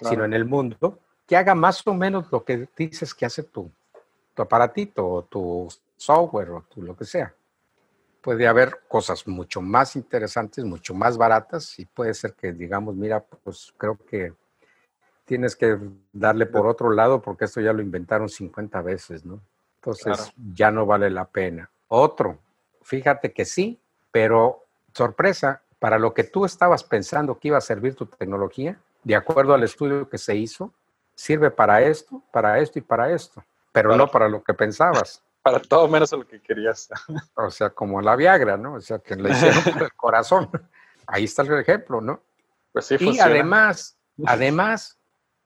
sino 0.00 0.24
en 0.24 0.32
el 0.32 0.46
mundo, 0.46 0.98
que 1.26 1.36
haga 1.36 1.54
más 1.54 1.86
o 1.86 1.92
menos 1.92 2.32
lo 2.32 2.42
que 2.42 2.66
dices 2.76 3.14
que 3.14 3.26
hace 3.26 3.42
tu, 3.42 3.70
tu 4.32 4.42
aparatito 4.42 5.06
o 5.06 5.22
tu 5.22 5.68
software 5.96 6.50
o 6.50 6.62
tu 6.62 6.80
lo 6.82 6.96
que 6.96 7.04
sea. 7.04 7.34
Puede 8.22 8.48
haber 8.48 8.80
cosas 8.88 9.28
mucho 9.28 9.60
más 9.60 9.94
interesantes, 9.94 10.64
mucho 10.64 10.94
más 10.94 11.18
baratas 11.18 11.78
y 11.78 11.84
puede 11.84 12.14
ser 12.14 12.32
que 12.32 12.52
digamos, 12.54 12.94
mira, 12.96 13.22
pues 13.22 13.74
creo 13.76 13.98
que 13.98 14.32
tienes 15.26 15.54
que 15.54 15.78
darle 16.10 16.46
por 16.46 16.66
otro 16.66 16.90
lado 16.90 17.20
porque 17.20 17.44
esto 17.44 17.60
ya 17.60 17.74
lo 17.74 17.82
inventaron 17.82 18.30
50 18.30 18.80
veces, 18.80 19.26
¿no? 19.26 19.42
Entonces 19.76 20.04
Claro. 20.04 20.32
ya 20.54 20.70
no 20.70 20.86
vale 20.86 21.10
la 21.10 21.26
pena. 21.26 21.70
Otro, 21.88 22.38
fíjate 22.82 23.32
que 23.32 23.44
sí, 23.44 23.80
pero 24.10 24.64
sorpresa, 24.92 25.62
para 25.78 25.98
lo 25.98 26.14
que 26.14 26.24
tú 26.24 26.44
estabas 26.44 26.82
pensando 26.84 27.38
que 27.38 27.48
iba 27.48 27.58
a 27.58 27.60
servir 27.60 27.94
tu 27.94 28.06
tecnología, 28.06 28.78
de 29.02 29.16
acuerdo 29.16 29.54
al 29.54 29.62
estudio 29.62 30.08
que 30.08 30.18
se 30.18 30.34
hizo, 30.34 30.72
sirve 31.14 31.50
para 31.50 31.82
esto, 31.82 32.22
para 32.32 32.58
esto 32.58 32.78
y 32.78 32.82
para 32.82 33.12
esto, 33.12 33.44
pero 33.72 33.94
no 33.96 34.10
para 34.10 34.28
lo 34.28 34.42
que 34.42 34.54
pensabas. 34.54 35.22
Para 35.44 35.60
todo 35.60 35.86
menos 35.88 36.10
lo 36.12 36.26
que 36.26 36.40
querías. 36.40 36.88
O 37.36 37.50
sea, 37.50 37.68
como 37.68 38.00
la 38.00 38.16
Viagra, 38.16 38.56
¿no? 38.56 38.76
O 38.76 38.80
sea, 38.80 38.98
que 38.98 39.14
le 39.14 39.30
hicieron 39.30 39.62
por 39.62 39.82
el 39.82 39.92
corazón. 39.92 40.48
Ahí 41.06 41.24
está 41.24 41.42
el 41.42 41.52
ejemplo, 41.58 42.00
¿no? 42.00 42.22
Pues 42.72 42.86
sí, 42.86 42.94
Y 42.94 43.04
funciona. 43.04 43.30
además, 43.30 43.94
además, 44.26 44.98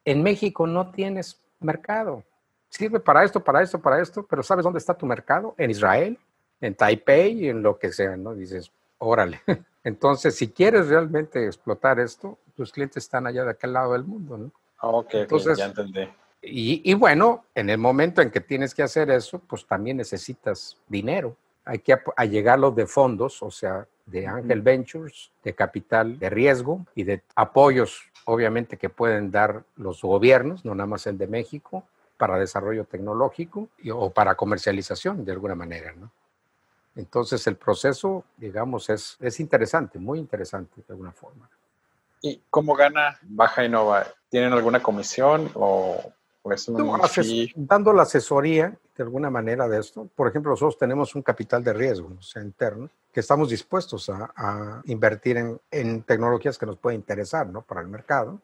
en 0.04 0.22
México 0.22 0.68
no 0.68 0.92
tienes 0.92 1.40
mercado. 1.58 2.22
Sirve 2.68 3.00
para 3.00 3.24
esto, 3.24 3.42
para 3.42 3.60
esto, 3.60 3.80
para 3.80 4.00
esto, 4.00 4.24
pero 4.24 4.44
¿sabes 4.44 4.62
dónde 4.62 4.78
está 4.78 4.94
tu 4.94 5.04
mercado? 5.04 5.56
En 5.58 5.70
Israel, 5.72 6.16
en 6.60 6.74
Taipei, 6.74 7.48
en 7.48 7.62
lo 7.62 7.78
que 7.78 7.92
sea, 7.92 8.16
¿no? 8.16 8.34
Dices, 8.34 8.70
órale. 8.98 9.40
Entonces, 9.84 10.34
si 10.36 10.48
quieres 10.48 10.88
realmente 10.88 11.46
explotar 11.46 12.00
esto, 12.00 12.38
tus 12.56 12.72
clientes 12.72 13.04
están 13.04 13.26
allá 13.26 13.44
de 13.44 13.50
aquel 13.50 13.72
lado 13.72 13.92
del 13.92 14.04
mundo, 14.04 14.36
¿no? 14.36 14.50
Ah, 14.78 14.88
ok, 14.88 15.14
Entonces- 15.14 15.58
ya 15.58 15.66
entendí. 15.66 16.08
Y, 16.40 16.88
y 16.88 16.94
bueno, 16.94 17.44
en 17.54 17.68
el 17.68 17.78
momento 17.78 18.22
en 18.22 18.30
que 18.30 18.40
tienes 18.40 18.72
que 18.72 18.84
hacer 18.84 19.10
eso, 19.10 19.40
pues 19.40 19.66
también 19.66 19.96
necesitas 19.96 20.76
dinero. 20.86 21.36
Hay 21.64 21.80
que 21.80 21.96
allegarlo 22.16 22.70
de 22.70 22.86
fondos, 22.86 23.42
o 23.42 23.50
sea, 23.50 23.86
de 24.06 24.26
Angel 24.26 24.62
Ventures, 24.62 25.30
de 25.42 25.52
capital 25.54 26.16
de 26.18 26.30
riesgo 26.30 26.86
y 26.94 27.02
de 27.02 27.22
apoyos, 27.34 28.02
obviamente, 28.24 28.76
que 28.76 28.88
pueden 28.88 29.32
dar 29.32 29.64
los 29.76 30.00
gobiernos, 30.00 30.64
no 30.64 30.74
nada 30.76 30.86
más 30.86 31.06
el 31.08 31.18
de 31.18 31.26
México, 31.26 31.82
para 32.16 32.38
desarrollo 32.38 32.84
tecnológico 32.84 33.68
y- 33.82 33.90
o 33.90 34.10
para 34.10 34.36
comercialización 34.36 35.24
de 35.24 35.32
alguna 35.32 35.56
manera, 35.56 35.92
¿no? 35.98 36.10
Entonces 36.96 37.46
el 37.46 37.56
proceso, 37.56 38.24
digamos, 38.36 38.90
es, 38.90 39.16
es 39.20 39.40
interesante, 39.40 39.98
muy 39.98 40.18
interesante 40.18 40.82
de 40.86 40.92
alguna 40.92 41.12
forma. 41.12 41.48
¿Y 42.20 42.40
cómo 42.50 42.74
gana 42.74 43.18
Baja 43.22 43.64
Innova? 43.64 44.06
¿Tienen 44.28 44.52
alguna 44.52 44.82
comisión 44.82 45.50
o, 45.54 46.12
es 46.50 46.68
un 46.68 47.00
fee? 47.08 47.52
dando 47.54 47.92
la 47.92 48.02
asesoría 48.02 48.76
de 48.96 49.04
alguna 49.04 49.30
manera 49.30 49.68
de 49.68 49.78
esto, 49.78 50.08
por 50.16 50.28
ejemplo, 50.28 50.50
nosotros 50.50 50.76
tenemos 50.76 51.14
un 51.14 51.22
capital 51.22 51.62
de 51.62 51.72
riesgo 51.72 52.10
o 52.18 52.22
sea, 52.22 52.42
interno 52.42 52.90
que 53.12 53.20
estamos 53.20 53.50
dispuestos 53.50 54.08
a, 54.08 54.32
a 54.34 54.82
invertir 54.86 55.36
en, 55.36 55.60
en 55.70 56.02
tecnologías 56.02 56.58
que 56.58 56.66
nos 56.66 56.76
pueden 56.78 57.00
interesar 57.00 57.46
¿no? 57.46 57.62
para 57.62 57.80
el 57.80 57.88
mercado 57.88 58.40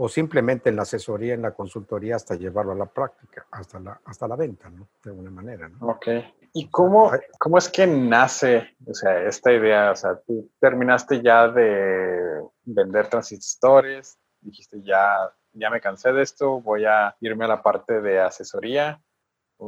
o 0.00 0.08
simplemente 0.08 0.70
en 0.70 0.76
la 0.76 0.82
asesoría, 0.82 1.34
en 1.34 1.42
la 1.42 1.50
consultoría 1.50 2.16
hasta 2.16 2.36
llevarlo 2.36 2.72
a 2.72 2.76
la 2.76 2.86
práctica, 2.86 3.46
hasta 3.50 3.80
la, 3.80 4.00
hasta 4.04 4.28
la 4.28 4.36
venta, 4.36 4.70
¿no? 4.70 4.86
de 5.02 5.10
alguna 5.10 5.30
manera. 5.30 5.68
¿no? 5.68 5.88
Ok. 5.88 6.06
¿Y 6.52 6.68
cómo, 6.70 7.12
cómo 7.38 7.58
es 7.58 7.68
que 7.68 7.86
nace 7.86 8.76
o 8.86 8.94
sea, 8.94 9.22
esta 9.22 9.52
idea? 9.52 9.90
O 9.92 9.96
sea, 9.96 10.18
tú 10.26 10.50
terminaste 10.60 11.22
ya 11.22 11.48
de 11.48 12.42
vender 12.64 13.08
transistores, 13.08 14.18
dijiste 14.40 14.82
ya, 14.82 15.32
ya 15.52 15.70
me 15.70 15.80
cansé 15.80 16.12
de 16.12 16.22
esto, 16.22 16.60
voy 16.60 16.84
a 16.84 17.14
irme 17.20 17.44
a 17.44 17.48
la 17.48 17.62
parte 17.62 18.00
de 18.00 18.20
asesoría, 18.20 19.00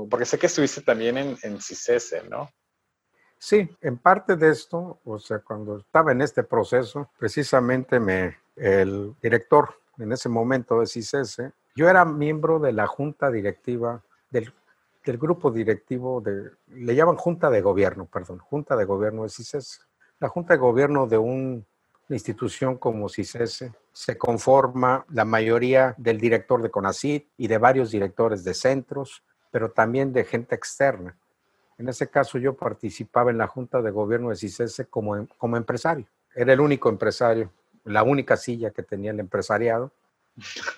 porque 0.08 0.24
sé 0.24 0.38
que 0.38 0.46
estuviste 0.46 0.82
también 0.82 1.18
en, 1.18 1.36
en 1.42 1.60
CICESE, 1.60 2.22
¿no? 2.28 2.48
Sí, 3.38 3.68
en 3.80 3.96
parte 3.96 4.36
de 4.36 4.50
esto, 4.50 5.00
o 5.04 5.18
sea, 5.18 5.38
cuando 5.38 5.78
estaba 5.78 6.12
en 6.12 6.20
este 6.20 6.42
proceso, 6.42 7.10
precisamente 7.18 7.98
me, 7.98 8.36
el 8.54 9.14
director 9.22 9.80
en 9.98 10.12
ese 10.12 10.28
momento 10.28 10.80
de 10.80 10.86
CICESE, 10.86 11.52
yo 11.74 11.88
era 11.88 12.04
miembro 12.04 12.58
de 12.58 12.72
la 12.72 12.86
junta 12.86 13.30
directiva 13.30 14.02
del, 14.30 14.52
del 15.04 15.18
grupo 15.18 15.50
directivo 15.50 16.20
de, 16.20 16.50
le 16.68 16.94
llaman 16.94 17.16
junta 17.16 17.50
de 17.50 17.60
gobierno, 17.62 18.06
perdón, 18.06 18.38
junta 18.38 18.76
de 18.76 18.84
gobierno 18.84 19.22
de 19.22 19.30
CICESE. 19.30 19.80
La 20.18 20.28
junta 20.28 20.54
de 20.54 20.58
gobierno 20.58 21.06
de 21.06 21.16
un- 21.18 21.64
una 22.08 22.16
institución 22.16 22.76
como 22.76 23.08
CICESE 23.08 23.72
se 23.92 24.18
conforma 24.18 25.04
la 25.10 25.24
mayoría 25.24 25.94
del 25.96 26.18
director 26.20 26.60
de 26.60 26.70
CONACYT 26.70 27.28
y 27.38 27.46
de 27.48 27.58
varios 27.58 27.90
directores 27.92 28.44
de 28.44 28.52
centros, 28.54 29.22
pero 29.50 29.70
también 29.70 30.12
de 30.12 30.24
gente 30.24 30.54
externa. 30.54 31.16
En 31.78 31.88
ese 31.88 32.08
caso 32.08 32.36
yo 32.38 32.54
participaba 32.54 33.30
en 33.30 33.38
la 33.38 33.46
Junta 33.46 33.80
de 33.80 33.90
Gobierno 33.90 34.28
de 34.30 34.36
CICESE 34.36 34.86
como, 34.86 35.16
em- 35.16 35.28
como 35.38 35.56
empresario. 35.56 36.06
Era 36.34 36.52
el 36.52 36.60
único 36.60 36.88
empresario, 36.90 37.50
la 37.84 38.02
única 38.02 38.36
silla 38.36 38.70
que 38.70 38.82
tenía 38.82 39.12
el 39.12 39.20
empresariado 39.20 39.90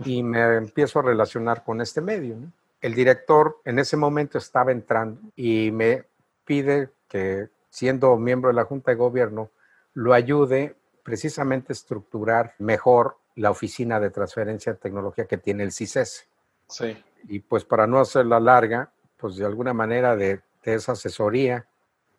y 0.05 0.23
me 0.23 0.57
empiezo 0.57 1.01
a 1.01 1.03
relacionar 1.03 1.64
con 1.64 1.81
este 1.81 2.01
medio. 2.01 2.37
¿no? 2.37 2.53
El 2.83 2.95
director 2.95 3.61
en 3.64 3.78
ese 3.78 3.97
momento 3.97 4.39
estaba 4.39 4.72
entrando 4.72 5.20
y 5.37 5.70
me 5.70 6.05
pide 6.45 6.91
que, 7.09 7.49
siendo 7.70 8.16
miembro 8.16 8.49
de 8.51 8.55
la 8.55 8.64
Junta 8.64 8.91
de 8.91 8.97
Gobierno, 8.97 9.51
lo 9.95 10.12
ayude 10.12 10.76
precisamente 11.03 11.72
a 11.72 11.74
estructurar 11.74 12.55
mejor 12.59 13.16
la 13.37 13.51
oficina 13.51 13.99
de 14.01 14.11
transferencia 14.11 14.72
de 14.72 14.78
tecnología 14.78 15.26
que 15.26 15.39
tiene 15.39 15.62
el 15.62 15.72
CICESE 15.72 16.26
Sí. 16.68 17.03
y 17.28 17.39
pues 17.41 17.64
para 17.64 17.87
no 17.87 17.99
hacerla 18.01 18.41
larga, 18.41 18.91
pues 19.16 19.37
de 19.37 19.45
alguna 19.47 19.72
manera 19.72 20.16
de, 20.16 20.41
de 20.64 20.74
esa 20.74 20.93
asesoría, 20.93 21.66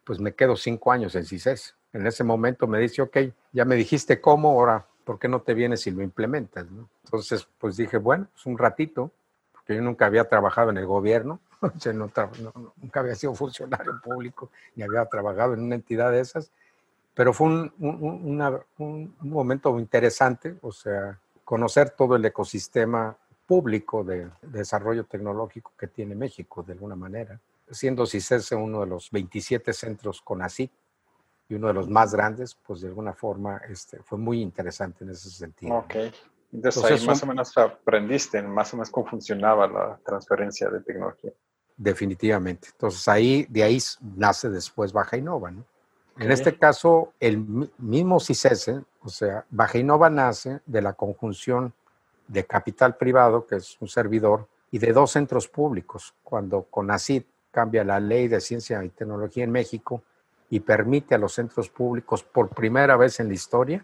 pues 0.04 0.20
me 0.20 0.34
quedo 0.34 0.56
cinco 0.56 0.92
años 0.92 1.16
en 1.16 1.26
CICES. 1.26 1.76
En 1.94 2.08
ese 2.08 2.24
momento 2.24 2.68
me 2.68 2.80
dice, 2.80 3.02
ok, 3.02 3.18
ya 3.52 3.66
me 3.66 3.76
dijiste 3.76 4.22
cómo, 4.22 4.52
ahora, 4.52 4.86
¿por 5.04 5.20
qué 5.20 5.28
no 5.28 5.42
te 5.42 5.54
vienes 5.54 5.86
y 5.88 5.92
lo 5.92 6.02
implementas? 6.04 6.70
no? 6.72 6.90
Entonces, 7.04 7.48
pues 7.58 7.76
dije, 7.78 7.98
bueno, 7.98 8.28
pues 8.34 8.46
un 8.46 8.58
ratito, 8.58 9.12
porque 9.64 9.76
yo 9.76 9.82
nunca 9.82 10.06
había 10.06 10.26
trabajado 10.26 10.70
en 10.72 10.78
el 10.78 10.86
gobierno, 10.86 11.40
o 11.62 11.72
sea, 11.80 11.94
no 11.94 12.12
no- 12.16 12.54
no- 12.54 12.74
nunca 12.78 13.00
había 13.00 13.16
sido 13.16 13.34
funcionario 13.34 14.00
público, 14.04 14.50
ni 14.76 14.84
había 14.84 15.06
trabajado 15.06 15.54
en 15.54 15.62
una 15.62 15.76
entidad 15.76 16.12
de 16.12 16.20
esas, 16.20 16.52
pero 17.14 17.32
fue 17.34 17.48
un, 17.48 17.74
un- 17.80 18.04
un- 18.04 18.66
un- 18.80 19.16
momento 19.22 19.80
interesante, 19.80 20.58
o 20.62 20.72
sea, 20.72 21.18
conocer 21.46 21.92
todo 21.92 22.16
el 22.16 22.26
ecosistema 22.26 23.16
público 23.46 24.04
de, 24.04 24.26
de 24.42 24.60
desarrollo 24.60 25.06
tecnológico 25.06 25.72
que 25.78 25.88
tiene 25.88 26.16
México, 26.16 26.64
de 26.64 26.74
alguna 26.74 26.96
manera, 26.96 27.40
siendo 27.70 28.06
CICESE 28.06 28.56
uno 28.56 28.82
de 28.82 28.88
los 28.88 29.12
27 29.12 29.72
centros 29.74 30.22
con 30.22 30.42
ASIC 30.42 30.72
y 31.50 31.56
uno 31.56 31.68
de 31.68 31.74
los 31.74 31.90
más 31.90 32.14
grandes, 32.14 32.56
pues 32.56 32.82
de 32.82 32.88
alguna 32.88 33.14
forma 33.14 33.58
este, 33.70 34.02
fue 34.02 34.18
muy 34.18 34.42
interesante 34.42 35.04
en 35.04 35.12
ese 35.12 35.30
sentido. 35.30 35.76
Ok. 35.76 35.96
Entonces, 36.54 36.84
Entonces, 36.84 37.02
ahí 37.02 37.08
más 37.08 37.20
son- 37.20 37.30
o 37.30 37.32
menos 37.32 37.58
aprendiste 37.58 38.42
más 38.44 38.74
o 38.74 38.78
menos 38.78 38.90
cómo 38.92 39.08
funcionaba 39.08 39.68
la 39.68 40.00
transferencia 40.06 40.70
de 40.70 40.82
tecnología. 40.82 41.32
Definitivamente. 41.76 42.70
Entonces 42.72 43.08
ahí, 43.08 43.46
de 43.50 43.64
ahí 43.64 43.80
nace 44.16 44.50
después 44.50 44.94
Baja 44.94 45.18
Innova, 45.18 45.52
¿no? 45.52 45.66
En 46.20 46.32
este 46.32 46.56
caso, 46.56 47.14
el 47.20 47.40
mi- 47.40 47.72
mismo 47.80 48.20
CICESE, 48.20 48.84
o 49.02 49.10
sea, 49.10 49.46
Baja 49.50 49.80
Innova 49.80 50.12
nace 50.12 50.62
de 50.68 50.82
la 50.84 50.94
conjunción 50.94 51.74
de 52.28 52.46
capital 52.46 52.96
privado, 52.98 53.48
que 53.48 53.56
es 53.56 53.76
un 53.82 53.88
servidor, 53.88 54.48
y 54.70 54.78
de 54.78 54.94
dos 54.94 55.12
centros 55.12 55.48
públicos. 55.48 56.14
Cuando 56.24 56.64
CONACYT 56.70 57.26
cambia 57.52 57.84
la 57.84 58.00
ley 58.00 58.28
de 58.28 58.40
ciencia 58.40 58.84
y 58.84 58.90
tecnología 58.90 59.44
en 59.44 59.52
México 59.52 60.04
y 60.52 60.60
permite 60.60 61.16
a 61.16 61.18
los 61.18 61.34
centros 61.34 61.70
públicos 61.70 62.24
por 62.24 62.50
primera 62.50 62.96
vez 62.96 63.20
en 63.20 63.28
la 63.28 63.34
historia 63.34 63.84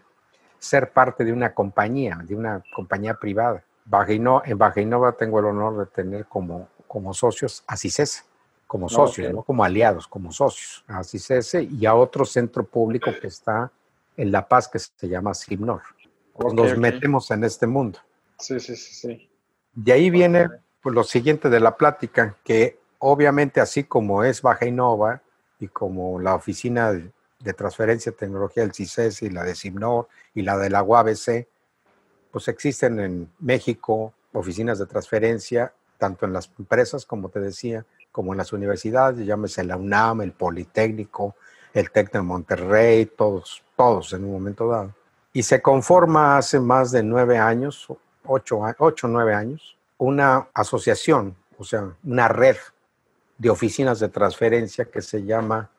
ser 0.60 0.92
parte 0.92 1.24
de 1.24 1.32
una 1.32 1.52
compañía, 1.54 2.20
de 2.22 2.36
una 2.36 2.62
compañía 2.72 3.14
privada. 3.14 3.64
Baja 3.84 4.12
Inno- 4.12 4.42
en 4.44 4.56
Baja 4.56 4.80
Innova 4.80 5.12
tengo 5.12 5.40
el 5.40 5.46
honor 5.46 5.78
de 5.78 5.86
tener 5.86 6.26
como, 6.26 6.68
como 6.86 7.12
socios 7.12 7.64
a 7.66 7.76
CICESE, 7.76 8.22
como 8.66 8.88
socios, 8.88 9.32
no 9.32 9.42
como 9.42 9.64
aliados, 9.64 10.06
como 10.06 10.30
socios 10.30 10.84
a 10.86 11.02
CICESE 11.02 11.62
y 11.64 11.86
a 11.86 11.94
otro 11.94 12.24
centro 12.24 12.62
público 12.62 13.10
que 13.20 13.26
está 13.26 13.72
en 14.16 14.30
La 14.30 14.46
Paz 14.46 14.68
que 14.68 14.78
se 14.78 15.08
llama 15.08 15.34
Simnor. 15.34 15.82
Ok, 16.34 16.52
Nos 16.52 16.76
metemos 16.78 17.30
en 17.32 17.42
este 17.42 17.66
mundo. 17.66 17.98
Sí, 18.38 18.60
sí, 18.60 18.76
sí, 18.76 18.94
sí. 18.94 19.30
De 19.74 19.92
ahí 19.92 20.10
viene 20.10 20.46
pues, 20.82 20.94
lo 20.94 21.02
siguiente 21.04 21.48
de 21.48 21.58
la 21.58 21.76
plática, 21.76 22.36
que 22.44 22.78
obviamente 22.98 23.60
así 23.60 23.84
como 23.84 24.22
es 24.24 24.42
Baja 24.42 24.66
Innova 24.66 25.20
y 25.58 25.68
como 25.68 26.20
la 26.20 26.34
oficina 26.34 26.92
de, 27.40 27.52
transferencia 27.52 28.12
de 28.12 28.18
tecnología 28.18 28.62
del 28.62 28.72
CICES 28.72 29.22
y 29.22 29.30
la 29.30 29.44
de 29.44 29.54
Simnor 29.54 30.08
y 30.34 30.42
la 30.42 30.56
de 30.58 30.70
la 30.70 30.82
UABC, 30.82 31.46
pues 32.30 32.48
existen 32.48 33.00
en 33.00 33.30
México 33.38 34.12
oficinas 34.32 34.78
de 34.78 34.86
transferencia, 34.86 35.72
tanto 35.98 36.26
en 36.26 36.32
las 36.32 36.50
empresas, 36.58 37.04
como 37.04 37.28
te 37.28 37.40
decía, 37.40 37.84
como 38.12 38.32
en 38.32 38.38
las 38.38 38.52
universidades, 38.52 39.24
llámese 39.26 39.64
la 39.64 39.76
UNAM, 39.76 40.22
el 40.22 40.32
Politécnico, 40.32 41.34
el 41.72 41.90
TEC 41.90 42.12
de 42.12 42.22
Monterrey, 42.22 43.06
todos, 43.06 43.62
todos 43.76 44.12
en 44.12 44.24
un 44.24 44.32
momento 44.32 44.68
dado. 44.68 44.94
Y 45.32 45.42
se 45.42 45.62
conforma 45.62 46.36
hace 46.36 46.58
más 46.58 46.90
de 46.90 47.02
nueve 47.02 47.38
años, 47.38 47.86
ocho, 48.24 48.60
ocho 48.78 49.08
nueve 49.08 49.34
años, 49.34 49.76
una 49.98 50.48
asociación, 50.54 51.36
o 51.58 51.64
sea, 51.64 51.94
una 52.02 52.28
red 52.28 52.56
de 53.38 53.50
oficinas 53.50 54.00
de 54.00 54.08
transferencia 54.08 54.86
que 54.86 55.02
se 55.02 55.24
llama 55.24 55.70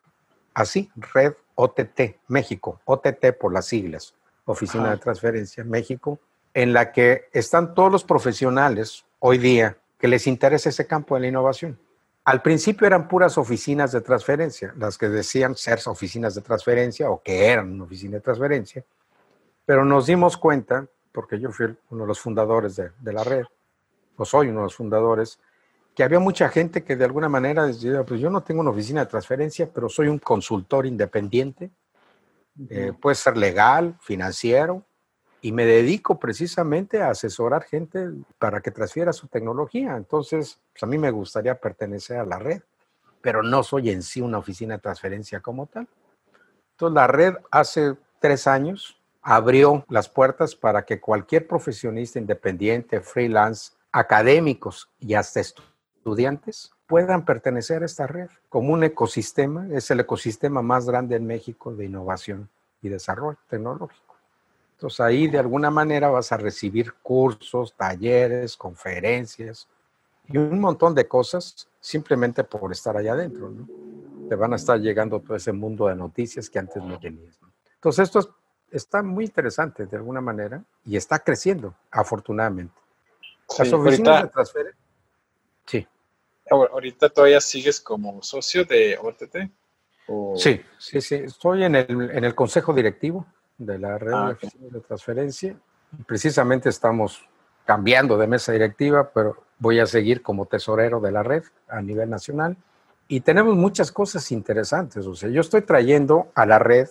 así, 0.54 0.90
Red 1.14 1.34
OTT 1.54 2.18
México, 2.28 2.80
OTT 2.84 3.32
por 3.38 3.52
las 3.52 3.66
siglas, 3.66 4.14
Oficina 4.44 4.84
Ajá. 4.84 4.92
de 4.92 4.98
Transferencia 4.98 5.64
México, 5.64 6.18
en 6.54 6.72
la 6.72 6.92
que 6.92 7.28
están 7.32 7.74
todos 7.74 7.90
los 7.90 8.04
profesionales 8.04 9.04
hoy 9.18 9.38
día 9.38 9.76
que 9.98 10.08
les 10.08 10.26
interesa 10.26 10.68
ese 10.68 10.86
campo 10.86 11.14
de 11.14 11.22
la 11.22 11.28
innovación. 11.28 11.78
Al 12.24 12.42
principio 12.42 12.86
eran 12.86 13.08
puras 13.08 13.38
oficinas 13.38 13.92
de 13.92 14.00
transferencia, 14.00 14.74
las 14.76 14.96
que 14.96 15.08
decían 15.08 15.56
ser 15.56 15.80
oficinas 15.86 16.34
de 16.34 16.40
transferencia 16.40 17.10
o 17.10 17.20
que 17.22 17.46
eran 17.46 17.72
una 17.72 17.84
oficina 17.84 18.16
de 18.16 18.20
transferencia, 18.20 18.84
pero 19.64 19.84
nos 19.84 20.06
dimos 20.06 20.36
cuenta, 20.36 20.86
porque 21.12 21.38
yo 21.38 21.50
fui 21.50 21.76
uno 21.90 22.02
de 22.02 22.08
los 22.08 22.20
fundadores 22.20 22.76
de, 22.76 22.90
de 23.00 23.12
la 23.12 23.24
red, 23.24 23.44
o 24.16 24.24
soy 24.24 24.48
uno 24.48 24.60
de 24.60 24.64
los 24.64 24.74
fundadores, 24.74 25.38
que 25.94 26.02
había 26.02 26.18
mucha 26.18 26.48
gente 26.48 26.84
que 26.84 26.96
de 26.96 27.04
alguna 27.04 27.28
manera 27.28 27.66
decía, 27.66 28.04
pues 28.04 28.20
yo 28.20 28.30
no 28.30 28.42
tengo 28.42 28.60
una 28.60 28.70
oficina 28.70 29.00
de 29.00 29.10
transferencia, 29.10 29.70
pero 29.72 29.88
soy 29.88 30.08
un 30.08 30.18
consultor 30.18 30.86
independiente, 30.86 31.70
eh, 32.70 32.92
puede 32.98 33.14
ser 33.14 33.36
legal, 33.36 33.96
financiero, 34.00 34.84
y 35.42 35.52
me 35.52 35.66
dedico 35.66 36.18
precisamente 36.18 37.02
a 37.02 37.10
asesorar 37.10 37.64
gente 37.64 38.10
para 38.38 38.60
que 38.60 38.70
transfiera 38.70 39.12
su 39.12 39.26
tecnología. 39.26 39.96
Entonces, 39.96 40.60
pues 40.72 40.82
a 40.82 40.86
mí 40.86 40.98
me 40.98 41.10
gustaría 41.10 41.58
pertenecer 41.58 42.18
a 42.18 42.24
la 42.24 42.38
red, 42.38 42.62
pero 43.20 43.42
no 43.42 43.62
soy 43.62 43.90
en 43.90 44.02
sí 44.02 44.20
una 44.20 44.38
oficina 44.38 44.74
de 44.74 44.80
transferencia 44.80 45.40
como 45.40 45.66
tal. 45.66 45.88
Entonces, 46.72 46.94
la 46.94 47.06
red 47.06 47.34
hace 47.50 47.96
tres 48.20 48.46
años 48.46 49.00
abrió 49.20 49.84
las 49.88 50.08
puertas 50.08 50.54
para 50.54 50.84
que 50.84 51.00
cualquier 51.00 51.46
profesionista 51.46 52.18
independiente, 52.18 53.00
freelance, 53.00 53.72
académicos 53.90 54.88
y 55.00 55.14
hasta 55.14 55.40
estudiantes 55.40 55.71
puedan 56.86 57.24
pertenecer 57.24 57.82
a 57.82 57.86
esta 57.86 58.06
red 58.06 58.28
como 58.48 58.72
un 58.72 58.84
ecosistema, 58.84 59.66
es 59.72 59.90
el 59.90 60.00
ecosistema 60.00 60.62
más 60.62 60.86
grande 60.86 61.16
en 61.16 61.26
México 61.26 61.74
de 61.74 61.86
innovación 61.86 62.48
y 62.82 62.88
desarrollo 62.88 63.38
tecnológico. 63.48 64.16
Entonces 64.74 65.00
ahí 65.00 65.28
de 65.28 65.38
alguna 65.38 65.70
manera 65.70 66.10
vas 66.10 66.32
a 66.32 66.36
recibir 66.36 66.92
cursos, 67.02 67.74
talleres, 67.76 68.56
conferencias 68.56 69.68
y 70.28 70.36
un 70.36 70.58
montón 70.58 70.94
de 70.94 71.06
cosas 71.06 71.68
simplemente 71.80 72.42
por 72.42 72.72
estar 72.72 72.96
allá 72.96 73.12
adentro. 73.12 73.48
¿no? 73.48 73.68
Te 74.28 74.34
van 74.34 74.52
a 74.52 74.56
estar 74.56 74.80
llegando 74.80 75.20
todo 75.20 75.36
ese 75.36 75.52
mundo 75.52 75.86
de 75.86 75.94
noticias 75.94 76.50
que 76.50 76.58
antes 76.58 76.82
no 76.82 76.98
tenías. 76.98 77.40
¿no? 77.40 77.48
Entonces 77.76 78.08
esto 78.08 78.34
está 78.72 79.02
muy 79.02 79.24
interesante 79.24 79.86
de 79.86 79.96
alguna 79.96 80.20
manera 80.20 80.64
y 80.84 80.96
está 80.96 81.20
creciendo, 81.20 81.74
afortunadamente. 81.90 82.74
Sí, 83.48 83.62
Las 83.62 83.72
oficinas 83.72 84.08
ahorita, 84.08 84.22
de 84.22 84.32
transferencia. 84.32 84.81
Sí. 86.52 86.68
ahorita 86.72 87.08
todavía 87.10 87.40
sigues 87.40 87.80
como 87.80 88.22
socio 88.22 88.64
de 88.64 88.98
OTT. 89.00 89.50
¿O- 90.08 90.34
Sí, 90.36 90.60
sí, 90.78 91.00
sí. 91.00 91.14
Estoy 91.16 91.64
en 91.64 91.74
el, 91.76 92.10
en 92.10 92.24
el 92.24 92.34
consejo 92.34 92.72
directivo 92.72 93.26
de 93.58 93.78
la 93.78 93.98
red 93.98 94.12
Ah, 94.12 94.26
de 94.28 94.32
ok. 94.32 94.36
oficinas 94.44 94.72
de 94.72 94.80
transferencia. 94.80 95.56
Precisamente 96.06 96.68
estamos 96.68 97.24
cambiando 97.64 98.16
de 98.18 98.26
mesa 98.26 98.52
directiva, 98.52 99.10
pero 99.12 99.36
voy 99.58 99.78
a 99.78 99.86
seguir 99.86 100.22
como 100.22 100.46
tesorero 100.46 101.00
de 101.00 101.12
la 101.12 101.22
red 101.22 101.44
a 101.68 101.80
nivel 101.80 102.10
nacional. 102.10 102.56
Y 103.08 103.20
tenemos 103.20 103.54
muchas 103.56 103.92
cosas 103.92 104.32
interesantes. 104.32 105.06
O 105.06 105.14
sea, 105.14 105.28
yo 105.28 105.40
estoy 105.40 105.62
trayendo 105.62 106.28
a 106.34 106.46
la 106.46 106.58
red, 106.58 106.88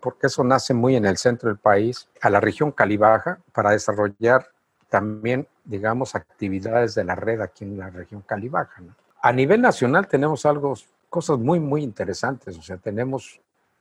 porque 0.00 0.26
eso 0.26 0.42
nace 0.44 0.74
muy 0.74 0.96
en 0.96 1.06
el 1.06 1.16
centro 1.16 1.48
del 1.48 1.58
país, 1.58 2.08
a 2.20 2.28
la 2.28 2.40
región 2.40 2.72
Calibaja, 2.72 3.38
para 3.52 3.70
desarrollar 3.70 4.50
también, 4.90 5.46
digamos, 5.64 6.14
actividades 6.14 6.94
de 6.94 7.04
la 7.04 7.14
red 7.14 7.40
aquí 7.40 7.64
en 7.64 7.78
la 7.78 7.90
región 7.90 8.22
Calibaja. 8.22 8.80
¿no? 8.80 8.94
A 9.20 9.32
nivel 9.32 9.60
nacional 9.60 10.08
tenemos 10.08 10.44
algo, 10.46 10.74
cosas 11.08 11.38
muy, 11.38 11.60
muy 11.60 11.82
interesantes. 11.82 12.56
O 12.58 12.62
sea, 12.62 12.76
tenemos, 12.76 13.40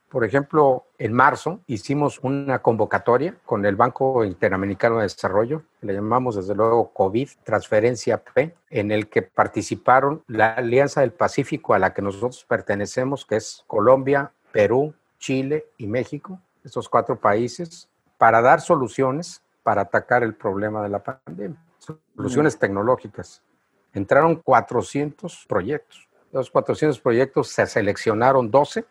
por 0.09 0.23
ejemplo, 0.23 0.85
en 0.97 1.13
marzo 1.13 1.61
hicimos 1.67 2.19
una 2.21 2.59
convocatoria 2.59 3.35
con 3.45 3.65
el 3.65 3.75
Banco 3.75 4.23
Interamericano 4.23 4.97
de 4.97 5.03
Desarrollo, 5.03 5.63
que 5.79 5.87
le 5.87 5.93
llamamos 5.93 6.35
desde 6.35 6.55
luego 6.55 6.91
COVID, 6.93 7.29
Transferencia 7.43 8.23
P, 8.23 8.55
en 8.69 8.91
el 8.91 9.09
que 9.09 9.21
participaron 9.21 10.23
la 10.27 10.53
Alianza 10.53 11.01
del 11.01 11.11
Pacífico 11.11 11.73
a 11.73 11.79
la 11.79 11.93
que 11.93 12.01
nosotros 12.01 12.45
pertenecemos, 12.47 13.25
que 13.25 13.37
es 13.37 13.63
Colombia, 13.67 14.31
Perú, 14.51 14.93
Chile 15.17 15.65
y 15.77 15.87
México, 15.87 16.39
estos 16.63 16.89
cuatro 16.89 17.19
países, 17.19 17.87
para 18.17 18.41
dar 18.41 18.61
soluciones 18.61 19.41
para 19.63 19.81
atacar 19.81 20.23
el 20.23 20.33
problema 20.33 20.81
de 20.83 20.89
la 20.89 20.99
pandemia, 20.99 21.59
soluciones 21.81 22.57
tecnológicas. 22.57 23.41
Entraron 23.93 24.35
400 24.35 25.45
proyectos. 25.47 26.07
De 26.31 26.37
los 26.37 26.49
400 26.49 26.99
proyectos 26.99 27.49
se 27.49 27.65
seleccionaron 27.65 28.49
12 28.49 28.85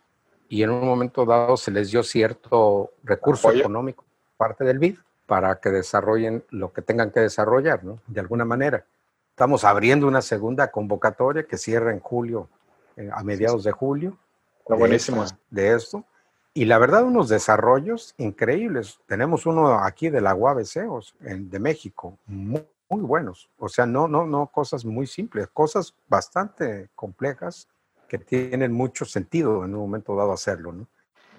y 0.49 0.63
en 0.63 0.71
un 0.71 0.85
momento 0.85 1.25
dado 1.25 1.57
se 1.57 1.71
les 1.71 1.91
dio 1.91 2.03
cierto 2.03 2.93
recurso 3.03 3.49
Apoyo. 3.49 3.61
económico 3.61 4.05
parte 4.37 4.65
del 4.65 4.79
BID 4.79 4.97
para 5.27 5.61
que 5.61 5.71
desarrollen 5.71 6.45
lo 6.51 6.73
que 6.73 6.83
tengan 6.83 7.11
que 7.11 7.21
desarrollar, 7.21 7.85
¿no? 7.85 8.01
De 8.07 8.21
alguna 8.21 8.45
manera. 8.45 8.85
Estamos 9.31 9.65
abriendo 9.65 10.09
una 10.09 10.23
segunda 10.23 10.71
convocatoria 10.71 11.45
que 11.45 11.57
cierra 11.57 11.93
en 11.93 12.01
julio, 12.01 12.49
eh, 12.97 13.09
a 13.13 13.23
mediados 13.23 13.65
de 13.65 13.71
julio. 13.71 14.19
Está 14.61 14.75
buenísimo. 14.75 15.25
De 15.51 15.75
esto. 15.75 16.05
Y 16.53 16.65
la 16.65 16.79
verdad, 16.79 17.05
unos 17.05 17.29
desarrollos 17.29 18.15
increíbles. 18.17 18.99
Tenemos 19.07 19.47
uno 19.47 19.79
aquí 19.79 20.09
de 20.09 20.21
la 20.21 20.35
UABC, 20.35 20.89
de 21.21 21.59
México, 21.61 22.19
muy, 22.27 22.67
muy 22.91 23.03
buenos. 23.03 23.49
O 23.59 23.69
sea, 23.69 23.87
no, 23.87 24.09
no, 24.09 24.27
no 24.27 24.49
cosas 24.49 24.85
muy 24.85 25.07
simples, 25.07 25.49
cosas 25.49 25.95
bastante 26.09 26.91
complejas 26.95 27.69
que 28.09 28.19
tienen 28.19 28.73
mucho 28.73 29.05
sentido 29.05 29.65
en 29.65 29.75
un 29.75 29.81
momento 29.81 30.17
dado 30.17 30.33
hacerlo, 30.33 30.73
¿no? 30.73 30.87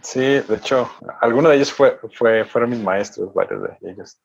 Sí, 0.02 0.22
de 0.22 0.56
hecho, 0.56 0.90
alguno 1.20 1.50
de 1.50 1.58
ellos 1.58 1.72
fue, 1.72 2.00
fue, 2.18 2.46
fueron 2.46 2.72
mis 2.72 2.82
maestros, 2.82 3.32
varios 3.34 3.62
de 3.62 3.92
ellos. 3.92 4.18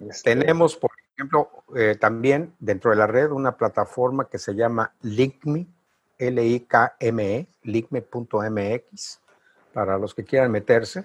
Este, 0.00 0.34
Tenemos, 0.34 0.76
por 0.76 0.90
ejemplo, 1.14 1.50
eh, 1.76 1.96
también 2.00 2.54
dentro 2.58 2.90
de 2.90 2.96
la 2.96 3.06
red 3.06 3.30
una 3.30 3.56
plataforma 3.56 4.28
que 4.28 4.38
se 4.38 4.54
llama 4.54 4.94
LinkMe, 5.02 5.66
L-I-K-M-E, 6.16 7.48
linkme.mx, 7.64 9.20
para 9.74 9.98
los 9.98 10.14
que 10.14 10.24
quieran 10.24 10.52
meterse, 10.52 11.04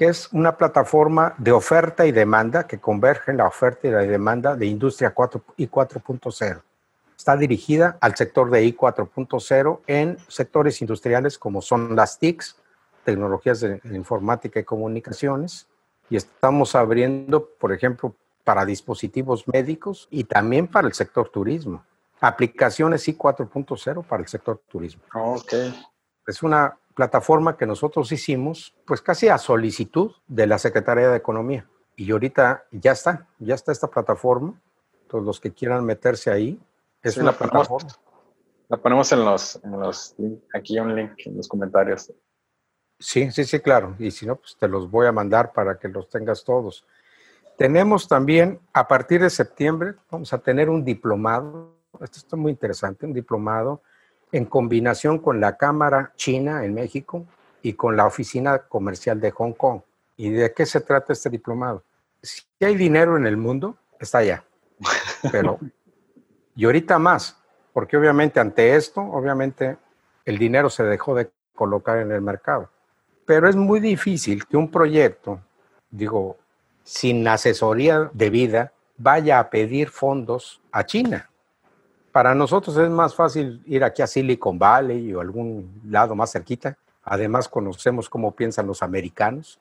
que 0.00 0.06
es 0.06 0.32
una 0.32 0.56
plataforma 0.56 1.34
de 1.36 1.52
oferta 1.52 2.06
y 2.06 2.10
demanda 2.10 2.66
que 2.66 2.80
converge 2.80 3.32
en 3.32 3.36
la 3.36 3.46
oferta 3.46 3.86
y 3.86 3.90
la 3.90 3.98
demanda 3.98 4.56
de 4.56 4.64
Industria 4.64 5.10
4 5.10 5.44
y 5.58 5.68
4.0. 5.68 6.62
Está 7.18 7.36
dirigida 7.36 7.98
al 8.00 8.16
sector 8.16 8.48
de 8.48 8.64
I 8.64 8.74
4.0 8.74 9.80
en 9.86 10.16
sectores 10.26 10.80
industriales 10.80 11.36
como 11.36 11.60
son 11.60 11.94
las 11.94 12.18
TICs, 12.18 12.56
tecnologías 13.04 13.60
de 13.60 13.78
informática 13.92 14.58
y 14.58 14.64
comunicaciones, 14.64 15.68
y 16.08 16.16
estamos 16.16 16.74
abriendo, 16.74 17.50
por 17.60 17.70
ejemplo, 17.70 18.14
para 18.42 18.64
dispositivos 18.64 19.46
médicos 19.48 20.08
y 20.10 20.24
también 20.24 20.66
para 20.66 20.88
el 20.88 20.94
sector 20.94 21.28
turismo. 21.28 21.84
Aplicaciones 22.22 23.06
I 23.06 23.18
4.0 23.18 24.02
para 24.06 24.22
el 24.22 24.28
sector 24.30 24.62
turismo. 24.66 25.02
Ok. 25.12 25.52
Es 26.26 26.42
una 26.42 26.74
plataforma 26.94 27.56
que 27.56 27.66
nosotros 27.66 28.10
hicimos, 28.12 28.74
pues 28.84 29.00
casi 29.00 29.28
a 29.28 29.38
solicitud 29.38 30.12
de 30.28 30.46
la 30.46 30.58
Secretaría 30.58 31.08
de 31.08 31.16
Economía. 31.16 31.66
Y 31.96 32.10
ahorita 32.10 32.64
ya 32.70 32.92
está, 32.92 33.26
ya 33.38 33.54
está 33.54 33.72
esta 33.72 33.88
plataforma. 33.88 34.60
Todos 35.08 35.24
los 35.24 35.40
que 35.40 35.52
quieran 35.52 35.84
meterse 35.84 36.30
ahí, 36.30 36.60
es 37.02 37.14
Sí, 37.14 37.20
una 37.20 37.32
plataforma. 37.32 37.90
La 38.68 38.76
ponemos 38.76 39.10
en 39.12 39.24
los, 39.24 39.60
en 39.64 39.80
los 39.80 40.14
aquí 40.54 40.78
un 40.78 40.94
link 40.94 41.12
en 41.24 41.36
los 41.36 41.48
comentarios. 41.48 42.12
Sí, 42.98 43.30
sí, 43.30 43.44
sí, 43.44 43.60
claro. 43.60 43.96
Y 43.98 44.10
si 44.10 44.26
no, 44.26 44.36
pues 44.36 44.56
te 44.58 44.68
los 44.68 44.90
voy 44.90 45.06
a 45.06 45.12
mandar 45.12 45.52
para 45.52 45.78
que 45.78 45.88
los 45.88 46.08
tengas 46.08 46.44
todos. 46.44 46.86
Tenemos 47.56 48.06
también, 48.06 48.60
a 48.72 48.86
partir 48.86 49.20
de 49.22 49.30
septiembre, 49.30 49.94
vamos 50.10 50.32
a 50.32 50.38
tener 50.38 50.70
un 50.70 50.84
diplomado. 50.84 51.74
Esto 52.00 52.18
está 52.18 52.36
muy 52.36 52.52
interesante, 52.52 53.06
un 53.06 53.12
diplomado 53.12 53.82
en 54.32 54.44
combinación 54.44 55.18
con 55.18 55.40
la 55.40 55.56
Cámara 55.56 56.12
China 56.16 56.64
en 56.64 56.74
México 56.74 57.26
y 57.62 57.74
con 57.74 57.96
la 57.96 58.06
Oficina 58.06 58.58
Comercial 58.58 59.20
de 59.20 59.30
Hong 59.30 59.52
Kong. 59.52 59.80
¿Y 60.16 60.30
de 60.30 60.52
qué 60.52 60.66
se 60.66 60.80
trata 60.80 61.12
este 61.12 61.30
diplomado? 61.30 61.82
Si 62.22 62.42
hay 62.60 62.76
dinero 62.76 63.16
en 63.16 63.26
el 63.26 63.36
mundo, 63.36 63.76
está 63.98 64.18
allá. 64.18 64.44
Pero, 65.32 65.58
y 66.54 66.64
ahorita 66.64 66.98
más, 66.98 67.36
porque 67.72 67.96
obviamente 67.96 68.40
ante 68.40 68.76
esto, 68.76 69.00
obviamente 69.00 69.76
el 70.24 70.38
dinero 70.38 70.70
se 70.70 70.84
dejó 70.84 71.14
de 71.14 71.30
colocar 71.54 71.98
en 71.98 72.12
el 72.12 72.20
mercado. 72.20 72.68
Pero 73.24 73.48
es 73.48 73.56
muy 73.56 73.80
difícil 73.80 74.46
que 74.46 74.56
un 74.56 74.70
proyecto, 74.70 75.40
digo, 75.90 76.36
sin 76.82 77.26
asesoría 77.28 78.10
debida, 78.12 78.72
vaya 78.96 79.38
a 79.38 79.48
pedir 79.48 79.88
fondos 79.88 80.60
a 80.72 80.84
China. 80.84 81.29
Para 82.12 82.34
nosotros 82.34 82.76
es 82.76 82.90
más 82.90 83.14
fácil 83.14 83.62
ir 83.66 83.84
aquí 83.84 84.02
a 84.02 84.06
Silicon 84.06 84.58
Valley 84.58 85.12
o 85.14 85.20
algún 85.20 85.80
lado 85.88 86.14
más 86.14 86.32
cerquita. 86.32 86.76
Además 87.04 87.48
conocemos 87.48 88.08
cómo 88.08 88.32
piensan 88.32 88.66
los 88.66 88.82
americanos. 88.82 89.58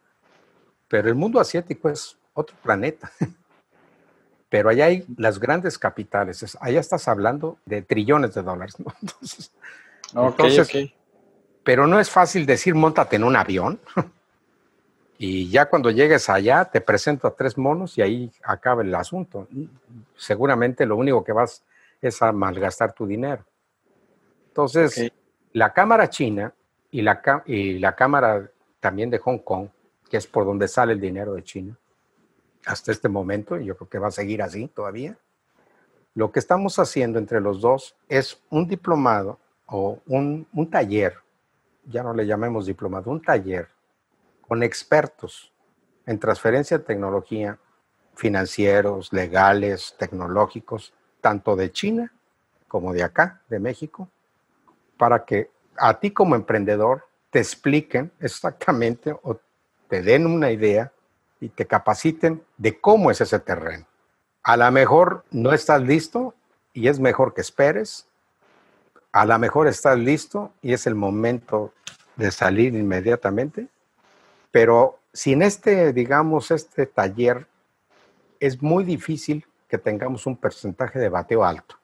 Pero 0.88 1.08
el 1.10 1.16
mundo 1.16 1.40
asiático 1.40 1.90
es 1.90 2.18
otro 2.34 2.56
planeta. 2.64 3.12
Pero 4.50 4.70
allá 4.70 4.86
hay 4.86 5.06
las 5.18 5.40
grandes 5.40 5.78
capitales. 5.78 6.42
Es- 6.42 6.58
Allá 6.60 6.80
estás 6.80 7.08
hablando 7.08 7.58
de 7.66 7.84
trillones 7.84 8.34
de 8.34 8.42
dólares. 8.42 8.76
¿no? 8.80 8.94
Entonces, 10.30 10.72
pero 11.64 11.86
no 11.86 12.00
es 12.00 12.10
fácil 12.10 12.48
decir, 12.48 12.74
montate 12.74 13.16
en 13.18 13.24
un 13.24 13.36
avión. 13.36 13.80
Y 15.22 15.50
ya 15.50 15.66
cuando 15.70 15.92
llegues 15.92 16.30
allá, 16.30 16.64
te 16.64 16.80
presento 16.80 17.28
a 17.28 17.36
tres 17.36 17.58
monos 17.58 17.98
y 17.98 18.02
ahí 18.02 18.32
acaba 18.42 18.84
el 18.84 18.96
asunto. 18.96 19.50
Seguramente 20.16 20.86
lo 20.86 20.96
único 20.96 21.26
que 21.26 21.34
vas 21.34 21.62
es 22.02 22.22
a 22.22 22.32
malgastar 22.32 22.94
tu 22.94 23.06
dinero. 23.06 23.46
Entonces, 24.48 25.12
la 25.54 25.74
cámara 25.74 26.10
china 26.10 26.54
y 26.92 27.02
la, 27.02 27.22
y 27.46 27.80
la 27.80 27.96
cámara 27.96 28.50
también 28.80 29.10
de 29.10 29.20
Hong 29.20 29.40
Kong, 29.40 29.70
que 30.10 30.18
es 30.18 30.28
por 30.28 30.46
donde 30.46 30.68
sale 30.68 30.94
el 30.94 31.02
dinero 31.02 31.34
de 31.34 31.44
China, 31.44 31.78
hasta 32.66 32.92
este 32.92 33.10
momento, 33.10 33.60
y 33.60 33.66
yo 33.66 33.78
creo 33.78 33.90
que 33.90 34.00
va 34.00 34.08
a 34.08 34.12
seguir 34.12 34.42
así 34.42 34.68
todavía, 34.68 35.18
lo 36.16 36.32
que 36.32 36.40
estamos 36.40 36.80
haciendo 36.80 37.20
entre 37.20 37.40
los 37.40 37.62
dos 37.62 37.96
es 38.08 38.42
un 38.50 38.68
diplomado 38.68 39.40
o 39.68 40.00
un, 40.08 40.48
un 40.52 40.70
taller, 40.70 41.16
ya 41.86 42.04
no 42.04 42.14
le 42.14 42.26
llamemos 42.26 42.66
diplomado, 42.66 43.12
un 43.12 43.22
taller 43.22 43.70
con 44.42 44.64
expertos 44.64 45.54
en 46.06 46.20
transferencia 46.20 46.80
de 46.80 46.84
tecnología, 46.84 47.60
financieros, 48.16 49.14
legales, 49.14 49.96
tecnológicos, 49.98 50.94
tanto 51.22 51.56
de 51.56 51.72
China 51.72 52.12
como 52.68 52.94
de 52.94 53.04
acá, 53.04 53.42
de 53.50 53.60
México, 53.60 54.10
para 54.98 55.26
que 55.26 55.50
a 55.78 56.00
ti 56.00 56.12
como 56.12 56.36
emprendedor 56.36 57.06
te 57.32 57.40
expliquen 57.40 58.12
exactamente 58.20 59.12
o 59.24 59.40
te 59.88 60.02
den 60.02 60.26
una 60.26 60.52
idea 60.52 60.92
y 61.40 61.50
te 61.50 61.66
capaciten 61.66 62.44
de 62.58 62.80
cómo 62.80 63.12
es 63.12 63.22
ese 63.22 63.40
terreno. 63.40 63.86
A 64.44 64.58
lo 64.58 64.72
mejor 64.72 65.24
no 65.32 65.54
estás 65.54 65.82
listo 65.82 66.34
y 66.74 66.88
es 66.88 67.00
mejor 67.00 67.34
que 67.34 67.42
esperes. 67.42 68.08
A 69.12 69.26
lo 69.26 69.38
mejor 69.40 69.68
estás 69.68 69.98
listo 69.98 70.52
y 70.62 70.74
es 70.74 70.86
el 70.86 70.96
momento 70.96 71.74
de 72.16 72.32
salir 72.32 72.76
inmediatamente. 72.76 73.68
Pero 74.52 75.00
sin 75.14 75.42
este, 75.42 75.94
digamos, 75.94 76.52
este 76.52 76.86
taller, 76.86 77.48
es 78.40 78.62
muy 78.62 78.84
difícil 78.84 79.46
que 79.70 79.78
tengamos 79.78 80.26
un 80.26 80.36
porcentaje 80.36 80.98
de 80.98 81.10
bateo 81.10 81.44
alto, 81.46 81.76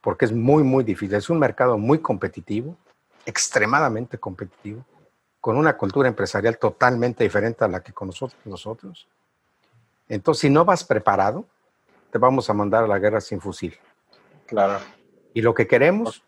porque 0.00 0.24
es 0.24 0.32
muy, 0.32 0.62
muy 0.62 0.82
difícil. 0.82 1.14
Es 1.14 1.28
un 1.28 1.38
mercado 1.38 1.76
muy 1.76 1.98
competitivo, 1.98 2.76
extremadamente 3.26 4.18
competitivo, 4.18 4.84
con 5.40 5.58
una 5.58 5.76
cultura 5.76 6.08
empresarial 6.08 6.58
totalmente 6.58 7.22
diferente 7.22 7.64
a 7.64 7.68
la 7.68 7.82
que 7.82 7.92
con 7.92 8.08
nosotros. 8.08 8.40
nosotros. 8.46 9.08
Entonces, 10.08 10.40
si 10.40 10.50
no 10.50 10.64
vas 10.64 10.82
preparado, 10.82 11.44
te 12.10 12.18
vamos 12.18 12.48
a 12.48 12.54
mandar 12.54 12.84
a 12.84 12.86
la 12.86 12.98
guerra 12.98 13.20
sin 13.20 13.40
fusil. 13.40 13.76
Claro. 14.46 14.80
Y 15.34 15.42
lo 15.42 15.54
que 15.54 15.66
queremos, 15.66 16.24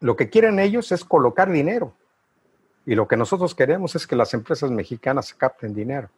lo 0.00 0.16
que 0.16 0.28
quieren 0.28 0.60
ellos 0.60 0.92
es 0.92 1.04
colocar 1.04 1.50
dinero. 1.50 1.94
Y 2.86 2.94
lo 2.94 3.08
que 3.08 3.16
nosotros 3.16 3.54
queremos 3.54 3.96
es 3.96 4.06
que 4.06 4.16
las 4.16 4.32
empresas 4.34 4.70
mexicanas 4.70 5.34
capten 5.34 5.74
dinero. 5.74 6.10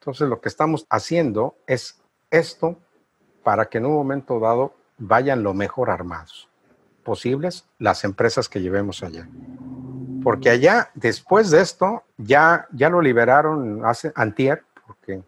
Entonces, 0.00 0.28
lo 0.28 0.40
que 0.40 0.48
estamos 0.48 0.84
haciendo 0.90 1.56
es 1.66 2.01
esto 2.32 2.76
para 3.44 3.66
que 3.66 3.78
en 3.78 3.86
un 3.86 3.92
momento 3.92 4.40
dado 4.40 4.74
vayan 4.98 5.42
lo 5.42 5.54
mejor 5.54 5.90
armados 5.90 6.48
posibles 7.04 7.66
las 7.78 8.04
empresas 8.04 8.48
que 8.48 8.60
llevemos 8.60 9.02
allá. 9.02 9.28
Porque 10.22 10.50
allá, 10.50 10.90
después 10.94 11.50
de 11.50 11.60
esto, 11.60 12.04
ya, 12.16 12.66
ya 12.72 12.88
lo 12.88 13.00
liberaron 13.02 13.84
hace 13.84 14.12
antier, 14.14 14.64
porque 14.86 15.22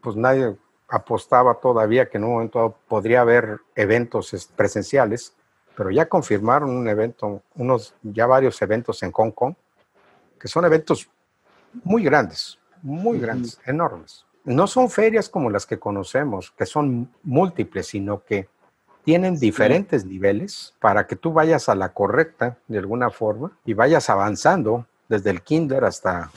pues 0.00 0.16
nadie 0.16 0.56
apostaba 0.88 1.54
todavía 1.60 2.08
que 2.08 2.16
en 2.16 2.24
un 2.24 2.32
momento 2.32 2.58
dado 2.58 2.76
podría 2.88 3.20
haber 3.20 3.60
eventos 3.74 4.50
presenciales, 4.56 5.34
pero 5.76 5.90
ya 5.90 6.06
confirmaron 6.06 6.70
un 6.70 6.88
evento, 6.88 7.42
unos, 7.54 7.94
ya 8.02 8.26
varios 8.26 8.60
eventos 8.62 9.02
en 9.02 9.12
Hong 9.12 9.30
Kong, 9.30 9.54
que 10.38 10.48
son 10.48 10.64
eventos 10.64 11.08
muy 11.84 12.02
grandes, 12.02 12.58
muy 12.82 13.18
grandes, 13.18 13.60
enormes 13.66 14.24
no 14.44 14.66
son 14.66 14.90
ferias 14.90 15.28
como 15.28 15.50
las 15.50 15.66
que 15.66 15.78
conocemos, 15.78 16.52
que 16.52 16.66
son 16.66 17.10
múltiples, 17.22 17.86
sino 17.88 18.24
que 18.24 18.48
tienen 19.04 19.38
diferentes 19.38 20.04
niveles 20.04 20.74
para 20.78 21.06
que 21.06 21.16
tú 21.16 21.32
vayas 21.32 21.68
a 21.68 21.74
la 21.74 21.92
correcta 21.92 22.58
de 22.68 22.78
alguna 22.78 23.10
forma 23.10 23.52
y 23.64 23.74
vayas 23.74 24.10
avanzando 24.10 24.86
desde 25.08 25.30
el 25.30 25.42
kinder 25.42 25.84
hasta 25.84 26.30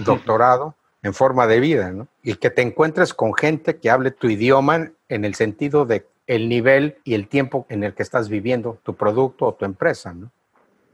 doctorado 0.00 0.74
en 1.02 1.14
forma 1.14 1.46
de 1.46 1.60
vida, 1.60 1.92
¿no? 1.92 2.08
Y 2.22 2.34
que 2.34 2.50
te 2.50 2.62
encuentres 2.62 3.14
con 3.14 3.34
gente 3.34 3.78
que 3.78 3.90
hable 3.90 4.10
tu 4.10 4.28
idioma 4.28 4.90
en 5.08 5.24
el 5.24 5.34
sentido 5.34 5.86
de 5.86 6.06
el 6.26 6.48
nivel 6.48 6.98
y 7.04 7.14
el 7.14 7.28
tiempo 7.28 7.64
en 7.68 7.84
el 7.84 7.94
que 7.94 8.02
estás 8.02 8.28
viviendo 8.28 8.78
tu 8.82 8.94
producto 8.94 9.46
o 9.46 9.54
tu 9.54 9.64
empresa, 9.64 10.12
¿no? 10.12 10.30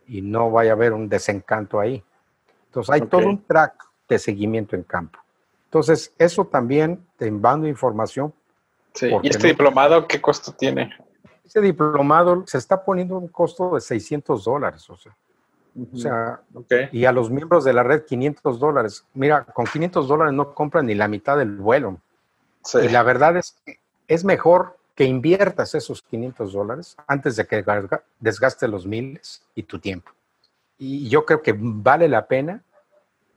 Y 0.06 0.22
no 0.22 0.50
vaya 0.50 0.70
a 0.70 0.74
haber 0.74 0.92
un 0.92 1.08
desencanto 1.08 1.80
ahí. 1.80 2.04
Entonces 2.66 2.94
hay 2.94 3.00
todo 3.02 3.26
un 3.26 3.42
track 3.42 3.74
de 4.08 4.18
seguimiento 4.18 4.76
en 4.76 4.82
campo. 4.82 5.18
Entonces, 5.74 6.12
eso 6.18 6.44
también 6.44 7.04
te 7.16 7.28
mando 7.32 7.66
información. 7.66 8.32
Sí. 8.92 9.10
¿Y 9.24 9.28
este 9.28 9.48
diplomado 9.48 10.06
qué 10.06 10.20
costo 10.20 10.52
tiene? 10.52 10.94
Ese 11.44 11.60
diplomado 11.60 12.44
se 12.46 12.58
está 12.58 12.84
poniendo 12.84 13.18
un 13.18 13.26
costo 13.26 13.74
de 13.74 13.80
600 13.80 14.44
dólares, 14.44 14.88
o 14.88 14.96
sea. 14.96 15.16
O 15.92 15.96
sea, 15.96 16.40
y 16.92 17.04
a 17.04 17.10
los 17.10 17.28
miembros 17.28 17.64
de 17.64 17.72
la 17.72 17.82
red 17.82 18.04
500 18.04 18.60
dólares. 18.60 19.04
Mira, 19.14 19.42
con 19.42 19.66
500 19.66 20.06
dólares 20.06 20.32
no 20.32 20.54
compran 20.54 20.86
ni 20.86 20.94
la 20.94 21.08
mitad 21.08 21.36
del 21.36 21.56
vuelo. 21.56 21.98
Sí. 22.62 22.78
Y 22.84 22.88
la 22.90 23.02
verdad 23.02 23.36
es 23.36 23.56
que 23.64 23.80
es 24.06 24.24
mejor 24.24 24.76
que 24.94 25.02
inviertas 25.02 25.74
esos 25.74 26.02
500 26.02 26.52
dólares 26.52 26.96
antes 27.08 27.34
de 27.34 27.48
que 27.48 27.64
desgaste 28.20 28.68
los 28.68 28.86
miles 28.86 29.42
y 29.56 29.64
tu 29.64 29.80
tiempo. 29.80 30.12
Y 30.78 31.08
yo 31.08 31.24
creo 31.24 31.42
que 31.42 31.52
vale 31.58 32.06
la 32.06 32.28
pena 32.28 32.62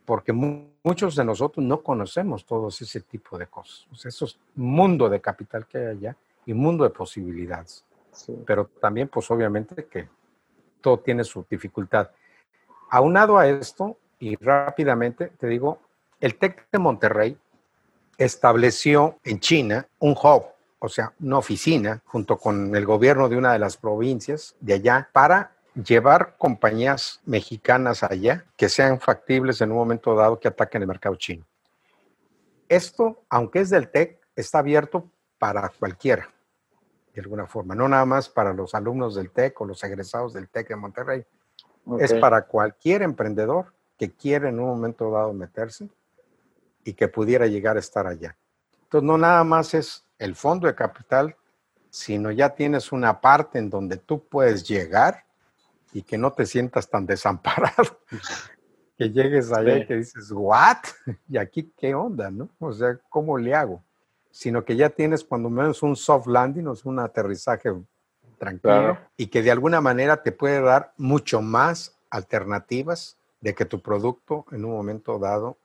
porque 0.08 0.32
muchos 0.32 1.18
de 1.18 1.26
nosotros 1.26 1.66
no 1.66 1.84
conocemos 1.84 2.46
todos 2.46 2.82
ese 2.82 3.02
tipo 3.02 3.38
de 3.38 3.48
cosas. 3.48 3.86
O 3.92 3.96
sea, 3.96 4.08
eso 4.08 4.24
es 4.24 4.40
mundo 4.56 5.10
de 5.10 5.20
capital 5.20 5.68
que 5.68 5.80
hay 5.80 5.86
allá 5.88 6.16
y 6.46 6.54
mundo 6.54 6.86
de 6.86 6.92
posibilidades. 6.92 7.84
Pero 8.46 8.70
también, 8.80 9.10
pues 9.10 9.30
obviamente 9.30 9.86
que 9.88 10.08
todo 10.80 11.00
tiene 11.00 11.26
su 11.26 11.46
dificultad. 11.50 12.10
Aunado 12.90 13.38
a 13.38 13.50
esto, 13.50 13.98
y 14.18 14.38
rápidamente 14.38 15.28
te 15.38 15.48
digo, 15.48 15.80
el 16.22 16.36
TEC 16.36 16.70
de 16.72 16.80
Monterrey 16.80 17.38
estableció 18.18 19.18
en 19.26 19.42
China 19.42 19.90
un 20.00 20.12
hub, 20.12 20.46
o 20.80 20.88
sea, 20.88 21.12
una 21.20 21.40
oficina, 21.40 22.02
junto 22.06 22.38
con 22.38 22.74
el 22.74 22.86
gobierno 22.86 23.28
de 23.28 23.36
una 23.36 23.52
de 23.52 23.60
las 23.60 23.76
provincias 23.76 24.56
de 24.62 24.76
allá, 24.76 25.10
para 25.12 25.57
llevar 25.84 26.36
compañías 26.38 27.22
mexicanas 27.26 28.04
allá 28.04 28.46
que 28.56 28.70
sean 28.70 29.00
factibles 29.00 29.62
en 29.62 29.72
un 29.72 29.78
momento 29.78 30.16
dado 30.16 30.40
que 30.40 30.48
ataquen 30.48 30.82
el 30.82 30.88
mercado 30.88 31.16
chino. 31.16 31.46
Esto, 32.68 33.24
aunque 33.30 33.60
es 33.60 33.70
del 33.70 33.90
TEC, 33.90 34.20
está 34.36 34.60
abierto 34.60 35.10
para 35.38 35.70
cualquiera, 35.70 36.30
de 37.14 37.22
alguna 37.22 37.46
forma, 37.46 37.76
no 37.76 37.88
nada 37.88 38.06
más 38.06 38.28
para 38.28 38.54
los 38.54 38.74
alumnos 38.74 39.16
del 39.16 39.32
TEC 39.32 39.62
o 39.62 39.66
los 39.66 39.84
egresados 39.84 40.34
del 40.34 40.50
TEC 40.50 40.70
de 40.70 40.76
Monterrey. 40.76 41.26
Es 42.00 42.14
para 42.16 42.42
cualquier 42.42 43.02
emprendedor 43.02 43.74
que 43.98 44.12
quiera 44.12 44.50
en 44.50 44.60
un 44.60 44.66
momento 44.66 45.10
dado 45.10 45.32
meterse 45.32 45.88
y 46.84 46.94
que 46.94 47.08
pudiera 47.08 47.48
llegar 47.48 47.78
a 47.78 47.80
estar 47.80 48.06
allá. 48.06 48.36
Entonces, 48.84 49.08
no 49.08 49.18
nada 49.18 49.44
más 49.46 49.74
es 49.74 50.04
el 50.20 50.36
fondo 50.36 50.68
de 50.68 50.76
capital, 50.76 51.36
sino 51.90 52.32
ya 52.32 52.50
tienes 52.50 52.92
una 52.92 53.22
parte 53.22 53.58
en 53.60 53.70
donde 53.70 53.96
tú 53.98 54.28
puedes 54.28 54.68
llegar 54.68 55.27
y 55.94 56.02
que 56.02 56.18
no 56.18 56.32
te 56.34 56.46
sientas 56.46 56.90
tan 56.90 57.06
desamparado. 57.06 58.00
que 58.98 59.12
llegues 59.12 59.52
allá 59.52 59.78
y 59.78 59.86
que 59.86 59.96
dices, 59.96 60.32
¿what? 60.32 60.78
¿Y 61.30 61.38
aquí 61.38 61.72
qué 61.78 61.94
onda, 61.94 62.32
no? 62.32 62.50
O 62.60 62.74
sea, 62.74 62.98
¿cómo 63.10 63.38
le 63.38 63.54
hago? 63.54 63.84
Sino 64.32 64.66
que 64.66 64.76
ya 64.76 64.90
tienes 64.90 65.24
cuando 65.24 65.50
menos 65.50 65.84
un 65.84 65.96
soft 65.96 66.28
landing, 66.28 66.68
o 66.68 66.76
sea, 66.76 66.92
un 66.92 67.00
aterrizaje 67.00 67.72
tranquilo 68.38 68.98
y 69.16 69.28
que 69.28 69.42
de 69.42 69.52
alguna 69.52 69.82
manera 69.82 70.22
te 70.22 70.32
puede 70.32 70.62
dar 70.62 70.94
mucho 70.98 71.42
más 71.42 71.98
alternativas 72.10 73.18
de 73.42 73.54
que 73.54 73.66
tu 73.66 73.82
producto 73.82 74.46
en 74.52 74.66
un 74.66 74.72
momento 74.72 75.20
dado 75.20 75.58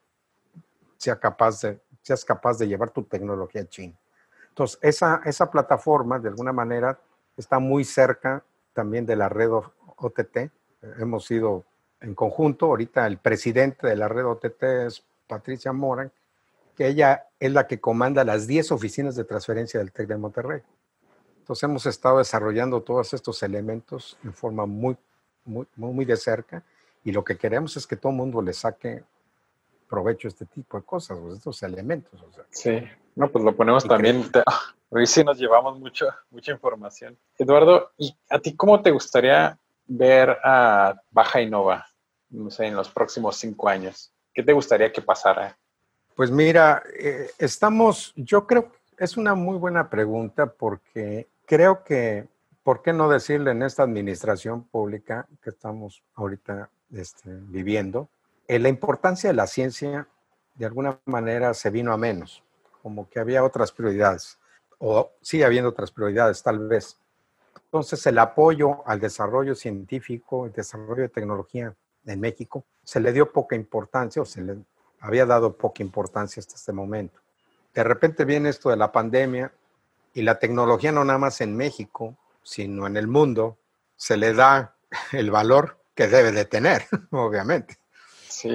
sea 0.97 1.18
capaz 1.18 1.61
de, 1.62 1.81
seas 2.03 2.25
capaz 2.25 2.59
de 2.59 2.68
llevar 2.68 2.91
tu 2.91 3.03
tecnología 3.03 3.62
a 3.62 3.68
China. 3.68 3.95
Entonces, 4.49 4.79
esa, 4.83 5.23
esa 5.25 5.51
plataforma 5.51 6.18
de 6.18 6.29
alguna 6.29 6.53
manera 6.53 6.99
está 7.37 7.59
muy 7.59 7.85
cerca 7.85 8.45
también 8.73 9.07
de 9.07 9.16
la 9.16 9.29
red 9.29 9.51
OTT. 10.03 10.50
Hemos 10.98 11.26
sido 11.26 11.64
en 12.00 12.14
conjunto. 12.14 12.66
Ahorita 12.66 13.07
el 13.07 13.18
presidente 13.18 13.86
de 13.86 13.96
la 13.96 14.09
red 14.09 14.26
OTT 14.26 14.62
es 14.86 15.05
Patricia 15.26 15.72
Moran, 15.72 16.12
que 16.76 16.88
ella 16.88 17.26
es 17.38 17.53
la 17.53 17.66
que 17.66 17.80
comanda 17.80 18.24
las 18.24 18.46
10 18.46 18.72
oficinas 18.72 19.16
de 19.16 19.24
transferencia 19.24 19.80
del 19.80 19.92
TEC 19.92 20.09
de 20.09 20.16
Monterrey. 20.16 20.62
Entonces 21.38 21.62
hemos 21.64 21.86
estado 21.86 22.18
desarrollando 22.18 22.82
todos 22.82 23.14
estos 23.14 23.42
elementos 23.42 24.16
en 24.24 24.32
forma 24.32 24.66
muy, 24.66 24.96
muy, 25.44 25.66
muy 25.76 26.05
de 26.05 26.16
cerca 26.16 26.62
y 27.05 27.12
lo 27.12 27.24
que 27.24 27.36
queremos 27.36 27.76
es 27.76 27.86
que 27.86 27.96
todo 27.96 28.12
el 28.12 28.18
mundo 28.18 28.40
le 28.40 28.53
saque 28.53 29.03
provecho 29.88 30.28
a 30.28 30.30
este 30.30 30.46
tipo 30.46 30.78
de 30.78 30.84
cosas, 30.84 31.18
estos 31.34 31.62
elementos. 31.62 32.24
Sí, 32.50 32.82
no, 33.14 33.28
pues 33.30 33.44
lo 33.44 33.55
ponemos 33.55 33.84
también. 33.84 34.24
Hoy 34.88 35.07
sí 35.07 35.22
nos 35.24 35.38
llevamos 35.38 35.78
mucho, 35.78 36.07
mucha 36.30 36.53
información. 36.53 37.18
Eduardo, 37.36 37.90
¿y 37.98 38.16
a 38.30 38.38
ti 38.38 38.57
cómo 38.57 38.80
te 38.80 38.90
gustaría 38.90 39.59
ver 39.97 40.38
a 40.43 40.95
Baja 41.11 41.40
Innova, 41.40 41.86
en 42.30 42.74
los 42.74 42.88
próximos 42.90 43.36
cinco 43.36 43.68
años? 43.68 44.12
¿Qué 44.32 44.43
te 44.43 44.53
gustaría 44.53 44.90
que 44.90 45.03
pasara? 45.03 45.57
Pues 46.16 46.30
mira, 46.30 46.82
eh, 46.99 47.30
estamos, 47.38 48.12
yo 48.16 48.47
creo, 48.47 48.72
es 48.99 49.16
una 49.16 49.34
muy 49.34 49.59
buena 49.59 49.90
pregunta 49.90 50.47
porque 50.47 51.28
creo 51.47 51.84
que, 51.84 52.26
¿por 52.62 52.82
qué 52.82 52.93
no 52.93 53.09
decirle 53.09 53.51
en 53.51 53.62
esta 53.62 53.82
administración 53.82 54.64
pública 54.64 55.26
que 55.43 55.51
estamos 55.51 56.03
ahorita 56.14 56.70
este, 56.95 57.30
viviendo? 57.30 58.09
Eh, 58.49 58.59
la 58.59 58.68
importancia 58.68 59.30
de 59.30 59.34
la 59.34 59.47
ciencia 59.47 60.09
de 60.55 60.66
alguna 60.66 60.99
manera 61.05 61.55
se 61.55 61.70
vino 61.70 61.93
a 61.93 61.99
menos, 61.99 62.43
como 62.82 63.09
que 63.09 63.20
había 63.20 63.45
otras 63.45 63.72
prioridades, 63.72 64.38
o 64.78 65.12
sigue 65.20 65.45
habiendo 65.45 65.70
otras 65.70 65.90
prioridades 65.90 66.43
tal 66.43 66.66
vez. 66.66 66.99
Entonces, 67.73 68.05
el 68.07 68.18
apoyo 68.18 68.87
al 68.87 69.01
desarrollo 69.01 69.55
científico, 69.55 70.45
el 70.45 70.53
desarrollo 70.53 71.05
de 71.05 71.09
tecnología 71.09 71.75
en 72.05 72.20
México, 72.20 72.66
se 72.85 73.01
le 73.01 73.14
dio 73.14 73.33
poca 73.33 73.57
importancia 73.57 74.20
o 74.20 74.27
se 74.27 74.43
le 74.43 74.59
había 75.01 75.25
dado 75.25 75.57
poca 75.57 75.83
importancia 75.83 76.39
hasta 76.39 76.57
este 76.57 76.70
momento. 76.75 77.18
De 77.73 77.83
repente 77.83 78.27
viene 78.27 78.51
esto 78.51 78.68
de 78.68 78.77
la 78.77 78.93
pandemia 78.93 79.51
y 80.12 80.20
la 80.20 80.39
tecnología 80.39 80.93
no 80.93 81.03
nada 81.03 81.18
más 81.18 81.41
en 81.41 81.57
México, 81.57 82.14
sino 82.43 82.87
en 82.87 82.99
el 82.99 83.07
mundo, 83.07 83.57
se 83.97 84.18
le 84.18 84.35
da 84.35 84.77
el 85.12 85.31
valor 85.31 85.79
que 85.95 86.09
debe 86.09 86.31
de 86.31 86.45
tener, 86.45 86.85
obviamente. 87.11 87.79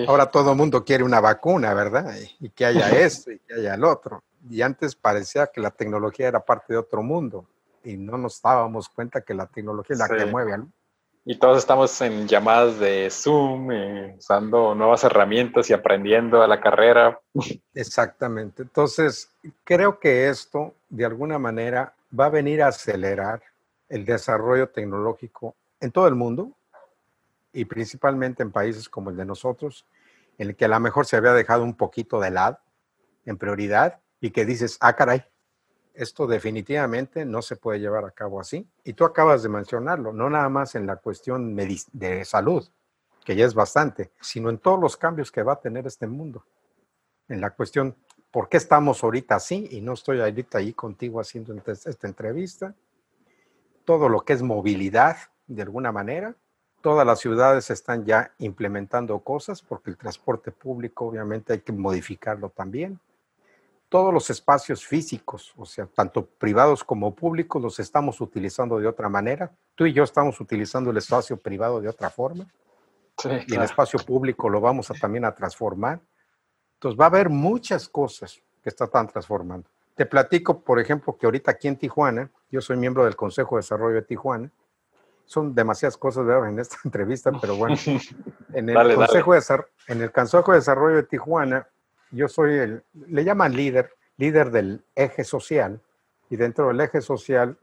Ahora 0.07 0.29
todo 0.29 0.51
el 0.51 0.57
mundo 0.57 0.85
quiere 0.85 1.03
una 1.03 1.21
vacuna, 1.21 1.73
¿verdad? 1.73 2.15
Y, 2.39 2.49
que 2.51 2.65
haya 2.65 2.89
esto 2.91 3.31
y 3.31 3.39
que 3.39 3.55
haya 3.55 3.73
el 3.73 3.83
otro. 3.83 4.23
Y 4.47 4.61
antes 4.61 4.95
parecía 4.95 5.47
que 5.47 5.59
la 5.59 5.71
tecnología 5.71 6.27
era 6.27 6.45
parte 6.45 6.73
de 6.73 6.77
otro 6.77 7.01
mundo 7.01 7.47
y 7.87 7.95
no 7.95 8.17
nos 8.17 8.41
dábamos 8.41 8.89
cuenta 8.89 9.21
que 9.21 9.33
la 9.33 9.47
tecnología 9.47 9.93
es 9.93 9.99
la 9.99 10.09
que 10.09 10.25
mueve 10.25 10.57
¿no? 10.57 10.71
Y 11.23 11.37
todos 11.37 11.57
estamos 11.57 11.99
en 12.01 12.25
llamadas 12.25 12.79
de 12.79 13.09
Zoom, 13.11 13.69
eh, 13.71 14.15
usando 14.17 14.73
nuevas 14.73 15.03
herramientas 15.03 15.69
y 15.69 15.73
aprendiendo 15.73 16.41
a 16.41 16.47
la 16.47 16.61
carrera. 16.61 17.19
Exactamente. 17.73 18.63
Entonces, 18.63 19.29
creo 19.65 19.99
que 19.99 20.29
esto, 20.29 20.73
de 20.87 21.03
alguna 21.03 21.37
manera, 21.37 21.93
va 22.17 22.27
a 22.27 22.29
venir 22.29 22.63
a 22.63 22.67
acelerar 22.67 23.41
el 23.89 24.05
desarrollo 24.05 24.69
tecnológico 24.69 25.53
en 25.81 25.91
todo 25.91 26.07
el 26.07 26.15
mundo 26.15 26.53
y 27.51 27.65
principalmente 27.65 28.41
en 28.41 28.51
países 28.53 28.87
como 28.87 29.09
el 29.09 29.17
de 29.17 29.25
nosotros, 29.25 29.85
en 30.37 30.49
el 30.49 30.55
que 30.55 30.63
a 30.63 30.69
lo 30.69 30.79
mejor 30.79 31.05
se 31.05 31.17
había 31.17 31.33
dejado 31.33 31.63
un 31.63 31.75
poquito 31.75 32.21
de 32.21 32.31
lado 32.31 32.59
en 33.25 33.37
prioridad 33.37 33.99
y 34.21 34.31
que 34.31 34.45
dices, 34.45 34.77
ah, 34.79 34.95
caray, 34.95 35.25
esto 35.97 36.27
definitivamente 36.27 37.25
no 37.25 37.41
se 37.41 37.55
puede 37.55 37.79
llevar 37.79 38.05
a 38.05 38.11
cabo 38.11 38.39
así. 38.39 38.67
Y 38.83 38.93
tú 38.93 39.03
acabas 39.03 39.41
de 39.43 39.49
mencionarlo, 39.49 40.13
no 40.13 40.29
nada 40.29 40.47
más 40.47 40.75
en 40.75 40.85
la 40.85 40.97
cuestión 40.97 41.55
de 41.55 42.23
salud, 42.23 42.67
que 43.25 43.35
ya 43.35 43.45
es 43.45 43.53
bastante, 43.53 44.11
sino 44.21 44.49
en 44.49 44.59
todos 44.59 44.79
los 44.79 44.95
cambios 44.95 45.31
que 45.31 45.43
va 45.43 45.53
a 45.53 45.59
tener 45.59 45.87
este 45.87 46.05
mundo. 46.05 46.45
En 47.27 47.41
la 47.41 47.49
cuestión, 47.49 47.95
¿por 48.31 48.47
qué 48.47 48.57
estamos 48.57 49.03
ahorita 49.03 49.35
así? 49.35 49.67
Y 49.71 49.81
no 49.81 49.93
estoy 49.93 50.21
ahorita 50.21 50.59
ahí 50.59 50.71
contigo 50.71 51.19
haciendo 51.19 51.53
esta 51.65 52.07
entrevista. 52.07 52.75
Todo 53.83 54.07
lo 54.07 54.21
que 54.21 54.33
es 54.33 54.43
movilidad, 54.43 55.17
de 55.47 55.63
alguna 55.63 55.91
manera. 55.91 56.35
Todas 56.81 57.07
las 57.07 57.19
ciudades 57.19 57.69
están 57.71 58.05
ya 58.05 58.31
implementando 58.37 59.19
cosas 59.19 59.61
porque 59.63 59.89
el 59.89 59.97
transporte 59.97 60.51
público 60.51 61.07
obviamente 61.07 61.53
hay 61.53 61.59
que 61.61 61.73
modificarlo 61.73 62.49
también 62.49 62.99
todos 63.89 64.13
los 64.13 64.29
espacios 64.29 64.85
físicos, 64.85 65.53
o 65.55 65.65
sea, 65.65 65.85
tanto 65.85 66.25
privados 66.25 66.83
como 66.83 67.15
públicos, 67.15 67.61
los 67.61 67.79
estamos 67.79 68.19
utilizando 68.19 68.79
de 68.79 68.87
otra 68.87 69.07
manera. 69.07 69.51
Tú 69.75 69.85
y 69.85 69.93
yo 69.93 70.03
estamos 70.03 70.39
utilizando 70.41 70.91
el 70.91 70.97
espacio 70.97 71.37
privado 71.37 71.79
de 71.79 71.87
otra 71.87 72.09
forma. 72.09 72.45
y 73.47 73.55
el 73.55 73.63
espacio 73.63 73.99
público 73.99 74.49
lo 74.49 74.59
vamos 74.61 74.91
a 74.91 74.93
también 74.93 75.25
a 75.25 75.33
transformar. 75.33 76.01
Entonces 76.73 76.99
va 76.99 77.05
a 77.05 77.07
haber 77.07 77.29
muchas 77.29 77.87
cosas 77.87 78.41
que 78.61 78.69
están 78.69 79.07
transformando. 79.07 79.69
Te 79.95 80.05
platico, 80.05 80.59
por 80.59 80.79
ejemplo, 80.79 81.17
que 81.17 81.25
ahorita 81.25 81.51
aquí 81.51 81.67
en 81.67 81.77
Tijuana, 81.77 82.29
yo 82.51 82.61
soy 82.61 82.77
miembro 82.77 83.05
del 83.05 83.15
Consejo 83.15 83.55
de 83.55 83.61
Desarrollo 83.61 83.95
de 83.95 84.03
Tijuana. 84.03 84.51
Son 85.25 85.55
demasiadas 85.55 85.97
cosas 85.97 86.25
¿verdad? 86.25 86.49
en 86.49 86.59
esta 86.59 86.77
entrevista, 86.83 87.31
pero 87.41 87.55
bueno, 87.55 87.75
en 88.53 88.69
el, 88.69 88.95
Consejo 88.95 89.33
De, 89.33 89.41
en 89.87 90.01
el 90.01 90.11
Consejo 90.11 90.51
de 90.51 90.57
Desarrollo 90.57 90.97
de 90.97 91.03
Tijuana 91.03 91.67
yo 92.11 92.27
soy 92.27 92.57
el, 92.57 92.83
le 93.07 93.23
llaman 93.23 93.55
líder, 93.55 93.91
líder 94.17 94.51
del 94.51 94.83
eje 94.95 95.23
social, 95.23 95.81
y 96.29 96.35
dentro 96.35 96.67
del 96.67 96.81
eje 96.81 97.01
social, 97.01 97.57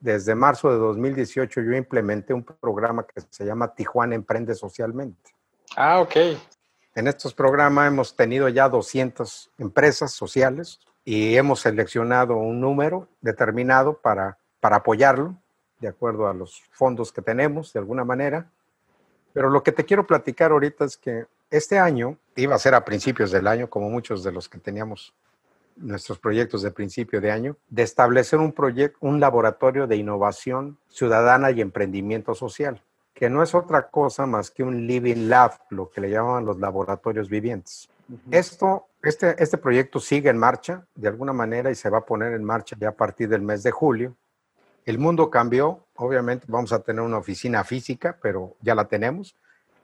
desde 0.00 0.34
marzo 0.34 0.70
de 0.70 0.78
2018 0.78 1.60
yo 1.60 1.72
implementé 1.72 2.32
un 2.32 2.44
programa 2.44 3.04
que 3.04 3.20
se 3.28 3.44
llama 3.44 3.74
Tijuana 3.74 4.14
Emprende 4.14 4.54
Socialmente. 4.54 5.32
Ah, 5.76 6.00
ok. 6.00 6.16
En 6.94 7.06
estos 7.06 7.34
programas 7.34 7.88
hemos 7.88 8.14
tenido 8.16 8.48
ya 8.48 8.68
200 8.68 9.50
empresas 9.58 10.12
sociales 10.12 10.80
y 11.04 11.36
hemos 11.36 11.60
seleccionado 11.60 12.36
un 12.36 12.60
número 12.60 13.08
determinado 13.20 13.94
para, 13.98 14.38
para 14.60 14.76
apoyarlo, 14.76 15.36
de 15.80 15.88
acuerdo 15.88 16.28
a 16.28 16.34
los 16.34 16.62
fondos 16.70 17.12
que 17.12 17.22
tenemos, 17.22 17.72
de 17.72 17.80
alguna 17.80 18.04
manera. 18.04 18.50
Pero 19.32 19.50
lo 19.50 19.62
que 19.62 19.72
te 19.72 19.84
quiero 19.84 20.06
platicar 20.06 20.50
ahorita 20.50 20.84
es 20.84 20.96
que 20.96 21.26
este 21.50 21.78
año 21.78 22.18
iba 22.36 22.54
a 22.54 22.58
ser 22.58 22.74
a 22.74 22.84
principios 22.84 23.30
del 23.30 23.46
año, 23.46 23.68
como 23.68 23.88
muchos 23.88 24.22
de 24.22 24.32
los 24.32 24.48
que 24.48 24.58
teníamos 24.58 25.14
nuestros 25.76 26.18
proyectos 26.18 26.62
de 26.62 26.70
principio 26.70 27.20
de 27.20 27.30
año, 27.30 27.56
de 27.68 27.82
establecer 27.82 28.38
un 28.38 28.52
proyecto, 28.52 28.98
un 29.00 29.20
laboratorio 29.20 29.86
de 29.86 29.96
innovación 29.96 30.78
ciudadana 30.88 31.50
y 31.50 31.60
emprendimiento 31.60 32.34
social, 32.34 32.82
que 33.14 33.30
no 33.30 33.42
es 33.42 33.54
otra 33.54 33.88
cosa 33.88 34.26
más 34.26 34.50
que 34.50 34.62
un 34.62 34.86
living 34.86 35.28
lab, 35.28 35.52
lo 35.70 35.88
que 35.88 36.00
le 36.00 36.10
llaman 36.10 36.44
los 36.44 36.58
laboratorios 36.58 37.28
vivientes. 37.28 37.88
Esto, 38.30 38.86
este, 39.02 39.40
este 39.42 39.58
proyecto 39.58 40.00
sigue 40.00 40.30
en 40.30 40.38
marcha 40.38 40.86
de 40.94 41.08
alguna 41.08 41.32
manera 41.32 41.70
y 41.70 41.74
se 41.74 41.90
va 41.90 41.98
a 41.98 42.06
poner 42.06 42.32
en 42.32 42.42
marcha 42.42 42.76
ya 42.78 42.88
a 42.88 42.92
partir 42.92 43.28
del 43.28 43.42
mes 43.42 43.62
de 43.62 43.70
julio. 43.70 44.16
El 44.84 44.98
mundo 44.98 45.30
cambió, 45.30 45.84
obviamente 45.96 46.46
vamos 46.48 46.72
a 46.72 46.80
tener 46.80 47.02
una 47.02 47.18
oficina 47.18 47.62
física, 47.64 48.18
pero 48.20 48.56
ya 48.62 48.74
la 48.74 48.86
tenemos 48.86 49.36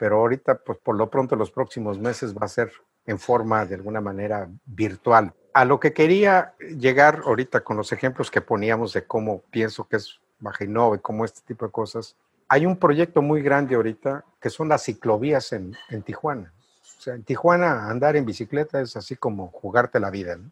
pero 0.05 0.19
ahorita, 0.19 0.57
pues 0.57 0.77
por 0.77 0.97
lo 0.97 1.09
pronto, 1.09 1.35
los 1.35 1.51
próximos 1.51 1.99
meses 1.99 2.35
va 2.35 2.45
a 2.45 2.49
ser 2.49 2.71
en 3.07 3.19
forma 3.19 3.65
de 3.65 3.77
alguna 3.77 4.03
manera 4.03 4.51
virtual. 4.67 5.33
A 5.55 5.65
lo 5.65 5.81
que 5.81 5.95
quería 5.95 6.53
llegar 6.59 7.23
ahorita 7.25 7.63
con 7.65 7.79
los 7.79 7.91
ejemplos 7.91 8.31
que 8.31 8.43
poníamos 8.43 8.93
de 8.93 9.07
cómo 9.07 9.41
pienso 9.51 9.89
que 9.89 9.97
es 9.97 10.21
Bajinove, 10.41 11.01
como 11.01 11.25
este 11.25 11.41
tipo 11.47 11.65
de 11.65 11.73
cosas, 11.73 12.17
hay 12.49 12.67
un 12.67 12.77
proyecto 12.77 13.23
muy 13.23 13.41
grande 13.41 13.77
ahorita 13.77 14.27
que 14.39 14.51
son 14.51 14.69
las 14.69 14.85
ciclovías 14.85 15.55
en, 15.55 15.75
en 15.89 16.03
Tijuana. 16.03 16.53
O 16.99 17.01
sea, 17.01 17.15
en 17.15 17.25
Tijuana 17.25 17.89
andar 17.89 18.15
en 18.15 18.27
bicicleta 18.27 18.83
es 18.83 18.99
así 18.99 19.17
como 19.17 19.49
jugarte 19.53 20.01
la 20.01 20.11
vida, 20.11 20.37
¿no? 20.37 20.51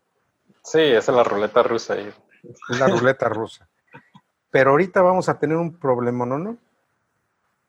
Sí, 0.65 0.81
esa 0.81 1.13
es 1.13 1.17
la 1.17 1.25
ruleta 1.25 1.63
rusa 1.63 1.93
ahí. 1.93 2.11
Es 2.43 2.81
la 2.81 2.89
ruleta 2.89 3.29
rusa. 3.29 3.69
Pero 4.51 4.71
ahorita 4.71 5.03
vamos 5.03 5.29
a 5.29 5.39
tener 5.39 5.59
un 5.59 5.79
problema, 5.79 6.25
¿no? 6.25 6.39
¿no? 6.39 6.57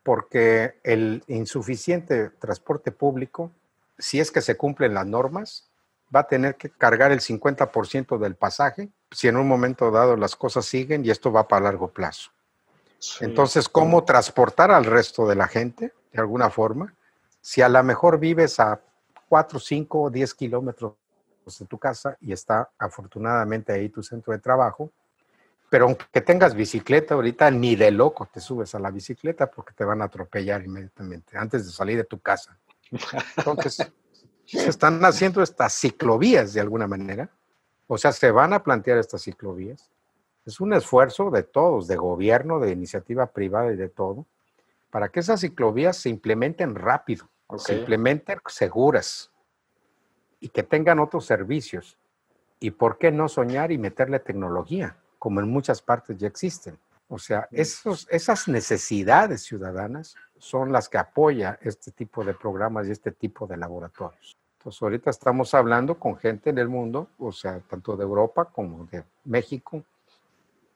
Porque 0.04 0.80
el 0.84 1.24
insuficiente 1.28 2.30
transporte 2.30 2.92
público, 2.92 3.52
si 3.98 4.20
es 4.20 4.32
que 4.32 4.42
se 4.42 4.58
cumplen 4.58 4.94
las 4.94 5.08
normas, 5.08 5.70
va 6.14 6.22
a 6.22 6.28
tener 6.28 6.56
que 6.56 6.70
cargar 6.70 7.12
el 7.12 7.22
50% 7.22 8.18
del 8.18 8.36
pasaje 8.36 8.90
si 9.12 9.28
en 9.28 9.38
un 9.38 9.48
momento 9.48 9.90
dado 9.92 10.16
las 10.18 10.36
cosas 10.36 10.66
siguen 10.66 11.06
y 11.06 11.10
esto 11.10 11.32
va 11.32 11.48
para 11.48 11.66
largo 11.66 11.88
plazo. 11.88 12.32
Entonces, 13.20 13.68
¿cómo 13.68 14.04
transportar 14.04 14.72
al 14.72 14.86
resto 14.86 15.28
de 15.28 15.36
la 15.36 15.48
gente 15.48 15.94
de 16.12 16.20
alguna 16.20 16.50
forma? 16.50 16.94
Si 17.42 17.62
a 17.62 17.68
lo 17.68 17.84
mejor 17.84 18.20
vives 18.20 18.60
a 18.60 18.80
4, 19.28 19.60
5 19.60 20.02
o 20.02 20.10
10 20.10 20.34
kilómetros 20.36 20.94
de 21.60 21.66
tu 21.66 21.78
casa 21.78 22.18
y 22.22 22.32
está 22.32 22.70
afortunadamente 22.78 23.74
ahí 23.74 23.90
tu 23.90 24.02
centro 24.02 24.32
de 24.32 24.40
trabajo, 24.40 24.92
pero 25.74 25.86
aunque 25.86 26.22
tengas 26.22 26.54
bicicleta 26.54 27.16
ahorita, 27.16 27.50
ni 27.50 27.76
de 27.76 27.90
loco 27.90 28.30
te 28.32 28.40
subes 28.40 28.76
a 28.76 28.80
la 28.80 28.92
bicicleta 28.92 29.50
porque 29.50 29.74
te 29.74 29.84
van 29.84 30.04
a 30.04 30.06
atropellar 30.06 30.64
inmediatamente 30.64 31.36
antes 31.36 31.66
de 31.66 31.72
salir 31.72 31.98
de 31.98 32.04
tu 32.04 32.20
casa. 32.20 32.60
Entonces, 33.38 33.92
se 34.46 34.70
están 34.70 35.04
haciendo 35.04 35.42
estas 35.42 35.74
ciclovías 35.74 36.54
de 36.54 36.62
alguna 36.62 36.86
manera. 36.86 37.28
O 37.88 37.98
sea, 37.98 38.12
se 38.12 38.30
van 38.30 38.54
a 38.54 38.62
plantear 38.62 39.00
estas 39.00 39.24
ciclovías. 39.24 39.90
Es 40.46 40.60
un 40.60 40.74
esfuerzo 40.74 41.32
de 41.32 41.42
todos, 41.42 41.88
de 41.88 41.96
gobierno, 41.96 42.60
de 42.60 42.70
iniciativa 42.70 43.26
privada 43.26 43.74
y 43.74 43.76
de 43.76 43.90
todo, 43.90 44.28
para 44.92 45.10
que 45.10 45.22
esas 45.22 45.42
ciclovías 45.42 45.98
se 45.98 46.10
implementen 46.10 46.76
rápido, 46.76 47.28
se 47.58 47.80
implementen 47.80 48.38
seguras 48.46 49.32
y 50.40 50.50
que 50.50 50.62
tengan 50.62 51.00
otros 51.00 51.26
servicios. 51.26 51.98
¿Y 52.60 52.70
por 52.70 53.00
qué 53.00 53.12
no 53.12 53.28
soñar 53.28 53.72
y 53.72 53.80
meterle 53.80 54.20
tecnología? 54.20 54.98
Como 55.24 55.40
en 55.40 55.50
muchas 55.50 55.82
partes 55.82 56.18
ya 56.18 56.28
existen. 56.28 56.78
O 57.08 57.18
sea, 57.18 57.48
esos, 57.50 58.06
esas 58.12 58.50
necesidades 58.50 59.42
ciudadanas 59.44 60.18
son 60.38 60.74
las 60.74 60.90
que 60.90 60.98
apoya 60.98 61.58
este 61.62 61.92
tipo 61.92 62.26
de 62.26 62.34
programas 62.34 62.90
y 62.90 62.92
este 62.92 63.14
tipo 63.14 63.48
de 63.48 63.56
laboratorios. 63.56 64.36
Entonces, 64.58 64.82
ahorita 64.82 65.12
estamos 65.12 65.54
hablando 65.54 65.98
con 65.98 66.18
gente 66.18 66.50
en 66.50 66.58
el 66.58 66.68
mundo, 66.68 67.08
o 67.20 67.32
sea, 67.32 67.62
tanto 67.62 67.96
de 67.96 68.04
Europa 68.04 68.44
como 68.44 68.84
de 68.88 69.06
México, 69.24 69.86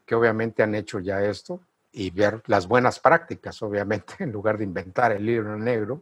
que 0.05 0.15
obviamente 0.15 0.63
han 0.63 0.75
hecho 0.75 0.99
ya 0.99 1.21
esto 1.21 1.59
y 1.91 2.09
ver 2.11 2.41
las 2.45 2.69
buenas 2.69 3.01
prácticas, 3.01 3.61
obviamente, 3.61 4.13
en 4.19 4.31
lugar 4.31 4.57
de 4.57 4.63
inventar 4.63 5.11
el 5.11 5.25
libro 5.25 5.57
negro. 5.57 6.01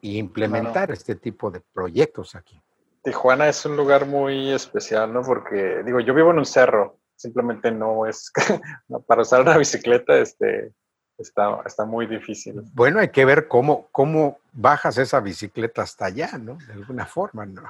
y 0.00 0.18
implementar 0.18 0.92
este 0.92 1.16
tipo 1.16 1.50
de 1.50 1.60
proyectos 1.60 2.36
aquí. 2.36 2.62
Tijuana 3.02 3.48
es 3.48 3.64
un 3.66 3.76
lugar 3.76 4.06
muy 4.06 4.52
especial, 4.52 5.12
¿no? 5.12 5.22
Porque, 5.22 5.82
digo, 5.84 6.00
yo 6.00 6.14
vivo 6.14 6.30
en 6.30 6.38
un 6.38 6.46
cerro, 6.46 6.98
simplemente 7.16 7.70
no 7.70 8.06
es, 8.06 8.32
para 9.06 9.22
usar 9.22 9.42
una 9.42 9.58
bicicleta, 9.58 10.16
este, 10.18 10.72
está, 11.18 11.60
está 11.66 11.84
muy 11.84 12.06
difícil. 12.06 12.62
Bueno, 12.72 13.00
hay 13.00 13.08
que 13.08 13.24
ver 13.24 13.48
cómo, 13.48 13.88
cómo 13.90 14.38
bajas 14.52 14.98
esa 14.98 15.20
bicicleta 15.20 15.82
hasta 15.82 16.06
allá, 16.06 16.38
¿no? 16.38 16.58
De 16.66 16.74
alguna 16.74 17.06
forma, 17.06 17.46
¿no? 17.46 17.62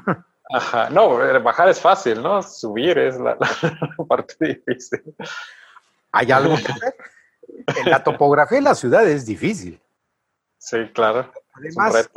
Ajá, 0.53 0.91
no, 0.91 1.25
eh, 1.25 1.39
bajar 1.39 1.69
es 1.69 1.81
fácil, 1.81 2.23
¿no? 2.23 2.43
Subir 2.43 2.99
es 2.99 3.19
la, 3.19 3.39
parte 4.09 4.35
difícil. 4.41 5.03
Hay 6.11 6.31
algo 6.31 6.57
que 6.57 6.73
ver. 6.81 6.97
En 7.79 7.91
la 7.91 8.03
topografía 8.03 8.59
de 8.59 8.65
la 8.65 8.75
ciudad 8.75 9.07
es 9.09 9.25
difícil. 9.25 9.81
Sí, 10.59 10.77
claro. 10.95 11.31
Además, 11.55 12.11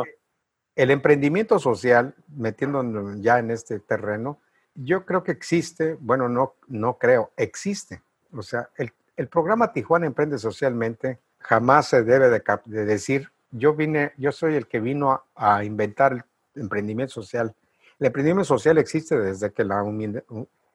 el 0.76 0.92
emprendimiento 0.92 1.60
social, 1.60 2.16
metiéndonos 2.36 3.22
ya 3.22 3.40
en 3.40 3.52
este 3.52 3.80
terreno, 3.80 4.40
yo 4.76 5.06
creo 5.06 5.24
que 5.24 5.32
existe, 5.32 5.98
bueno, 6.00 6.28
no, 6.28 6.56
no 6.68 6.98
creo, 6.98 7.32
existe. 7.38 8.02
O 8.34 8.42
sea, 8.42 8.70
el, 8.78 8.92
el 9.16 9.28
programa 9.28 9.72
Tijuana 9.72 10.06
Emprende 10.06 10.38
Socialmente 10.38 11.20
jamás 11.40 11.88
se 11.88 12.04
debe 12.04 12.30
de, 12.30 12.86
decir, 12.86 13.32
yo 13.52 13.74
vine, 13.74 14.14
yo 14.18 14.32
soy 14.32 14.56
el 14.56 14.68
que 14.68 14.80
vino 14.80 15.24
a, 15.36 15.64
inventar 15.64 16.14
el 16.14 16.62
emprendimiento 16.62 17.14
social. 17.14 17.56
El 18.00 18.08
emprendimiento 18.08 18.46
social 18.46 18.78
existe 18.78 19.18
desde 19.18 19.54
que 19.54 19.64
la 19.64 19.84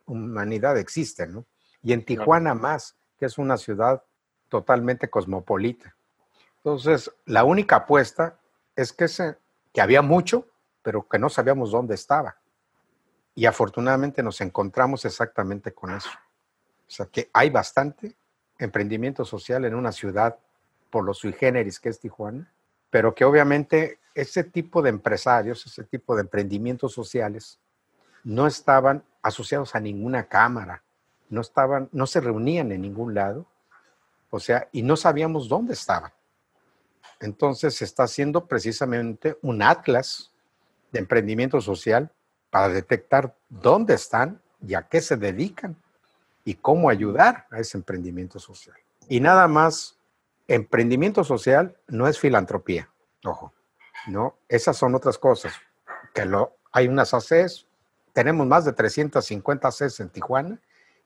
humanidad 0.07 0.79
existe, 0.79 1.27
¿no? 1.27 1.45
Y 1.83 1.93
en 1.93 2.05
Tijuana 2.05 2.55
más, 2.55 2.97
que 3.19 3.27
es 3.27 3.37
una 3.37 3.57
ciudad 3.57 4.03
totalmente 4.49 5.11
cosmopolita. 5.11 5.95
Entonces, 6.59 7.11
la 7.27 7.45
única 7.45 7.77
apuesta 7.77 8.39
es 8.77 8.93
que, 8.93 9.09
se, 9.09 9.37
que 9.73 9.81
había 9.81 10.03
mucho, 10.03 10.47
pero 10.83 11.07
que 11.09 11.19
no 11.19 11.29
sabíamos 11.29 11.71
dónde 11.71 11.95
estaba. 11.95 12.37
Y 13.35 13.47
afortunadamente 13.47 14.23
nos 14.23 14.41
encontramos 14.41 15.05
exactamente 15.05 15.73
con 15.73 15.93
eso. 15.93 16.11
O 16.11 16.91
sea, 16.91 17.07
que 17.07 17.31
hay 17.33 17.51
bastante 17.51 18.17
emprendimiento 18.59 19.25
social 19.25 19.65
en 19.65 19.75
una 19.75 19.93
ciudad 19.93 20.39
por 20.91 21.05
los 21.05 21.19
sui 21.19 21.33
generis 21.33 21.79
que 21.79 21.89
es 21.89 22.01
Tijuana, 22.01 22.53
pero 22.91 23.15
que 23.15 23.25
obviamente 23.25 24.01
ese 24.15 24.45
tipo 24.45 24.83
de 24.83 24.91
empresarios, 24.91 25.65
ese 25.65 25.85
tipo 25.85 26.17
de 26.17 26.23
emprendimientos 26.23 26.93
sociales 26.93 27.61
no 28.25 28.47
estaban 28.47 29.05
asociados 29.23 29.75
a 29.75 29.81
ninguna 29.81 30.25
cámara, 30.25 30.83
no 31.29 31.41
estaban, 31.41 31.89
no 31.93 32.07
se 32.07 32.21
reunían 32.21 32.73
en 32.73 32.83
ningún 32.83 33.15
lado, 33.15 33.47
o 34.31 34.41
sea, 34.41 34.69
y 34.73 34.83
no 34.83 34.97
sabíamos 34.97 35.49
dónde 35.49 35.75
estaban. 35.75 36.13
Entonces 37.21 37.75
se 37.77 37.85
está 37.85 38.05
haciendo 38.05 38.47
precisamente 38.47 39.39
un 39.43 39.63
atlas 39.63 40.33
de 40.91 40.99
emprendimiento 40.99 41.61
social 41.61 42.11
para 42.51 42.69
detectar 42.69 43.37
dónde 43.49 43.95
están 43.95 44.41
y 44.67 44.75
a 44.75 44.83
qué 44.89 45.01
se 45.01 45.17
dedican 45.17 45.77
y 46.45 46.55
cómo 46.55 46.89
ayudar 46.89 47.47
a 47.51 47.61
ese 47.61 47.79
emprendimiento 47.79 48.39
social. 48.39 48.77
Y 49.09 49.21
nada 49.21 49.47
más, 49.49 49.99
emprendimiento 50.49 51.23
social 51.23 51.77
no 51.87 52.09
es 52.09 52.19
filantropía, 52.19 52.89
ojo, 53.25 53.53
no, 54.09 54.37
esas 54.49 54.77
son 54.77 54.95
otras 54.95 55.19
cosas, 55.19 55.53
que 56.15 56.25
lo, 56.25 56.57
hay 56.73 56.89
unas 56.89 57.15
ACES, 57.15 57.67
tenemos 58.13 58.47
más 58.47 58.65
de 58.65 58.73
350 58.73 59.69
ACES 59.69 60.01
en 60.01 60.09
Tijuana 60.09 60.59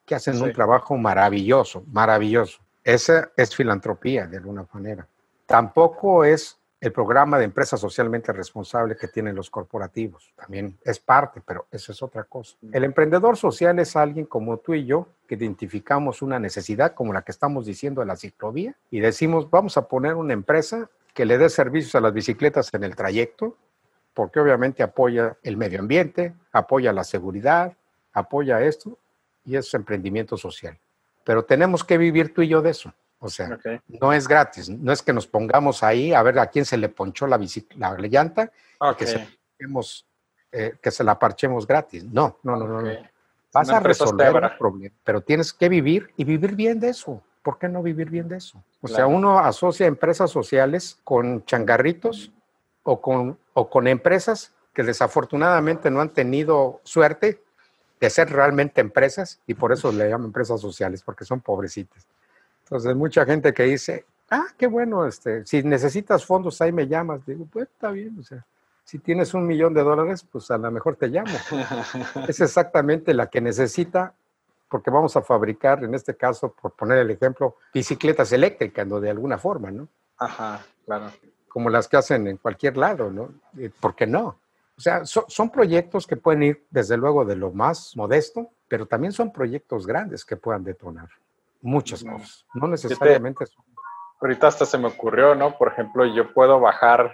que 0.06 0.14
hacen 0.14 0.40
un 0.40 0.52
trabajo 0.52 0.96
maravilloso, 0.96 1.82
maravilloso. 1.86 2.60
Esa 2.82 3.30
es 3.36 3.54
filantropía 3.56 4.26
de 4.26 4.36
alguna 4.36 4.66
manera. 4.72 5.08
Tampoco 5.46 6.24
es 6.24 6.58
el 6.84 6.92
programa 6.92 7.38
de 7.38 7.44
empresa 7.44 7.78
socialmente 7.78 8.30
responsable 8.32 8.94
que 8.96 9.08
tienen 9.08 9.34
los 9.34 9.48
corporativos. 9.48 10.32
También 10.36 10.78
es 10.84 10.98
parte, 10.98 11.40
pero 11.44 11.66
eso 11.70 11.92
es 11.92 12.02
otra 12.02 12.24
cosa. 12.24 12.56
El 12.72 12.84
emprendedor 12.84 13.38
social 13.38 13.78
es 13.78 13.96
alguien 13.96 14.26
como 14.26 14.58
tú 14.58 14.74
y 14.74 14.84
yo 14.84 15.08
que 15.26 15.34
identificamos 15.34 16.20
una 16.20 16.38
necesidad 16.38 16.92
como 16.92 17.14
la 17.14 17.22
que 17.22 17.32
estamos 17.32 17.64
diciendo 17.64 18.02
de 18.02 18.06
la 18.06 18.16
ciclovía 18.16 18.74
y 18.90 19.00
decimos, 19.00 19.48
vamos 19.50 19.78
a 19.78 19.88
poner 19.88 20.14
una 20.14 20.34
empresa 20.34 20.90
que 21.14 21.24
le 21.24 21.38
dé 21.38 21.48
servicios 21.48 21.94
a 21.94 22.00
las 22.00 22.12
bicicletas 22.12 22.74
en 22.74 22.84
el 22.84 22.94
trayecto, 22.94 23.56
porque 24.12 24.40
obviamente 24.40 24.82
apoya 24.82 25.38
el 25.42 25.56
medio 25.56 25.78
ambiente, 25.78 26.34
apoya 26.52 26.92
la 26.92 27.04
seguridad, 27.04 27.72
apoya 28.12 28.60
esto 28.60 28.98
y 29.46 29.56
es 29.56 29.72
emprendimiento 29.72 30.36
social. 30.36 30.78
Pero 31.24 31.44
tenemos 31.44 31.82
que 31.82 31.96
vivir 31.96 32.34
tú 32.34 32.42
y 32.42 32.48
yo 32.48 32.60
de 32.60 32.70
eso. 32.70 32.92
O 33.24 33.28
sea, 33.28 33.58
no 33.88 34.12
es 34.12 34.28
gratis. 34.28 34.68
No 34.68 34.92
es 34.92 35.00
que 35.00 35.14
nos 35.14 35.26
pongamos 35.26 35.82
ahí 35.82 36.12
a 36.12 36.22
ver 36.22 36.38
a 36.38 36.48
quién 36.48 36.66
se 36.66 36.76
le 36.76 36.90
ponchó 36.90 37.26
la, 37.26 37.40
la 37.76 37.96
llanta 37.96 38.52
que, 38.98 39.06
se 39.06 39.26
eh, 40.52 40.74
que 40.80 40.90
se 40.90 41.02
la 41.02 41.18
parchemos 41.18 41.66
gratis. 41.66 42.04
No, 42.04 42.38
no, 42.42 42.54
no, 42.54 42.82
no. 42.82 42.90
Vas 43.50 43.70
a 43.70 43.80
resolver 43.80 44.44
el 44.44 44.58
problema, 44.58 44.94
pero 45.02 45.22
tienes 45.22 45.54
que 45.54 45.70
vivir 45.70 46.10
y 46.18 46.24
vivir 46.24 46.54
bien 46.54 46.78
de 46.78 46.90
eso. 46.90 47.22
¿Por 47.42 47.58
qué 47.58 47.66
no 47.66 47.82
vivir 47.82 48.10
bien 48.10 48.28
de 48.28 48.36
eso? 48.36 48.62
O 48.82 48.88
sea, 48.88 49.06
uno 49.06 49.38
asocia 49.38 49.86
empresas 49.86 50.30
sociales 50.30 50.98
con 51.02 51.46
changarritos 51.46 52.30
o 52.82 53.00
con, 53.00 53.38
o 53.54 53.70
con 53.70 53.86
empresas 53.86 54.52
que 54.74 54.82
desafortunadamente 54.82 55.90
no 55.90 56.02
han 56.02 56.10
tenido 56.10 56.80
suerte 56.84 57.40
de 58.00 58.10
ser 58.10 58.30
realmente 58.30 58.82
empresas 58.82 59.40
y 59.46 59.54
por 59.54 59.72
eso 59.72 59.92
le 59.92 60.10
llaman 60.10 60.26
empresas 60.26 60.60
sociales, 60.60 61.02
porque 61.02 61.24
son 61.24 61.40
pobrecitas. 61.40 62.06
Entonces, 62.64 62.96
mucha 62.96 63.26
gente 63.26 63.52
que 63.52 63.64
dice, 63.64 64.06
ah, 64.30 64.46
qué 64.56 64.66
bueno, 64.66 65.06
este, 65.06 65.44
si 65.44 65.62
necesitas 65.62 66.24
fondos, 66.24 66.60
ahí 66.62 66.72
me 66.72 66.86
llamas. 66.86 67.24
Digo, 67.26 67.46
pues 67.50 67.68
está 67.68 67.90
bien, 67.90 68.18
o 68.18 68.22
sea, 68.22 68.44
si 68.84 68.98
tienes 68.98 69.34
un 69.34 69.46
millón 69.46 69.74
de 69.74 69.82
dólares, 69.82 70.26
pues 70.30 70.50
a 70.50 70.56
lo 70.56 70.70
mejor 70.70 70.96
te 70.96 71.08
llamo. 71.08 71.28
es 72.28 72.40
exactamente 72.40 73.12
la 73.12 73.28
que 73.28 73.42
necesita, 73.42 74.14
porque 74.68 74.90
vamos 74.90 75.14
a 75.16 75.22
fabricar, 75.22 75.84
en 75.84 75.94
este 75.94 76.16
caso, 76.16 76.52
por 76.52 76.72
poner 76.72 76.98
el 76.98 77.10
ejemplo, 77.10 77.56
bicicletas 77.72 78.32
eléctricas, 78.32 78.86
¿no? 78.86 78.98
De 78.98 79.10
alguna 79.10 79.36
forma, 79.36 79.70
¿no? 79.70 79.88
Ajá, 80.16 80.64
claro. 80.86 81.10
Como 81.48 81.68
las 81.68 81.86
que 81.86 81.98
hacen 81.98 82.26
en 82.26 82.38
cualquier 82.38 82.78
lado, 82.78 83.10
¿no? 83.10 83.28
Eh, 83.58 83.70
¿Por 83.78 83.94
qué 83.94 84.06
no? 84.06 84.38
O 84.76 84.80
sea, 84.80 85.04
son 85.04 85.50
proyectos 85.50 86.06
que 86.06 86.16
pueden 86.16 86.42
ir, 86.42 86.66
desde 86.70 86.96
luego, 86.96 87.26
de 87.26 87.36
lo 87.36 87.52
más 87.52 87.92
modesto, 87.94 88.50
pero 88.66 88.86
también 88.86 89.12
son 89.12 89.32
proyectos 89.32 89.86
grandes 89.86 90.24
que 90.24 90.36
puedan 90.36 90.64
detonar 90.64 91.08
muchas 91.64 92.04
cosas, 92.04 92.46
no 92.54 92.68
necesariamente. 92.68 93.44
ahorita 94.20 94.46
hasta 94.46 94.66
se 94.66 94.78
me 94.78 94.88
ocurrió, 94.88 95.34
¿no? 95.34 95.56
Por 95.56 95.72
ejemplo, 95.72 96.04
yo 96.04 96.32
puedo 96.32 96.60
bajar 96.60 97.12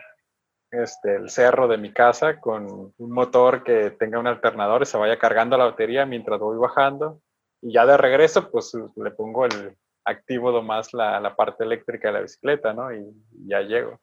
este, 0.71 1.17
el 1.17 1.31
cerro 1.31 1.69
de 1.69 1.79
mi 1.79 1.93
casa 1.93 2.41
con 2.41 2.93
un 2.97 3.11
motor 3.11 3.63
que 3.63 3.91
tenga 3.93 4.19
un 4.19 4.27
alternador 4.27 4.83
y 4.83 4.87
se 4.87 4.99
vaya 4.99 5.19
cargando 5.19 5.57
la 5.57 5.65
batería 5.65 6.05
mientras 6.05 6.39
voy 6.41 6.59
bajando. 6.59 7.21
Y 7.63 7.73
ya 7.73 7.87
de 7.87 7.97
regreso, 7.97 8.51
pues 8.51 8.73
le 8.97 9.11
pongo 9.13 9.47
el 9.47 9.77
activo 10.05 10.63
más 10.63 10.93
la, 10.93 11.21
la 11.21 11.37
parte 11.37 11.65
eléctrica 11.65 12.09
de 12.09 12.15
la 12.15 12.21
bicicleta, 12.21 12.73
¿no? 12.73 12.93
Y 12.93 13.05
ya 13.47 13.61
llego. 13.61 14.01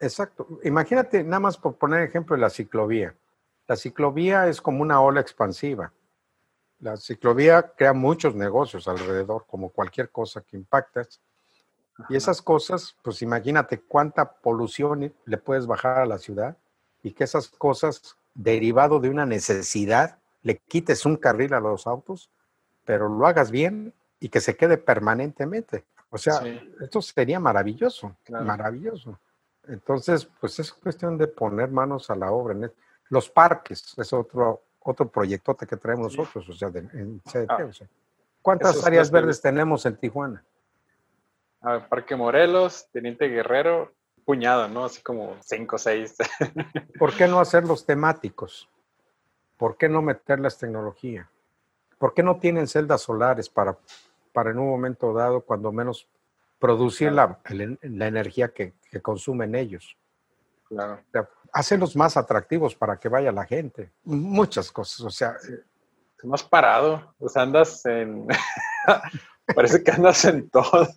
Exacto. 0.00 0.46
Imagínate, 0.64 1.22
nada 1.22 1.40
más 1.40 1.56
por 1.56 1.76
poner 1.76 2.02
ejemplo, 2.02 2.36
la 2.36 2.50
ciclovía. 2.50 3.14
La 3.68 3.76
ciclovía 3.76 4.48
es 4.48 4.60
como 4.60 4.82
una 4.82 5.00
ola 5.00 5.20
expansiva. 5.20 5.92
La 6.82 6.96
ciclovía 6.96 7.62
crea 7.76 7.92
muchos 7.92 8.34
negocios 8.34 8.88
alrededor, 8.88 9.46
como 9.46 9.70
cualquier 9.70 10.10
cosa 10.10 10.42
que 10.42 10.56
impactas. 10.56 11.20
Y 12.08 12.16
esas 12.16 12.42
cosas, 12.42 12.96
pues 13.02 13.22
imagínate 13.22 13.80
cuánta 13.80 14.32
polución 14.32 15.14
le 15.24 15.38
puedes 15.38 15.66
bajar 15.66 15.98
a 15.98 16.06
la 16.06 16.18
ciudad 16.18 16.56
y 17.04 17.12
que 17.12 17.22
esas 17.22 17.48
cosas, 17.48 18.16
derivado 18.34 18.98
de 18.98 19.10
una 19.10 19.24
necesidad, 19.24 20.18
le 20.42 20.58
quites 20.58 21.06
un 21.06 21.16
carril 21.16 21.54
a 21.54 21.60
los 21.60 21.86
autos, 21.86 22.30
pero 22.84 23.08
lo 23.08 23.28
hagas 23.28 23.52
bien 23.52 23.94
y 24.18 24.28
que 24.28 24.40
se 24.40 24.56
quede 24.56 24.76
permanentemente. 24.76 25.84
O 26.10 26.18
sea, 26.18 26.42
esto 26.80 27.00
sería 27.00 27.38
maravilloso, 27.38 28.16
maravilloso. 28.28 29.20
Entonces, 29.68 30.28
pues 30.40 30.58
es 30.58 30.72
cuestión 30.72 31.16
de 31.16 31.28
poner 31.28 31.70
manos 31.70 32.10
a 32.10 32.16
la 32.16 32.32
obra. 32.32 32.56
Los 33.08 33.30
parques 33.30 33.94
es 33.96 34.12
otro, 34.12 34.62
otro 34.84 35.08
proyectote 35.08 35.66
que 35.66 35.76
traemos 35.76 36.16
nosotros, 36.16 36.48
o 36.48 36.52
sea, 36.52 36.68
en 36.68 37.20
CDT. 37.20 37.50
Ah. 37.50 37.64
o 37.68 37.72
sea. 37.72 37.86
¿Cuántas 38.42 38.84
áreas 38.84 39.10
verdes 39.10 39.40
tenemos 39.40 39.86
en 39.86 39.96
Tijuana? 39.96 40.44
Parque 41.88 42.16
Morelos, 42.16 42.88
Teniente 42.92 43.28
Guerrero, 43.28 43.92
puñado, 44.24 44.68
¿no? 44.68 44.84
Así 44.84 45.00
como 45.00 45.36
cinco 45.40 45.76
o 45.76 45.78
seis. 45.78 46.16
¿Por 46.98 47.14
qué 47.14 47.28
no 47.28 47.38
hacerlos 47.38 47.86
temáticos? 47.86 48.68
¿Por 49.56 49.76
qué 49.76 49.88
no 49.88 50.02
meterles 50.02 50.58
tecnología? 50.58 51.30
¿Por 51.98 52.14
qué 52.14 52.24
no 52.24 52.40
tienen 52.40 52.66
celdas 52.66 53.02
solares 53.02 53.48
para, 53.48 53.78
para 54.32 54.50
en 54.50 54.58
un 54.58 54.68
momento 54.68 55.12
dado, 55.12 55.42
cuando 55.42 55.70
menos, 55.70 56.08
producir 56.58 57.12
la, 57.12 57.38
la, 57.48 58.06
energía 58.08 58.48
que, 58.48 58.72
que, 58.90 59.00
consumen 59.00 59.54
ellos? 59.54 59.96
Claro 60.74 61.02
hacerlos 61.52 61.94
más 61.94 62.16
atractivos 62.16 62.74
para 62.74 62.98
que 62.98 63.08
vaya 63.08 63.30
la 63.30 63.44
gente. 63.44 63.92
Muchas 64.04 64.72
cosas, 64.72 65.00
o 65.02 65.10
sea. 65.10 65.36
Más 66.24 66.42
parado, 66.42 67.14
o 67.18 67.28
sea, 67.28 67.42
andas 67.42 67.84
en. 67.84 68.26
Parece 69.54 69.82
que 69.82 69.90
andas 69.90 70.24
en 70.24 70.48
todo. 70.48 70.88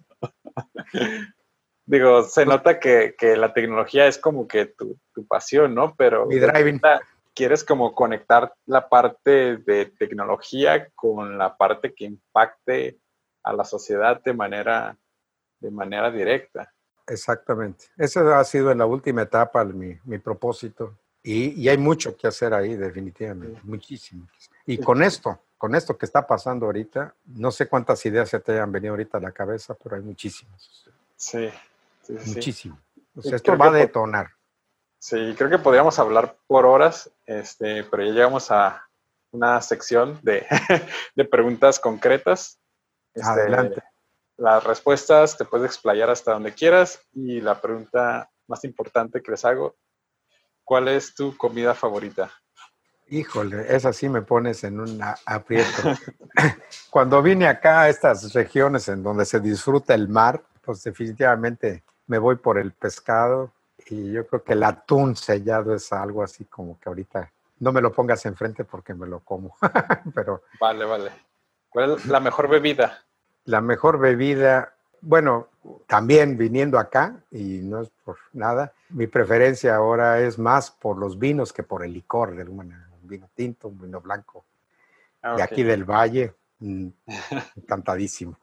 Digo, 1.85 2.23
se 2.23 2.45
nota 2.45 2.79
que, 2.79 3.15
la 3.35 3.53
tecnología 3.53 4.07
es 4.07 4.17
como 4.17 4.47
que 4.47 4.67
tu, 4.67 4.99
tu 5.13 5.25
pasión, 5.25 5.73
¿no? 5.73 5.95
Pero 5.95 6.27
Mi 6.27 6.37
driving. 6.37 6.79
quieres 7.33 7.63
como 7.63 7.93
conectar 7.93 8.53
la 8.65 8.87
parte 8.87 9.57
de 9.57 9.87
tecnología 9.97 10.89
con 10.93 11.37
la 11.37 11.57
parte 11.57 11.93
que 11.93 12.05
impacte 12.05 12.99
a 13.43 13.53
la 13.53 13.65
sociedad 13.65 14.21
de 14.23 14.33
manera, 14.33 14.97
de 15.59 15.71
manera 15.71 16.11
directa. 16.11 16.71
Exactamente. 17.07 17.85
Ese 17.97 18.19
ha 18.19 18.43
sido 18.43 18.71
en 18.71 18.79
la 18.79 18.85
última 18.85 19.23
etapa 19.23 19.63
mi, 19.63 19.97
mi 20.05 20.17
propósito. 20.17 20.95
Y, 21.23 21.59
y 21.59 21.69
hay 21.69 21.77
mucho 21.77 22.15
que 22.15 22.27
hacer 22.27 22.53
ahí, 22.53 22.75
definitivamente. 22.75 23.59
Muchísimo. 23.63 24.27
Y 24.65 24.77
con 24.77 25.01
esto, 25.01 25.39
con 25.57 25.73
esto 25.75 25.97
que 25.97 26.05
está 26.05 26.25
pasando 26.25 26.67
ahorita, 26.67 27.13
no 27.25 27.51
sé 27.51 27.67
cuántas 27.67 28.05
ideas 28.05 28.29
se 28.29 28.39
te 28.39 28.53
hayan 28.53 28.71
venido 28.71 28.93
ahorita 28.93 29.17
a 29.17 29.21
la 29.21 29.31
cabeza, 29.31 29.75
pero 29.75 29.95
hay 29.95 30.01
muchísimas. 30.01 30.85
Sí, 31.15 31.49
sí, 32.03 32.17
sí. 32.19 32.29
Muchísimo. 32.35 32.79
O 33.15 33.21
sea, 33.21 33.37
esto 33.37 33.57
va 33.57 33.67
a 33.67 33.71
detonar. 33.71 34.31
Sí, 34.99 35.35
creo 35.37 35.49
que 35.49 35.59
podríamos 35.59 35.97
hablar 35.99 36.35
por 36.47 36.65
horas, 36.65 37.11
este, 37.25 37.83
pero 37.83 38.03
ya 38.03 38.11
llegamos 38.11 38.51
a 38.51 38.87
una 39.31 39.61
sección 39.61 40.19
de, 40.23 40.45
de 41.15 41.25
preguntas 41.25 41.79
concretas. 41.79 42.59
Este, 43.13 43.29
Adelante. 43.29 43.83
Las 44.37 44.63
respuestas 44.63 45.37
te 45.37 45.45
puedes 45.45 45.67
explayar 45.67 46.09
hasta 46.09 46.33
donde 46.33 46.53
quieras 46.53 47.01
y 47.13 47.39
la 47.39 47.61
pregunta 47.61 48.29
más 48.47 48.63
importante 48.63 49.21
que 49.21 49.31
les 49.31 49.45
hago, 49.45 49.75
¿cuál 50.63 50.87
es 50.89 51.15
tu 51.15 51.35
comida 51.37 51.73
favorita? 51.73 52.31
Híjole, 53.07 53.73
esa 53.73 53.93
sí 53.93 54.09
me 54.09 54.23
pones 54.23 54.63
en 54.63 54.79
un 54.79 54.99
aprieto. 55.25 55.83
Cuando 56.89 57.21
vine 57.21 57.47
acá 57.47 57.81
a 57.81 57.89
estas 57.89 58.33
regiones 58.33 58.87
en 58.87 59.03
donde 59.03 59.25
se 59.25 59.39
disfruta 59.39 59.93
el 59.93 60.09
mar, 60.09 60.43
pues 60.61 60.83
definitivamente 60.83 61.83
me 62.07 62.17
voy 62.17 62.35
por 62.35 62.57
el 62.57 62.73
pescado 62.73 63.51
y 63.87 64.11
yo 64.11 64.25
creo 64.25 64.43
que 64.43 64.53
el 64.53 64.63
atún 64.63 65.15
sellado 65.15 65.75
es 65.75 65.93
algo 65.93 66.23
así 66.23 66.45
como 66.45 66.79
que 66.79 66.89
ahorita 66.89 67.31
no 67.59 67.71
me 67.71 67.81
lo 67.81 67.93
pongas 67.93 68.25
enfrente 68.25 68.63
porque 68.65 68.93
me 68.93 69.07
lo 69.07 69.19
como. 69.19 69.55
Pero 70.15 70.43
Vale, 70.59 70.85
vale. 70.85 71.11
¿Cuál 71.69 71.91
es 71.91 72.05
la 72.07 72.19
mejor 72.19 72.49
bebida? 72.49 73.04
La 73.45 73.61
mejor 73.61 73.99
bebida, 73.99 74.73
bueno, 75.01 75.47
también 75.87 76.37
viniendo 76.37 76.77
acá 76.79 77.23
y 77.31 77.59
no 77.61 77.81
es 77.81 77.89
por 78.03 78.17
nada, 78.33 78.73
mi 78.89 79.07
preferencia 79.07 79.75
ahora 79.75 80.19
es 80.19 80.37
más 80.37 80.71
por 80.71 80.97
los 80.97 81.17
vinos 81.17 81.53
que 81.53 81.63
por 81.63 81.83
el 81.83 81.93
licor, 81.93 82.35
de 82.35 82.41
alguna 82.43 82.63
manera. 82.75 82.89
Un 83.01 83.07
vino 83.07 83.29
tinto, 83.33 83.67
un 83.67 83.79
vino 83.81 84.01
blanco. 84.01 84.45
Ah, 85.21 85.35
de 85.35 85.43
aquí 85.43 85.63
del 85.63 85.83
Valle, 85.85 86.33
mm, 86.59 86.87
encantadísimo. 87.57 88.37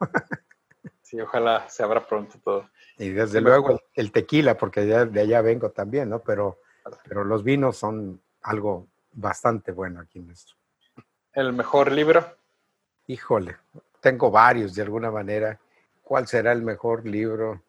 Sí, 1.01 1.19
ojalá 1.19 1.69
se 1.69 1.83
abra 1.83 2.05
pronto 2.07 2.39
todo. 2.43 2.69
Y 2.97 3.09
desde 3.09 3.39
Sí, 3.39 3.43
luego 3.43 3.69
mejor. 3.69 3.83
el, 3.95 4.05
el 4.05 4.11
tequila, 4.11 4.57
porque 4.57 4.87
ya- 4.87 5.05
de 5.05 5.21
allá 5.21 5.41
vengo 5.41 5.69
también, 5.71 6.09
¿no? 6.09 6.19
Pero, 6.19 6.59
pero 7.07 7.23
los 7.23 7.43
vinos 7.43 7.77
son 7.77 8.21
algo 8.41 8.87
bastante 9.11 9.71
bueno 9.71 9.99
aquí 10.01 10.19
en 10.19 10.29
esto. 10.31 10.53
¿El 11.33 11.53
mejor 11.53 11.91
libro? 11.91 12.25
Híjole, 13.07 13.57
tengo 14.03 14.29
varios 14.29 14.75
de 14.75 14.81
alguna 14.81 15.09
manera. 15.09 15.57
¿Cuál 16.03 16.27
será 16.27 16.51
el 16.51 16.61
mejor 16.61 17.05
libro? 17.07 17.63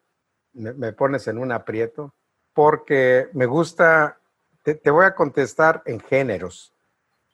Me, 0.52 0.72
me 0.72 0.92
pones 0.92 1.28
en 1.28 1.38
un 1.38 1.52
aprieto 1.52 2.12
porque 2.52 3.28
me 3.32 3.46
gusta, 3.46 4.18
te, 4.62 4.74
te 4.74 4.90
voy 4.90 5.04
a 5.04 5.14
contestar 5.14 5.82
en 5.86 6.00
géneros. 6.00 6.74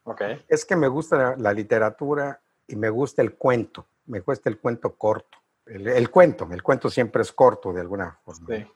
Ok. 0.04 0.22
Es 0.48 0.66
que 0.66 0.76
me 0.76 0.86
gusta 0.88 1.16
la, 1.16 1.36
la 1.36 1.52
literatura 1.54 2.40
y 2.68 2.76
me 2.76 2.90
gusta 2.90 3.22
el 3.22 3.34
cuento, 3.34 3.86
me 4.06 4.20
gusta 4.20 4.50
el 4.50 4.58
cuento 4.58 4.94
corto. 4.94 5.38
El, 5.64 5.88
el 5.88 6.10
cuento, 6.10 6.46
el 6.52 6.62
cuento 6.62 6.90
siempre 6.90 7.22
es 7.22 7.32
corto 7.32 7.72
de 7.72 7.80
alguna 7.80 8.18
forma. 8.22 8.46
Sí. 8.54 8.66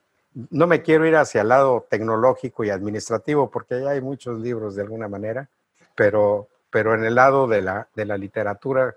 No 0.50 0.66
me 0.66 0.82
quiero 0.82 1.06
ir 1.06 1.16
hacia 1.16 1.42
el 1.42 1.48
lado 1.48 1.86
tecnológico 1.90 2.64
y 2.64 2.70
administrativo 2.70 3.50
porque 3.50 3.80
ya 3.80 3.90
hay 3.90 4.00
muchos 4.00 4.40
libros 4.40 4.74
de 4.74 4.82
alguna 4.82 5.06
manera, 5.06 5.48
pero, 5.94 6.48
pero 6.70 6.94
en 6.94 7.04
el 7.04 7.14
lado 7.14 7.46
de 7.46 7.62
la, 7.62 7.88
de 7.94 8.04
la 8.04 8.16
literatura, 8.16 8.96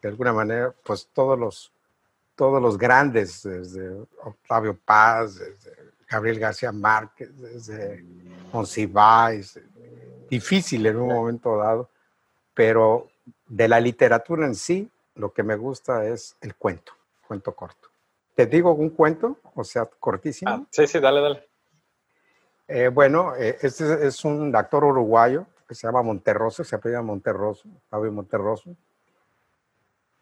de 0.00 0.08
alguna 0.08 0.32
manera, 0.32 0.74
pues 0.84 1.08
todos 1.12 1.38
los, 1.38 1.72
todos 2.34 2.62
los 2.62 2.78
grandes, 2.78 3.42
desde 3.42 3.90
Octavio 4.22 4.78
Paz, 4.84 5.38
desde 5.38 5.72
Gabriel 6.08 6.38
García 6.38 6.72
Márquez, 6.72 7.36
desde 7.36 8.04
Monsiváis, 8.52 9.60
difícil 10.30 10.86
en 10.86 10.96
un 10.96 11.08
momento 11.08 11.56
dado, 11.56 11.90
pero 12.54 13.08
de 13.46 13.68
la 13.68 13.80
literatura 13.80 14.46
en 14.46 14.54
sí, 14.54 14.90
lo 15.14 15.32
que 15.32 15.42
me 15.42 15.56
gusta 15.56 16.06
es 16.06 16.36
el 16.40 16.54
cuento, 16.54 16.92
cuento 17.26 17.54
corto. 17.54 17.88
¿Te 18.34 18.46
digo 18.46 18.72
un 18.72 18.90
cuento? 18.90 19.38
O 19.54 19.64
sea, 19.64 19.84
cortísimo. 19.84 20.50
Ah, 20.50 20.62
sí, 20.70 20.86
sí, 20.86 21.00
dale, 21.00 21.20
dale. 21.20 21.48
Eh, 22.68 22.88
bueno, 22.88 23.34
eh, 23.34 23.58
este 23.62 24.06
es 24.06 24.24
un 24.24 24.54
actor 24.54 24.84
uruguayo 24.84 25.46
que 25.66 25.74
se 25.74 25.86
llama 25.86 26.02
Monterroso, 26.02 26.62
se 26.62 26.76
apellida 26.76 27.02
Monterroso, 27.02 27.68
Fabio 27.88 28.12
Monterroso. 28.12 28.76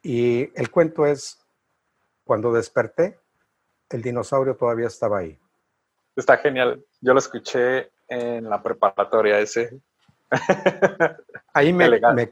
Y 0.08 0.52
el 0.54 0.70
cuento 0.70 1.04
es, 1.04 1.44
cuando 2.22 2.52
desperté, 2.52 3.18
el 3.90 4.02
dinosaurio 4.02 4.54
todavía 4.54 4.86
estaba 4.86 5.18
ahí. 5.18 5.36
Está 6.14 6.36
genial. 6.36 6.80
Yo 7.00 7.12
lo 7.12 7.18
escuché 7.18 7.90
en 8.06 8.48
la 8.48 8.62
preparatoria 8.62 9.40
ese. 9.40 9.80
Ahí 11.52 11.72
me, 11.72 11.90
me, 11.90 12.30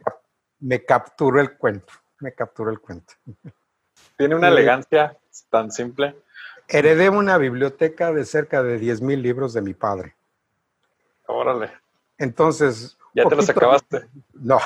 me 0.60 0.84
capturó 0.84 1.40
el 1.40 1.58
cuento, 1.58 1.92
me 2.20 2.32
capturó 2.32 2.70
el 2.70 2.78
cuento. 2.78 3.14
Tiene 4.16 4.36
una 4.36 4.50
elegancia 4.50 5.18
tan 5.50 5.72
simple. 5.72 6.14
Heredé 6.68 7.10
una 7.10 7.38
biblioteca 7.38 8.12
de 8.12 8.24
cerca 8.24 8.62
de 8.62 8.78
10 8.78 9.00
mil 9.00 9.20
libros 9.20 9.52
de 9.52 9.62
mi 9.62 9.74
padre. 9.74 10.14
Órale. 11.26 11.72
Entonces... 12.18 12.96
Ya 13.14 13.24
te 13.24 13.34
los 13.34 13.50
acabaste. 13.50 14.06
No. 14.32 14.60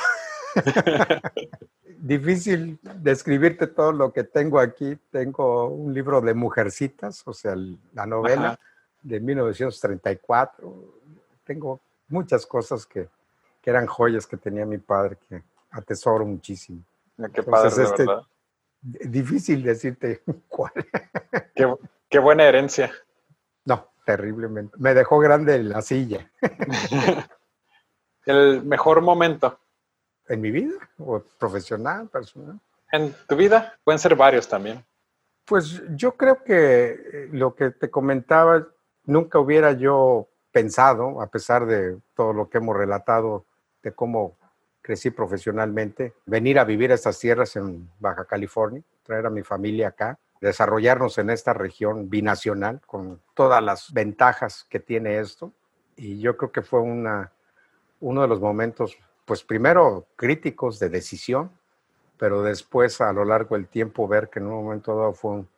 Difícil 2.01 2.79
describirte 2.97 3.67
todo 3.67 3.93
lo 3.93 4.13
que 4.13 4.25
tengo 4.25 4.61
aquí. 4.61 4.97
Tengo 5.11 5.69
un 5.69 5.93
libro 5.93 6.21
de 6.21 6.33
Mujercitas, 6.35 7.23
o 7.27 7.33
sea, 7.33 7.57
la 7.93 8.07
novela 8.07 8.49
Ajá. 8.51 8.61
de 9.03 9.21
1934. 9.21 10.85
Tengo 11.45 11.81
muchas 12.09 12.47
cosas 12.47 12.87
que, 12.87 13.09
que 13.61 13.71
eran 13.71 13.87
joyas 13.87 14.27
que 14.27 14.37
tenía 14.37 14.65
mi 14.65 14.79
padre 14.79 15.17
que 15.29 15.43
atesoro 15.71 16.25
muchísimo. 16.25 16.83
Qué 17.33 17.43
padre, 17.43 17.69
Entonces, 17.69 17.79
este- 17.91 18.07
verdad. 18.07 18.23
Difícil 18.81 19.65
decirte 19.65 20.23
cuál. 20.49 20.73
Qué, 21.55 21.75
qué 22.09 22.19
buena 22.21 22.45
herencia. 22.45 22.93
No, 23.65 23.89
terriblemente. 24.07 24.77
Me 24.79 24.95
dejó 24.95 25.19
grande 25.19 25.61
la 25.65 25.83
silla. 25.83 26.31
El 28.25 28.63
mejor 28.65 29.01
momento 29.01 29.59
¿En 30.29 30.41
mi 30.41 30.51
vida? 30.51 30.75
¿O 30.99 31.21
profesional, 31.39 32.09
personal? 32.09 32.61
en 32.93 33.15
tu 33.27 33.37
vida 33.37 33.75
pueden 33.85 33.99
ser 33.99 34.15
varios 34.17 34.49
también. 34.49 34.85
Pues 35.45 35.83
yo 35.97 36.17
creo 36.17 36.43
que 36.43 36.91
eh, 36.91 37.29
lo 37.33 37.55
que 37.55 37.71
te 37.71 37.91
comentaba, 37.91 38.67
nunca 39.05 39.39
hubiera 39.39 39.73
yo 39.73 40.29
pensado, 40.53 41.21
a 41.21 41.27
pesar 41.29 41.67
de 41.67 41.99
todo 42.15 42.33
lo 42.33 42.49
que 42.49 42.59
hemos 42.59 42.77
relatado 42.77 43.45
de 43.83 43.93
cómo 43.93 44.37
crecí 44.83 45.11
profesionalmente, 45.11 46.15
venir 46.27 46.59
a 46.59 46.65
vivir 46.65 46.93
a 46.93 46.95
estas 46.95 47.19
tierras 47.19 47.57
en 47.57 47.91
Baja 47.99 48.25
California, 48.25 48.83
traer 49.03 49.27
a 49.27 49.31
mi 49.31 49.43
familia 49.43 49.89
acá, 49.89 50.19
desarrollarnos 50.41 51.19
en 51.19 51.31
esta 51.31 51.53
región 51.53 52.09
binacional 52.09 52.81
con 52.87 53.21
todas 53.35 53.63
las 53.63 53.93
ventajas 53.93 54.67
que 54.69 54.81
tiene 54.81 55.19
esto. 55.19 55.53
Y 55.97 56.21
yo 56.21 56.37
creo 56.37 56.53
que 56.53 56.63
fue 56.63 56.81
una, 56.81 57.33
uno 58.01 58.23
de 58.23 58.29
los 58.29 58.41
momentos, 58.41 58.97
pues 59.29 59.45
primero 59.45 60.07
críticos 60.17 60.79
de 60.79 60.89
decisión, 60.89 61.53
pero 62.17 62.43
después 62.43 63.01
a 63.03 63.13
lo 63.13 63.27
largo 63.27 63.57
del 63.57 63.69
tiempo 63.69 64.09
ver 64.09 64.31
que 64.31 64.39
en 64.39 64.47
un 64.47 64.65
momento 64.65 64.97
dado 64.97 65.13
fue, 65.13 65.33
un- 65.33 65.49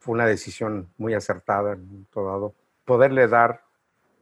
fue 0.00 0.14
una 0.14 0.26
decisión 0.26 0.92
muy 0.98 1.14
acertada, 1.14 1.74
en 1.74 1.80
un 1.80 1.86
momento 1.86 2.24
dado, 2.26 2.54
poderle 2.84 3.28
dar 3.28 3.62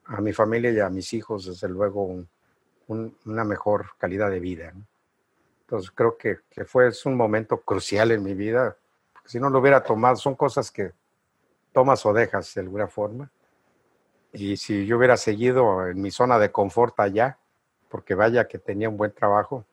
a 0.05 0.21
mi 0.21 0.35
familia 0.35 0.71
y 0.71 0.79
a 0.81 0.91
mis 0.91 1.15
hijos, 1.15 1.47
desde 1.47 1.69
luego, 1.71 2.05
un- 2.05 2.29
un- 2.89 3.17
una 3.25 3.45
mejor 3.45 3.87
calidad 3.97 4.31
de 4.31 4.41
vida. 4.41 4.73
¿no? 4.75 4.85
Entonces 5.63 5.91
creo 5.91 6.19
que, 6.19 6.41
que 6.51 6.67
fue 6.67 6.89
es 6.89 7.07
un 7.07 7.17
momento 7.17 7.63
crucial 7.63 8.11
en 8.11 8.23
mi 8.23 8.35
vida, 8.35 8.77
porque 9.15 9.31
si 9.31 9.41
no 9.41 9.49
lo 9.49 9.59
hubiera 9.59 9.83
tomado, 9.83 10.17
son 10.17 10.35
cosas 10.35 10.71
que 10.71 10.93
tomas 11.73 12.05
o 12.05 12.13
dejas 12.13 12.53
de 12.55 12.61
alguna 12.61 12.89
forma. 12.89 13.31
Y 14.35 14.59
si 14.59 14.85
yo 14.85 14.99
hubiera 14.99 15.17
seguido 15.17 15.87
en 15.87 16.01
mi 16.03 16.11
zona 16.11 16.39
de 16.39 16.53
confort 16.53 17.01
allá, 17.01 17.39
porque 17.89 18.15
vaya 18.15 18.47
que 18.47 18.59
tenía 18.59 18.89
un 18.89 18.97
buen 18.97 19.13
trabajo, 19.13 19.65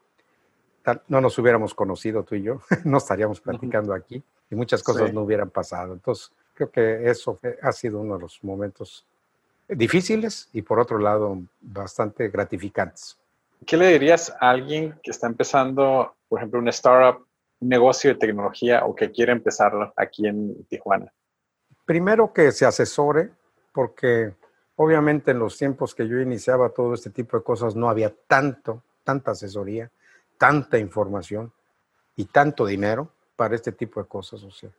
tal- 0.83 1.01
no 1.07 1.21
nos 1.21 1.37
hubiéramos 1.37 1.73
conocido 1.73 2.23
tú 2.23 2.35
y 2.35 2.43
yo, 2.43 2.61
no 2.85 2.97
estaríamos 2.97 3.41
platicando 3.41 3.93
aquí 3.93 4.23
y 4.49 4.55
muchas 4.55 4.83
cosas 4.83 5.09
Sí. 5.09 5.13
no 5.15 5.21
hubieran 5.23 5.49
pasado. 5.49 5.93
Entonces, 5.93 6.31
creo 6.53 6.69
que 6.71 7.09
eso 7.09 7.39
ha 7.61 7.71
sido 7.71 7.99
uno 7.99 8.15
de 8.15 8.21
los 8.21 8.43
momentos 8.43 9.05
difíciles 9.67 10.49
y 10.53 10.61
por 10.61 10.79
otro 10.79 10.99
lado 10.99 11.39
bastante 11.61 12.29
gratificantes. 12.29 13.17
¿Qué 13.65 13.77
le 13.77 13.87
dirías 13.87 14.31
a 14.39 14.51
alguien 14.51 14.99
que 15.01 15.11
está 15.11 15.27
empezando, 15.27 16.13
por 16.29 16.39
ejemplo, 16.39 16.59
una 16.59 16.69
startup, 16.69 17.25
un 17.59 17.69
negocio 17.69 18.11
de 18.13 18.19
tecnología 18.19 18.85
o 18.85 18.93
que 18.95 19.11
quiere 19.11 19.31
empezarlo 19.31 19.91
aquí 19.95 20.27
en 20.27 20.65
Tijuana? 20.65 21.11
Primero 21.85 22.31
que 22.31 22.51
se 22.51 22.65
asesore, 22.65 23.31
porque 23.71 24.33
Obviamente 24.77 25.31
en 25.31 25.39
los 25.39 25.57
tiempos 25.57 25.95
que 25.95 26.07
yo 26.07 26.19
iniciaba 26.19 26.69
todo 26.69 26.93
este 26.93 27.09
tipo 27.09 27.37
de 27.37 27.43
cosas 27.43 27.75
no 27.75 27.89
había 27.89 28.13
tanto, 28.27 28.83
tanta 29.03 29.31
asesoría, 29.31 29.89
tanta 30.37 30.77
información 30.77 31.51
y 32.15 32.25
tanto 32.25 32.65
dinero 32.65 33.09
para 33.35 33.55
este 33.55 33.71
tipo 33.71 34.01
de 34.01 34.07
cosas. 34.07 34.43
O 34.43 34.51
sea, 34.51 34.69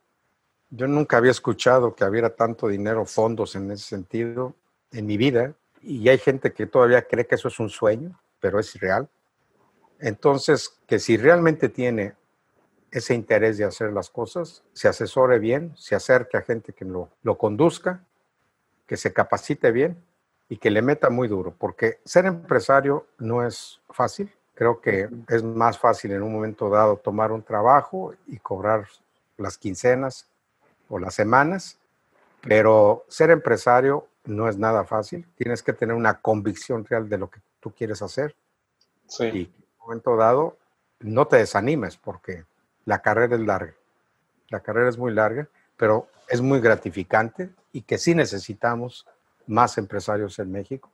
yo 0.69 0.87
nunca 0.87 1.17
había 1.17 1.31
escuchado 1.31 1.95
que 1.95 2.05
hubiera 2.05 2.29
tanto 2.29 2.67
dinero, 2.67 3.05
fondos 3.05 3.55
en 3.55 3.71
ese 3.71 3.85
sentido 3.85 4.53
en 4.91 5.05
mi 5.05 5.17
vida 5.17 5.53
y 5.81 6.07
hay 6.09 6.17
gente 6.17 6.53
que 6.53 6.67
todavía 6.67 7.01
cree 7.03 7.25
que 7.25 7.35
eso 7.35 7.47
es 7.47 7.59
un 7.59 7.69
sueño, 7.69 8.19
pero 8.39 8.59
es 8.59 8.79
real. 8.79 9.09
Entonces, 9.99 10.79
que 10.85 10.99
si 10.99 11.17
realmente 11.17 11.69
tiene 11.69 12.13
ese 12.91 13.13
interés 13.13 13.57
de 13.57 13.65
hacer 13.65 13.91
las 13.91 14.09
cosas, 14.09 14.63
se 14.73 14.87
asesore 14.87 15.39
bien, 15.39 15.73
se 15.75 15.95
acerque 15.95 16.37
a 16.37 16.41
gente 16.41 16.73
que 16.73 16.85
lo, 16.85 17.09
lo 17.23 17.37
conduzca, 17.37 18.03
que 18.87 18.97
se 18.97 19.13
capacite 19.13 19.71
bien 19.71 20.01
y 20.49 20.57
que 20.57 20.71
le 20.71 20.81
meta 20.81 21.09
muy 21.09 21.27
duro, 21.27 21.53
porque 21.57 21.99
ser 22.05 22.25
empresario 22.25 23.05
no 23.19 23.45
es 23.45 23.81
fácil. 23.89 24.33
Creo 24.55 24.81
que 24.81 25.09
es 25.27 25.43
más 25.43 25.77
fácil 25.77 26.11
en 26.11 26.23
un 26.23 26.33
momento 26.33 26.69
dado 26.69 26.97
tomar 26.97 27.31
un 27.31 27.43
trabajo 27.43 28.15
y 28.25 28.37
cobrar 28.37 28.87
las 29.37 29.57
quincenas 29.57 30.25
o 30.89 30.97
las 30.97 31.13
semanas, 31.13 31.77
pero 32.41 33.05
ser 33.07 33.29
empresario 33.29 34.07
no 34.25 34.47
es 34.49 34.57
nada 34.57 34.83
fácil. 34.83 35.27
Tienes 35.35 35.61
que 35.61 35.73
tener 35.73 35.95
una 35.95 36.21
convicción 36.21 36.85
real 36.85 37.07
de 37.07 37.17
lo 37.17 37.29
que 37.29 37.39
tú 37.59 37.71
quieres 37.71 38.01
hacer. 38.01 38.35
Sí. 39.07 39.25
Y 39.25 39.41
en 39.41 39.53
un 39.79 39.79
momento 39.79 40.15
dado, 40.15 40.57
no 41.01 41.27
te 41.27 41.37
desanimes 41.37 41.97
porque 41.97 42.45
la 42.85 43.01
carrera 43.01 43.35
es 43.35 43.41
larga. 43.41 43.73
La 44.49 44.61
carrera 44.61 44.89
es 44.89 44.97
muy 44.97 45.13
larga, 45.13 45.47
pero 45.75 46.07
es 46.27 46.41
muy 46.41 46.61
gratificante 46.61 47.49
y 47.77 47.83
que 47.83 47.99
sí 47.99 48.15
necesitamos 48.15 49.05
más 49.45 49.77
empresarios 49.77 50.39
en 50.39 50.51
México 50.51 50.89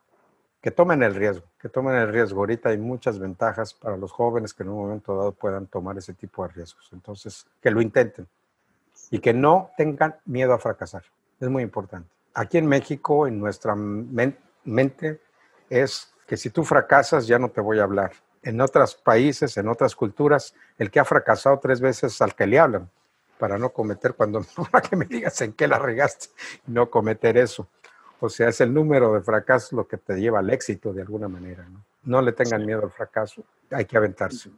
que 0.62 0.70
tomen 0.70 1.02
el 1.02 1.16
riesgo, 1.16 1.46
que 1.58 1.70
tomen 1.70 1.96
el 1.96 2.12
riesgo. 2.12 2.42
Ahorita 2.42 2.70
hay 2.70 2.78
muchas 2.78 3.20
ventajas 3.20 3.74
para 3.74 3.96
los 3.96 4.12
jóvenes 4.12 4.54
que 4.54 4.64
en 4.64 4.70
un 4.70 4.80
momento 4.80 5.16
dado 5.16 5.32
puedan 5.32 5.68
tomar 5.68 5.98
ese 5.98 6.14
tipo 6.14 6.46
de 6.46 6.54
riesgos. 6.54 6.90
Entonces, 6.92 7.46
que 7.62 7.72
lo 7.72 7.80
intenten 7.80 8.28
y 9.12 9.20
que 9.20 9.34
no 9.34 9.72
tengan 9.78 10.18
miedo 10.26 10.54
a 10.54 10.60
fracasar. 10.60 11.04
Es 11.40 11.48
muy 11.48 11.64
importante. 11.64 12.10
Aquí 12.34 12.58
en 12.58 12.68
México, 12.68 13.28
en 13.28 13.40
nuestra 13.40 13.76
men- 13.76 14.38
mente, 14.66 15.22
es 15.70 16.14
que 16.28 16.36
si 16.36 16.50
tú 16.50 16.66
fracasas 16.66 17.28
ya 17.28 17.40
no 17.40 17.50
te 17.50 17.62
voy 17.62 17.80
a 17.80 17.84
hablar. 17.84 18.12
En 18.42 18.60
otros 18.60 18.96
países, 18.96 19.56
en 19.56 19.70
otras 19.70 19.96
culturas, 19.96 20.54
el 20.78 20.92
que 20.92 21.00
ha 21.00 21.06
fracasado 21.06 21.60
tres 21.60 21.80
veces 21.80 22.22
al 22.22 22.36
que 22.36 22.46
le 22.46 22.60
hablan 22.60 22.90
para 23.44 23.58
no 23.58 23.74
cometer 23.74 24.14
cuando 24.14 24.42
para 24.72 24.82
que 24.90 24.96
me 24.96 25.04
digas 25.04 25.42
en 25.42 25.52
qué 25.52 25.68
la 25.68 25.78
regaste 25.78 26.28
y 26.66 26.72
no 26.72 26.90
cometer 26.90 27.36
eso. 27.36 27.68
O 28.22 28.30
sea, 28.30 28.48
es 28.48 28.62
el 28.62 28.74
número 28.74 29.14
de 29.14 29.20
fracasos 29.20 29.74
lo 29.74 29.86
que 29.86 29.98
te 29.98 30.16
lleva 30.16 30.40
al 30.40 30.50
éxito 30.50 30.94
de 30.94 31.02
alguna 31.02 31.28
manera. 31.28 31.68
No, 31.68 31.84
no 32.04 32.22
le 32.22 32.32
tengan 32.32 32.66
miedo 32.66 32.84
al 32.84 32.92
fracaso, 32.92 33.44
hay 33.70 33.84
que 33.84 33.98
aventarse. 33.98 34.50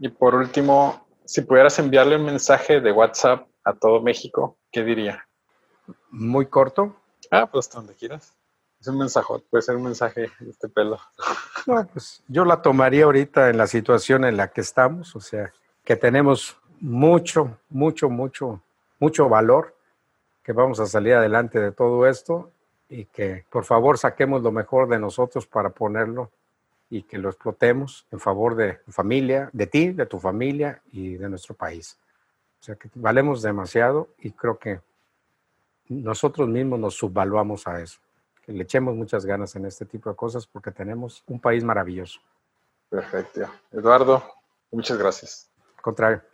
Y 0.00 0.08
por 0.08 0.34
último, 0.34 1.06
si 1.24 1.42
pudieras 1.42 1.78
enviarle 1.78 2.16
un 2.16 2.24
mensaje 2.24 2.80
de 2.80 2.90
WhatsApp 2.90 3.46
a 3.62 3.74
todo 3.74 4.02
México, 4.02 4.56
¿qué 4.72 4.82
diría? 4.82 5.28
Muy 6.10 6.46
corto. 6.46 6.96
Ah, 7.30 7.48
pues 7.48 7.70
donde 7.70 7.94
quieras. 7.94 8.34
Es 8.80 8.88
un 8.88 8.98
mensaje, 8.98 9.34
puede 9.48 9.62
ser 9.62 9.76
un 9.76 9.84
mensaje 9.84 10.32
de 10.40 10.50
este 10.50 10.68
pelo. 10.68 10.98
No, 11.64 11.86
pues 11.92 12.24
yo 12.26 12.44
la 12.44 12.60
tomaría 12.60 13.04
ahorita 13.04 13.50
en 13.50 13.56
la 13.56 13.68
situación 13.68 14.24
en 14.24 14.36
la 14.36 14.50
que 14.50 14.62
estamos, 14.62 15.14
o 15.14 15.20
sea, 15.20 15.52
que 15.84 15.94
tenemos 15.94 16.56
mucho, 16.84 17.56
mucho, 17.70 18.10
mucho, 18.10 18.60
mucho 19.00 19.28
valor, 19.28 19.74
que 20.42 20.52
vamos 20.52 20.80
a 20.80 20.86
salir 20.86 21.14
adelante 21.14 21.58
de 21.58 21.72
todo 21.72 22.06
esto 22.06 22.50
y 22.90 23.06
que 23.06 23.46
por 23.48 23.64
favor 23.64 23.96
saquemos 23.96 24.42
lo 24.42 24.52
mejor 24.52 24.86
de 24.88 24.98
nosotros 24.98 25.46
para 25.46 25.70
ponerlo 25.70 26.30
y 26.90 27.04
que 27.04 27.16
lo 27.16 27.30
explotemos 27.30 28.06
en 28.12 28.20
favor 28.20 28.54
de 28.54 28.74
tu 28.74 28.92
familia, 28.92 29.48
de 29.54 29.66
ti, 29.66 29.92
de 29.92 30.04
tu 30.04 30.18
familia 30.18 30.82
y 30.92 31.14
de 31.16 31.30
nuestro 31.30 31.54
país. 31.54 31.96
O 32.60 32.62
sea 32.62 32.74
que 32.74 32.90
valemos 32.94 33.40
demasiado 33.40 34.10
y 34.18 34.32
creo 34.32 34.58
que 34.58 34.82
nosotros 35.88 36.46
mismos 36.50 36.78
nos 36.78 36.96
subvaluamos 36.96 37.66
a 37.66 37.80
eso. 37.80 37.98
Que 38.44 38.52
le 38.52 38.64
echemos 38.64 38.94
muchas 38.94 39.24
ganas 39.24 39.56
en 39.56 39.64
este 39.64 39.86
tipo 39.86 40.10
de 40.10 40.16
cosas 40.16 40.46
porque 40.46 40.70
tenemos 40.70 41.24
un 41.28 41.40
país 41.40 41.64
maravilloso. 41.64 42.20
Perfecto. 42.90 43.48
Eduardo, 43.72 44.22
muchas 44.70 44.98
gracias. 44.98 45.50
Al 45.78 45.82
contrario. 45.82 46.33